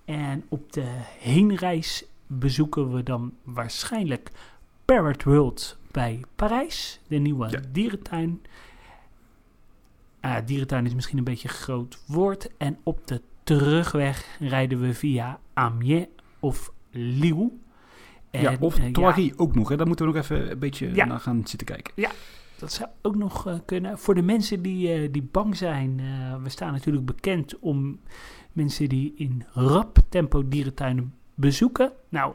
En 0.05 0.43
op 0.49 0.73
de 0.73 0.85
heenreis 1.19 2.05
bezoeken 2.27 2.93
we 2.93 3.03
dan 3.03 3.33
waarschijnlijk 3.43 4.31
Parrot 4.85 5.23
World 5.23 5.77
bij 5.91 6.21
Parijs, 6.35 6.99
de 7.07 7.17
nieuwe 7.17 7.49
ja. 7.49 7.59
dierentuin. 7.71 8.41
Uh, 10.21 10.35
dierentuin 10.45 10.85
is 10.85 10.93
misschien 10.93 11.17
een 11.17 11.23
beetje 11.23 11.47
een 11.47 11.53
groot 11.53 11.99
woord. 12.07 12.57
En 12.57 12.77
op 12.83 13.07
de 13.07 13.21
terugweg 13.43 14.37
rijden 14.39 14.79
we 14.79 14.93
via 14.93 15.39
Amiens 15.53 16.07
of 16.39 16.71
Lille. 16.91 17.51
En, 18.31 18.41
ja, 18.41 18.57
of 18.59 18.79
uh, 18.79 19.33
ook 19.35 19.55
nog. 19.55 19.69
Hè? 19.69 19.77
Daar 19.77 19.87
moeten 19.87 20.05
we 20.05 20.11
nog 20.11 20.21
even 20.21 20.51
een 20.51 20.59
beetje 20.59 21.05
naar 21.05 21.19
gaan 21.19 21.47
zitten 21.47 21.67
kijken. 21.67 21.93
Ja, 21.95 22.11
dat 22.61 22.71
zou 22.71 22.89
ook 23.01 23.15
nog 23.15 23.47
uh, 23.47 23.55
kunnen. 23.65 23.99
Voor 23.99 24.15
de 24.15 24.21
mensen 24.21 24.61
die, 24.61 25.01
uh, 25.01 25.11
die 25.11 25.27
bang 25.31 25.57
zijn, 25.57 26.01
we 26.43 26.49
staan 26.49 26.71
natuurlijk 26.71 27.05
bekend 27.05 27.59
om 27.59 27.99
mensen 28.51 28.89
die 28.89 29.13
in 29.15 29.45
rap 29.51 29.97
tempo 30.09 30.47
dierentuinen 30.47 31.13
bezoeken. 31.33 31.91
Nou, 32.09 32.33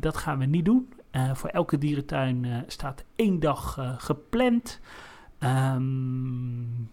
dat 0.00 0.16
gaan 0.16 0.38
we 0.38 0.44
niet 0.44 0.64
doen. 0.64 0.92
voor 1.32 1.48
elke 1.48 1.78
dierentuin 1.78 2.64
staat 2.66 3.04
één 3.16 3.40
dag 3.40 3.78
gepland. 3.98 4.80
Um, 5.38 6.90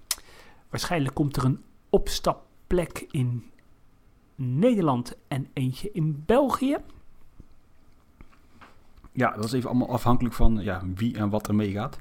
Waarschijnlijk 0.70 1.16
komt 1.16 1.36
er 1.36 1.46
een 1.46 1.64
opstapplek 1.90 3.06
in 3.12 3.44
Nederland 4.36 5.18
en 5.28 5.48
eentje 5.54 5.92
in 5.92 6.24
België. 6.26 6.78
Ja, 9.12 9.32
dat 9.32 9.44
is 9.44 9.52
even 9.52 9.70
allemaal 9.70 9.90
afhankelijk 9.90 10.36
van 10.36 10.58
ja, 10.62 10.84
wie 10.96 11.18
en 11.18 11.30
wat 11.30 11.48
er 11.48 11.56
meegaat. 11.56 11.98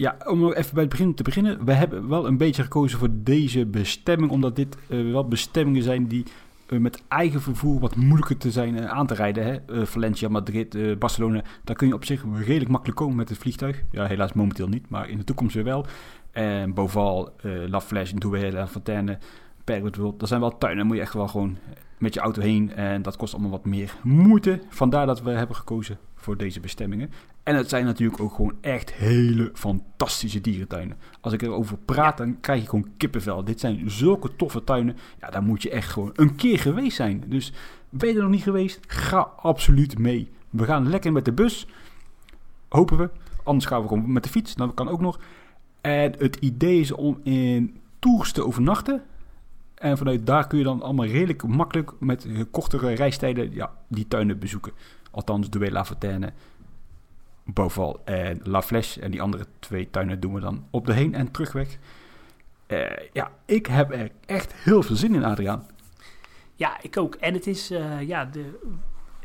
Ja, 0.00 0.16
om 0.26 0.52
even 0.52 0.74
bij 0.74 0.82
het 0.82 0.90
begin 0.90 1.14
te 1.14 1.22
beginnen. 1.22 1.64
We 1.64 1.72
hebben 1.72 2.08
wel 2.08 2.26
een 2.26 2.36
beetje 2.36 2.62
gekozen 2.62 2.98
voor 2.98 3.08
deze 3.12 3.66
bestemming, 3.66 4.30
omdat 4.30 4.56
dit 4.56 4.76
uh, 4.88 5.12
wel 5.12 5.28
bestemmingen 5.28 5.82
zijn 5.82 6.06
die 6.06 6.24
uh, 6.68 6.80
met 6.80 7.02
eigen 7.08 7.40
vervoer 7.40 7.80
wat 7.80 7.96
moeilijker 7.96 8.36
te 8.36 8.50
zijn 8.50 8.74
uh, 8.76 8.84
aan 8.84 9.06
te 9.06 9.14
rijden. 9.14 9.44
Hè? 9.44 9.86
Valencia, 9.86 10.28
Madrid, 10.28 10.98
Barcelona, 10.98 11.42
daar 11.64 11.76
kun 11.76 11.86
je 11.86 11.94
op 11.94 12.04
zich 12.04 12.24
redelijk 12.44 12.70
makkelijk 12.70 12.98
komen 12.98 13.16
met 13.16 13.28
het 13.28 13.38
vliegtuig. 13.38 13.82
Ja, 13.90 14.06
helaas 14.06 14.32
momenteel 14.32 14.68
niet, 14.68 14.88
maar 14.88 15.08
in 15.08 15.18
de 15.18 15.24
toekomst 15.24 15.54
weer 15.54 15.64
wel. 15.64 15.86
En 16.30 16.74
Boval, 16.74 17.32
La 17.42 17.80
Flèche, 17.80 18.18
Douai, 18.18 18.52
La 18.52 18.66
Fontaine, 18.66 19.18
Pergot 19.64 20.20
Dat 20.20 20.28
zijn 20.28 20.40
wel 20.40 20.58
tuinen, 20.58 20.86
moet 20.86 20.96
je 20.96 21.02
echt 21.02 21.14
wel 21.14 21.28
gewoon 21.28 21.56
met 21.98 22.14
je 22.14 22.20
auto 22.20 22.40
heen. 22.42 22.74
En 22.74 23.02
dat 23.02 23.16
kost 23.16 23.32
allemaal 23.32 23.50
wat 23.50 23.64
meer 23.64 23.94
moeite. 24.02 24.60
Vandaar 24.68 25.06
dat 25.06 25.22
we 25.22 25.30
hebben 25.30 25.56
gekozen 25.56 25.98
voor 26.14 26.36
deze 26.36 26.60
bestemmingen. 26.60 27.10
En 27.42 27.56
het 27.56 27.68
zijn 27.68 27.84
natuurlijk 27.84 28.20
ook 28.20 28.34
gewoon 28.34 28.56
echt 28.60 28.92
hele 28.92 29.50
fantastische 29.54 30.40
dierentuinen. 30.40 30.96
Als 31.20 31.32
ik 31.32 31.42
erover 31.42 31.78
praat, 31.78 32.16
dan 32.16 32.40
krijg 32.40 32.60
je 32.60 32.68
gewoon 32.68 32.90
kippenvel. 32.96 33.44
Dit 33.44 33.60
zijn 33.60 33.90
zulke 33.90 34.36
toffe 34.36 34.64
tuinen. 34.64 34.96
Ja, 35.20 35.30
daar 35.30 35.42
moet 35.42 35.62
je 35.62 35.70
echt 35.70 35.88
gewoon 35.88 36.12
een 36.14 36.36
keer 36.36 36.58
geweest 36.58 36.96
zijn. 36.96 37.24
Dus 37.26 37.52
ben 37.88 38.08
je 38.08 38.14
er 38.14 38.22
nog 38.22 38.30
niet 38.30 38.42
geweest? 38.42 38.80
Ga 38.86 39.18
absoluut 39.36 39.98
mee. 39.98 40.30
We 40.50 40.64
gaan 40.64 40.88
lekker 40.88 41.12
met 41.12 41.24
de 41.24 41.32
bus. 41.32 41.66
Hopen 42.68 42.96
we. 42.96 43.10
Anders 43.42 43.66
gaan 43.66 43.82
we 43.82 43.88
gewoon 43.88 44.12
met 44.12 44.22
de 44.22 44.28
fiets. 44.28 44.54
Dat 44.54 44.74
kan 44.74 44.88
ook 44.88 45.00
nog. 45.00 45.20
En 45.80 46.14
het 46.18 46.36
idee 46.36 46.80
is 46.80 46.92
om 46.92 47.20
in 47.22 47.80
Tours 47.98 48.32
te 48.32 48.46
overnachten. 48.46 49.02
En 49.74 49.98
vanuit 49.98 50.26
daar 50.26 50.46
kun 50.46 50.58
je 50.58 50.64
dan 50.64 50.82
allemaal 50.82 51.06
redelijk 51.06 51.46
makkelijk 51.46 51.92
met 51.98 52.26
kortere 52.50 52.94
reistijden 52.94 53.54
ja, 53.54 53.72
die 53.88 54.08
tuinen 54.08 54.38
bezoeken. 54.38 54.72
Althans, 55.10 55.50
de 55.50 55.70
La 55.70 55.84
Fontaine, 55.84 56.32
Beauval 57.52 58.00
en 58.04 58.40
La 58.42 58.62
Flèche. 58.62 59.00
En 59.00 59.10
die 59.10 59.22
andere 59.22 59.46
twee 59.58 59.90
tuinen 59.90 60.20
doen 60.20 60.34
we 60.34 60.40
dan 60.40 60.66
op 60.70 60.86
de 60.86 60.92
heen- 60.92 61.14
en 61.14 61.30
terugweg. 61.30 61.78
Uh, 62.68 62.86
ja, 63.12 63.30
ik 63.44 63.66
heb 63.66 63.92
er 63.92 64.10
echt 64.26 64.54
heel 64.54 64.82
veel 64.82 64.96
zin 64.96 65.14
in, 65.14 65.24
Adriaan. 65.24 65.66
Ja, 66.54 66.82
ik 66.82 66.96
ook. 66.96 67.14
En 67.14 67.34
het 67.34 67.46
is 67.46 67.70
uh, 67.70 68.02
ja, 68.02 68.24
de, 68.24 68.58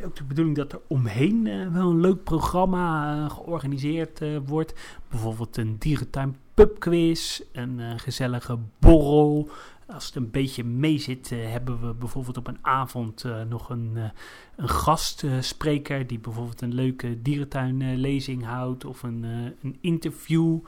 ook 0.04 0.16
de 0.16 0.24
bedoeling 0.24 0.56
dat 0.56 0.72
er 0.72 0.80
omheen 0.88 1.44
wel 1.74 1.90
een 1.90 2.02
leuk 2.02 2.24
programma 2.24 3.30
georganiseerd 3.30 4.22
wordt. 4.46 4.74
Bijvoorbeeld 5.10 5.58
een 5.58 5.76
dierentuin 5.80 6.36
pubquiz, 6.54 7.42
een 7.52 8.00
gezellige 8.00 8.58
borrel. 8.80 9.50
Als 9.88 10.06
het 10.06 10.16
een 10.16 10.32
beetje 10.32 10.64
mee 10.64 10.98
zit, 10.98 11.32
uh, 11.32 11.52
hebben 11.52 11.88
we 11.88 11.94
bijvoorbeeld 11.94 12.38
op 12.38 12.48
een 12.48 12.58
avond 12.62 13.24
uh, 13.24 13.42
nog 13.42 13.70
een, 13.70 14.12
een 14.56 14.70
gastspreker 14.70 16.08
die 16.08 16.20
bijvoorbeeld 16.20 16.62
een 16.62 16.74
leuke 16.74 17.22
dierentuinlezing 17.22 18.46
houdt 18.46 18.86
of 18.86 19.04
een, 19.04 19.24
een 19.62 19.78
interview. 19.82 20.60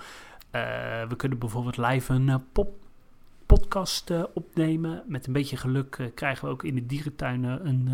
we 1.08 1.14
kunnen 1.18 1.38
bijvoorbeeld 1.38 1.78
live 1.78 2.14
een 2.14 2.44
pop 2.52 2.76
podcast 3.46 4.12
opnemen. 4.34 5.04
Met 5.06 5.28
een 5.28 5.34
beetje 5.34 5.58
geluk 5.58 6.12
krijgen 6.16 6.46
we 6.46 6.52
ook 6.52 6.64
in 6.64 6.76
de 6.76 6.86
dierentuinen 6.86 7.68
een, 7.68 7.88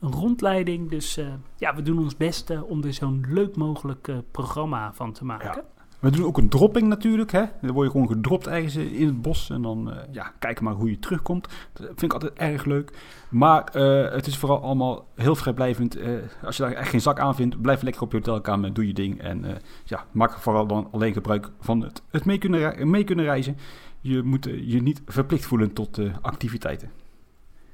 een 0.00 0.12
rondleiding. 0.12 0.90
Dus 0.90 1.20
ja, 1.56 1.74
we 1.74 1.82
doen 1.82 1.98
ons 1.98 2.16
best 2.16 2.62
om 2.62 2.84
er 2.84 2.92
zo'n 2.92 3.24
leuk 3.28 3.56
mogelijk 3.56 4.12
programma 4.30 4.92
van 4.92 5.12
te 5.12 5.24
maken. 5.24 5.54
Ja. 5.54 5.75
We 5.98 6.10
doen 6.10 6.24
ook 6.24 6.38
een 6.38 6.48
dropping 6.48 6.88
natuurlijk. 6.88 7.32
Hè? 7.32 7.44
Dan 7.60 7.72
word 7.72 7.86
je 7.86 7.92
gewoon 7.92 8.08
gedropt 8.08 8.46
ergens 8.46 8.76
in 8.76 9.06
het 9.06 9.22
bos. 9.22 9.50
En 9.50 9.62
dan 9.62 9.88
uh, 9.88 9.96
ja, 10.10 10.32
kijken 10.38 10.64
maar 10.64 10.74
hoe 10.74 10.90
je 10.90 10.98
terugkomt. 10.98 11.48
Dat 11.72 11.86
vind 11.86 12.02
ik 12.02 12.12
altijd 12.12 12.32
erg 12.32 12.64
leuk. 12.64 12.92
Maar 13.28 13.72
uh, 13.76 14.10
het 14.12 14.26
is 14.26 14.36
vooral 14.36 14.62
allemaal 14.62 15.06
heel 15.14 15.34
vrijblijvend. 15.34 15.96
Uh, 15.96 16.08
als 16.44 16.56
je 16.56 16.62
daar 16.62 16.72
echt 16.72 16.88
geen 16.88 17.00
zak 17.00 17.18
aan 17.18 17.34
vindt, 17.34 17.60
blijf 17.60 17.82
lekker 17.82 18.02
op 18.02 18.10
je 18.12 18.16
hotelkamer. 18.16 18.72
Doe 18.72 18.86
je 18.86 18.92
ding. 18.92 19.20
En 19.20 19.44
ja, 19.84 20.04
maak 20.12 20.32
vooral 20.32 20.66
dan 20.66 20.88
alleen 20.90 21.12
gebruik 21.12 21.50
van 21.60 21.80
het, 21.80 22.02
het 22.10 22.24
mee, 22.24 22.38
kunnen, 22.38 22.90
mee 22.90 23.04
kunnen 23.04 23.24
reizen. 23.24 23.56
Je 24.00 24.22
moet 24.22 24.44
je 24.44 24.82
niet 24.82 25.02
verplicht 25.06 25.46
voelen 25.46 25.72
tot 25.72 26.00
activiteiten. 26.20 26.90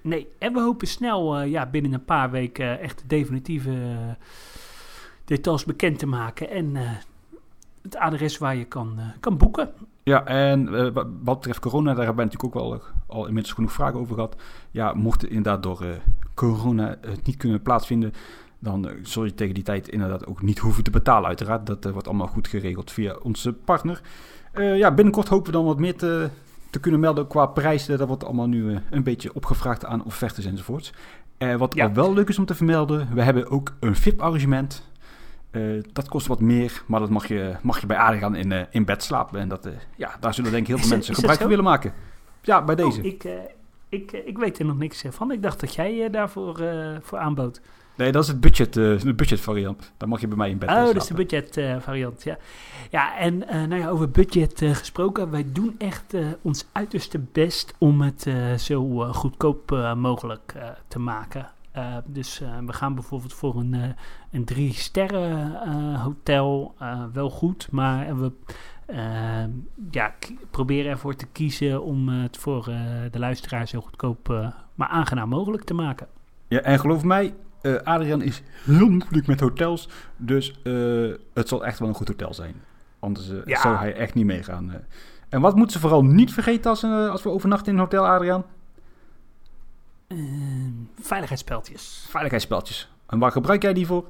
Nee, 0.00 0.28
en 0.38 0.52
we 0.52 0.60
hopen 0.60 0.86
snel 0.86 1.42
ja, 1.42 1.66
binnen 1.66 1.92
een 1.92 2.04
paar 2.04 2.30
weken 2.30 2.80
echt 2.80 3.04
definitieve 3.06 3.72
details 5.24 5.64
bekend 5.64 5.98
te 5.98 6.06
maken. 6.06 6.50
En 6.50 6.76
het 7.82 7.96
adres 7.96 8.38
waar 8.38 8.56
je 8.56 8.64
kan, 8.64 8.94
uh, 8.98 9.04
kan 9.20 9.36
boeken. 9.36 9.70
Ja, 10.02 10.24
en 10.24 10.68
uh, 10.74 10.88
wat 11.22 11.36
betreft 11.38 11.58
corona, 11.58 11.94
daar 11.94 12.04
hebben 12.04 12.24
we 12.24 12.30
natuurlijk 12.30 12.56
ook 12.56 12.62
wel 12.62 12.82
al 13.06 13.26
inmiddels 13.26 13.54
genoeg 13.54 13.72
vragen 13.72 14.00
over 14.00 14.14
gehad. 14.14 14.36
Ja, 14.70 14.92
mocht 14.92 15.20
het 15.20 15.30
inderdaad 15.30 15.62
door 15.62 15.82
uh, 15.82 15.88
corona 16.34 16.96
het 17.00 17.26
niet 17.26 17.36
kunnen 17.36 17.62
plaatsvinden, 17.62 18.12
dan 18.58 18.90
zul 19.02 19.24
je 19.24 19.34
tegen 19.34 19.54
die 19.54 19.62
tijd 19.62 19.88
inderdaad 19.88 20.26
ook 20.26 20.42
niet 20.42 20.58
hoeven 20.58 20.84
te 20.84 20.90
betalen. 20.90 21.28
Uiteraard, 21.28 21.66
dat 21.66 21.84
wordt 21.84 22.08
allemaal 22.08 22.26
goed 22.26 22.48
geregeld 22.48 22.90
via 22.90 23.16
onze 23.22 23.52
partner. 23.52 24.00
ja, 24.54 24.94
binnenkort 24.94 25.28
hopen 25.28 25.46
we 25.46 25.52
dan 25.52 25.64
wat 25.64 25.78
meer 25.78 25.96
te, 25.96 26.28
te 26.70 26.80
kunnen 26.80 27.00
melden 27.00 27.26
qua 27.26 27.46
prijzen. 27.46 27.98
Dat 27.98 28.08
wordt 28.08 28.24
allemaal 28.24 28.46
nu 28.46 28.78
een 28.90 29.02
beetje 29.02 29.34
opgevraagd 29.34 29.84
aan 29.84 30.04
offertes 30.04 30.44
enzovoorts. 30.44 30.92
wat 31.58 31.74
ja. 31.74 31.86
al 31.86 31.92
wel 31.92 32.14
leuk 32.14 32.28
is 32.28 32.38
om 32.38 32.46
te 32.46 32.54
vermelden, 32.54 33.08
we 33.14 33.22
hebben 33.22 33.50
ook 33.50 33.74
een 33.80 33.96
VIP-arrangement. 33.96 34.91
Uh, 35.52 35.82
dat 35.92 36.08
kost 36.08 36.26
wat 36.26 36.40
meer, 36.40 36.82
maar 36.86 37.00
dat 37.00 37.10
mag 37.10 37.28
je, 37.28 37.56
mag 37.62 37.80
je 37.80 37.86
bij 37.86 37.96
Adriaan 37.96 38.34
in, 38.34 38.50
uh, 38.50 38.60
in 38.70 38.84
bed 38.84 39.02
slapen. 39.02 39.40
En 39.40 39.48
dat, 39.48 39.66
uh, 39.66 39.72
ja, 39.96 40.16
daar 40.20 40.34
zullen 40.34 40.50
denk 40.50 40.62
ik 40.62 40.68
heel 40.68 40.78
veel 40.78 40.88
mensen 40.88 41.14
gebruik 41.14 41.38
van 41.38 41.48
willen 41.48 41.64
maken. 41.64 41.92
Ja, 42.42 42.64
bij 42.64 42.74
deze. 42.74 43.00
Oh, 43.00 43.04
ik, 43.04 43.28
ik, 43.88 44.12
ik 44.12 44.38
weet 44.38 44.58
er 44.58 44.64
nog 44.64 44.78
niks 44.78 45.04
van. 45.08 45.32
Ik 45.32 45.42
dacht 45.42 45.60
dat 45.60 45.74
jij 45.74 46.10
daarvoor 46.10 46.62
voor 47.02 47.18
aanbood. 47.18 47.60
Nee, 47.96 48.12
dat 48.12 48.22
is 48.22 48.28
het 48.28 48.40
budget, 48.40 48.72
de 48.72 49.12
budget 49.16 49.40
variant. 49.40 49.92
Dan 49.96 50.08
mag 50.08 50.20
je 50.20 50.28
bij 50.28 50.36
mij 50.36 50.50
in 50.50 50.58
bed 50.58 50.68
Oh, 50.68 50.84
dat 50.84 50.96
is 50.96 51.06
de 51.06 51.14
budget 51.14 51.60
variant, 51.80 52.22
ja. 52.22 52.36
Ja, 52.90 53.18
en 53.18 53.38
nou 53.38 53.74
ja, 53.74 53.88
over 53.88 54.10
budget 54.10 54.62
gesproken. 54.64 55.30
Wij 55.30 55.44
doen 55.52 55.74
echt 55.78 56.14
ons 56.42 56.68
uiterste 56.72 57.18
best 57.32 57.74
om 57.78 58.00
het 58.00 58.26
zo 58.56 59.12
goedkoop 59.12 59.92
mogelijk 59.96 60.54
te 60.88 60.98
maken. 60.98 61.50
Uh, 61.76 61.96
dus 62.06 62.40
uh, 62.40 62.58
we 62.66 62.72
gaan 62.72 62.94
bijvoorbeeld 62.94 63.32
voor 63.32 63.56
een, 63.56 63.72
uh, 63.74 63.84
een 64.30 64.44
drie 64.44 64.72
sterren 64.72 65.60
hotel 65.94 66.74
wel 67.12 67.30
goed, 67.30 67.68
maar 67.70 68.18
we 68.18 68.32
ja, 69.90 70.14
proberen 70.50 70.90
ervoor 70.90 71.14
te 71.14 71.26
kiezen 71.26 71.82
om 71.82 72.08
het 72.08 72.36
voor 72.36 72.64
de 73.10 73.18
luisteraar 73.18 73.68
zo 73.68 73.80
goedkoop 73.80 74.52
maar 74.74 74.88
aangenaam 74.88 75.28
mogelijk 75.28 75.64
te 75.64 75.74
maken. 75.74 76.06
Ja, 76.48 76.60
en 76.60 76.78
geloof 76.78 77.04
mij, 77.04 77.34
Adrian 77.84 78.22
is 78.22 78.42
heel 78.64 78.88
moeilijk 78.88 79.26
met 79.26 79.40
hotels, 79.40 79.88
dus 80.16 80.60
het 81.34 81.48
zal 81.48 81.64
echt 81.64 81.78
wel 81.78 81.88
een 81.88 81.94
goed 81.94 82.08
hotel 82.08 82.34
zijn. 82.34 82.54
Anders 83.02 83.30
eh, 83.30 83.36
Ja. 83.44 83.60
zou 83.60 83.76
hij 83.76 83.94
echt 83.94 84.14
niet 84.14 84.24
meegaan. 84.26 84.70
eh. 84.72 84.76
En 85.28 85.40
wat 85.40 85.54
moeten 85.56 85.72
ze 85.72 85.78
vooral 85.80 86.04
niet 86.04 86.32
vergeten 86.32 86.70
als, 86.70 86.82
eh, 86.82 87.10
als 87.10 87.22
we 87.22 87.28
overnachten 87.30 87.66
in 87.66 87.74
een 87.74 87.84
hotel, 87.84 88.06
Adriaan? 88.06 88.44
Eh, 90.16 90.24
veiligheidsspeltjes. 91.00 92.06
Veiligheidsspeltjes. 92.08 92.90
En 93.06 93.18
waar 93.18 93.32
gebruik 93.32 93.62
jij 93.62 93.72
die 93.72 93.86
voor? 93.86 94.06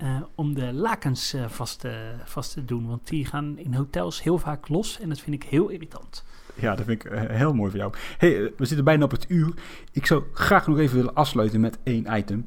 Eh, 0.00 0.16
om 0.34 0.54
de 0.54 0.72
lakens 0.72 1.32
eh, 1.32 1.48
vast, 1.48 1.80
te, 1.80 2.12
vast 2.24 2.52
te 2.52 2.64
doen. 2.64 2.86
Want 2.86 3.08
die 3.08 3.24
gaan 3.24 3.58
in 3.58 3.74
hotels 3.74 4.22
heel 4.22 4.38
vaak 4.38 4.68
los. 4.68 5.00
En 5.00 5.08
dat 5.08 5.20
vind 5.20 5.42
ik 5.42 5.48
heel 5.48 5.68
irritant. 5.68 6.24
Ja, 6.54 6.74
dat 6.74 6.86
vind 6.86 7.04
ik 7.04 7.10
eh, 7.10 7.36
heel 7.36 7.54
mooi 7.54 7.70
voor 7.70 7.78
jou. 7.78 7.92
hey, 8.18 8.52
we 8.56 8.64
zitten 8.64 8.84
bijna 8.84 9.04
op 9.04 9.10
het 9.10 9.24
uur. 9.28 9.54
Ik 9.92 10.06
zou 10.06 10.22
graag 10.32 10.66
nog 10.66 10.78
even 10.78 10.96
willen 10.96 11.14
afsluiten 11.14 11.60
met 11.60 11.78
één 11.82 12.06
item. 12.16 12.44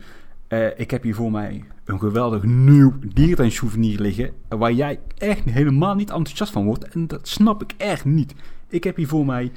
Ik 0.75 0.91
heb 0.91 1.03
hier 1.03 1.15
voor 1.15 1.31
mij 1.31 1.65
een 1.85 1.99
geweldig 1.99 2.43
nieuw 2.43 2.93
dierentuin 3.13 3.51
souvenir 3.51 3.99
liggen. 3.99 4.33
Waar 4.49 4.71
jij 4.71 4.99
echt 5.17 5.43
helemaal 5.43 5.95
niet 5.95 6.09
enthousiast 6.09 6.51
van 6.51 6.65
wordt. 6.65 6.87
En 6.87 7.07
dat 7.07 7.27
snap 7.27 7.61
ik 7.61 7.73
echt 7.77 8.05
niet. 8.05 8.35
Ik 8.67 8.83
heb 8.83 8.95
hier 8.95 9.07
voor 9.07 9.25
mij 9.25 9.51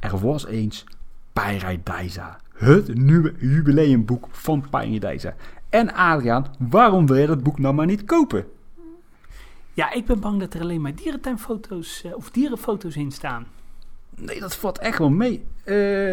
Er 0.00 0.18
was 0.18 0.46
eens 0.46 0.84
Paradijsa. 1.32 2.40
Het 2.56 2.94
nieuwe 2.94 3.34
jubileumboek 3.38 4.28
van 4.30 4.66
Paradijsa. 4.70 5.34
En 5.68 5.94
Adriaan, 5.94 6.46
waarom 6.58 7.06
wil 7.06 7.16
je 7.16 7.26
dat 7.26 7.42
boek 7.42 7.58
nou 7.58 7.74
maar 7.74 7.86
niet 7.86 8.04
kopen? 8.04 8.46
Ja, 9.72 9.92
ik 9.92 10.06
ben 10.06 10.20
bang 10.20 10.40
dat 10.40 10.54
er 10.54 10.60
alleen 10.60 10.80
maar 10.80 10.94
dierentuinfoto's 10.94 12.04
eh, 12.04 12.16
of 12.16 12.30
dierenfoto's 12.30 12.96
in 12.96 13.10
staan. 13.10 13.46
Nee, 14.16 14.40
dat 14.40 14.56
valt 14.56 14.78
echt 14.78 14.98
wel 14.98 15.10
mee. 15.10 15.44
Eh, 15.64 16.12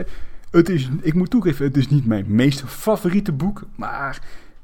het 0.52 0.70
is, 0.70 0.90
ik 1.02 1.14
moet 1.14 1.30
toegeven, 1.30 1.66
het 1.66 1.78
is 1.78 1.88
niet 1.88 2.06
mijn 2.06 2.26
meest 2.28 2.64
favoriete 2.64 3.32
boek. 3.32 3.64
Maar 3.76 4.22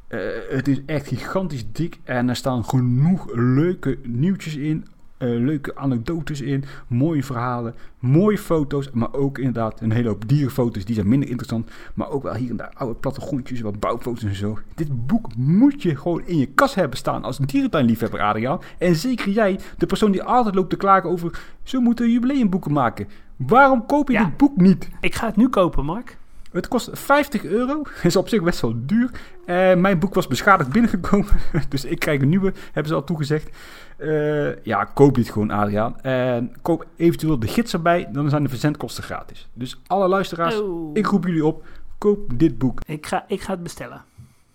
eh, 0.08 0.20
het 0.50 0.68
is 0.68 0.82
echt 0.86 1.08
gigantisch 1.08 1.72
dik. 1.72 2.00
En 2.04 2.30
er 2.30 2.36
staan 2.36 2.66
genoeg 2.66 3.36
leuke 3.36 4.00
nieuwtjes 4.04 4.56
in. 4.56 4.88
Eh, 5.18 5.30
leuke 5.30 5.76
anekdotes 5.76 6.42
in. 6.42 6.64
Mooie 6.88 7.24
verhalen. 7.24 7.76
Mooie 8.00 8.38
foto's. 8.38 8.90
Maar 8.92 9.14
ook 9.14 9.38
inderdaad 9.38 9.82
een 9.82 9.92
hele 9.92 10.08
hoop 10.08 10.28
dierenfoto's. 10.28 10.86
Die 10.86 10.96
zijn 10.96 11.08
minder 11.08 11.30
interessant. 11.30 11.72
Maar 11.94 12.10
ook 12.10 12.24
wel 12.24 12.34
hier 12.34 12.50
en 12.50 12.56
daar 12.58 12.72
oude 12.74 12.96
plattegrondjes. 12.96 13.62
Wat 13.62 13.80
bouwfoto's 13.80 14.24
en 14.24 14.36
zo. 14.36 14.58
Dit 14.76 15.08
boek 15.08 15.36
moet 15.36 15.82
je 15.82 15.96
gewoon 15.96 16.22
in 16.26 16.38
je 16.38 16.46
kas 16.46 16.76
hebben 16.76 16.98
staan. 16.98 17.24
Als 17.24 17.38
dierentuinliefhebber, 17.38 18.22
Adriaan. 18.22 18.60
En 18.78 18.96
zeker 18.96 19.30
jij, 19.30 19.60
de 19.78 19.86
persoon 19.86 20.12
die 20.12 20.24
altijd 20.24 20.56
loopt 20.56 20.70
te 20.70 20.76
klagen 20.78 21.10
over. 21.10 21.40
Ze 21.64 21.78
moeten 21.78 22.12
jubileumboeken 22.12 22.72
maken. 22.74 23.08
Waarom 23.36 23.86
koop 23.86 24.08
je 24.08 24.14
Ja. 24.14 24.24
dit 24.24 24.38
boek 24.38 24.58
niet? 24.58 24.90
Ik 25.02 25.16
ga 25.16 25.26
het 25.26 25.36
nu 25.36 25.50
kopen, 25.50 25.86
Mark. 25.86 26.18
Het 26.52 26.68
kost 26.68 26.90
50 26.94 27.44
euro. 27.46 27.82
Is 28.04 28.16
op 28.16 28.28
zich 28.30 28.44
best 28.44 28.62
wel 28.62 28.74
duur. 28.86 29.10
Eh, 29.46 29.76
mijn 29.76 30.00
boek 30.00 30.14
was 30.14 30.28
beschadigd 30.28 30.70
binnengekomen. 30.72 31.28
Dus 31.70 31.86
ik 31.86 32.00
krijg 32.00 32.22
een 32.22 32.30
nieuwe, 32.30 32.54
hebben 32.66 32.88
ze 32.88 32.94
al 32.94 33.04
toegezegd. 33.04 33.50
Eh, 33.98 34.64
ja, 34.64 34.84
koop 34.84 35.16
dit 35.16 35.30
gewoon, 35.30 35.52
Adriaan. 35.52 36.02
En 36.02 36.56
koop 36.62 36.86
eventueel 36.96 37.40
de 37.40 37.48
gids 37.48 37.74
erbij. 37.74 38.10
Dan 38.12 38.30
zijn 38.30 38.44
de 38.44 38.50
verzendkosten 38.50 39.04
gratis. 39.04 39.50
Dus 39.54 39.82
alle 39.88 40.08
luisteraars, 40.08 40.60
Oh. 40.62 40.90
ik 40.94 41.06
roep 41.06 41.26
jullie 41.26 41.46
op. 41.46 41.66
Koop 41.98 42.32
dit 42.40 42.58
boek. 42.58 42.80
Ik 42.86 43.06
ga, 43.06 43.26
ik 43.28 43.42
ga 43.42 43.52
het 43.54 43.64
bestellen. 43.64 44.02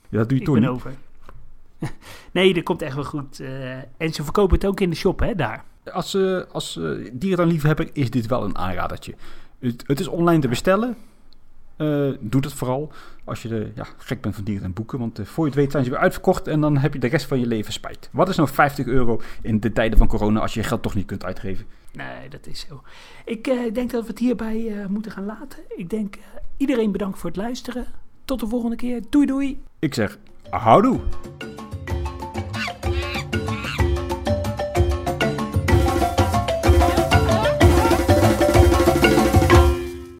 Ja, 0.08 0.18
dat 0.18 0.28
doe 0.28 0.38
je 0.38 0.44
Ik 0.44 0.44
toch 0.50 0.54
ben 0.58 0.62
niet. 0.64 0.72
over. 0.72 0.92
nee, 2.32 2.54
dat 2.54 2.62
komt 2.62 2.82
echt 2.82 2.94
wel 2.94 3.04
goed. 3.04 3.40
eh, 3.40 3.76
en 3.76 4.12
ze 4.12 4.22
verkopen 4.24 4.54
het 4.54 4.66
ook 4.66 4.80
in 4.80 4.90
de 4.90 4.96
shop, 4.96 5.20
hè, 5.20 5.34
daar. 5.34 5.64
Als, 5.92 6.14
eh 6.14 6.40
als 6.52 6.76
uh, 6.76 7.10
dierentuinliefhebber 7.12 7.88
is 7.92 8.10
dit 8.10 8.26
wel 8.26 8.44
een 8.44 8.58
aanradertje. 8.58 9.14
Het, 9.58 9.84
het 9.86 10.00
is 10.00 10.06
online 10.08 10.40
te 10.40 10.48
bestellen. 10.48 10.96
Eh, 11.78 12.10
doe 12.20 12.40
dat 12.40 12.52
vooral 12.52 12.92
als 13.24 13.42
je 13.42 13.48
de, 13.48 13.70
ja, 13.74 13.86
gek 13.96 14.20
bent 14.20 14.34
van 14.34 14.44
dieren 14.44 14.64
en 14.64 14.72
boeken. 14.72 14.98
Want 14.98 15.18
eh, 15.18 15.24
voor 15.24 15.44
je 15.44 15.50
het 15.50 15.60
weet 15.60 15.70
zijn 15.70 15.84
ze 15.84 15.90
weer 15.90 15.98
uitverkocht 15.98 16.46
en 16.46 16.60
dan 16.60 16.76
heb 16.76 16.92
je 16.92 16.98
de 16.98 17.06
rest 17.06 17.26
van 17.26 17.40
je 17.40 17.46
leven 17.46 17.72
spijt. 17.72 18.08
Wat 18.12 18.28
is 18.28 18.36
nou 18.36 18.48
50 18.48 18.86
euro 18.86 19.20
in 19.42 19.60
de 19.60 19.72
tijden 19.72 19.98
van 19.98 20.06
corona 20.06 20.40
als 20.40 20.54
je 20.54 20.60
je 20.60 20.66
geld 20.66 20.82
toch 20.82 20.94
niet 20.94 21.06
kunt 21.06 21.24
uitgeven? 21.24 21.66
Nee, 21.92 22.28
dat 22.28 22.46
is 22.46 22.66
zo. 22.68 22.82
Ik 23.24 23.46
eh, 23.46 23.74
denk 23.74 23.90
dat 23.90 24.02
we 24.02 24.08
het 24.08 24.18
hierbij 24.18 24.86
moeten 24.88 25.12
gaan 25.12 25.26
laten. 25.26 25.58
Ik 25.76 25.90
denk 25.90 26.18
iedereen 26.56 26.92
bedankt 26.92 27.18
voor 27.18 27.30
het 27.30 27.38
luisteren. 27.38 27.86
Tot 28.24 28.40
de 28.40 28.46
volgende 28.46 28.76
keer. 28.76 29.02
Doei 29.10 29.26
doei. 29.26 29.62
Ik 29.78 29.94
zeg, 29.94 30.18
houdoe! 30.50 31.00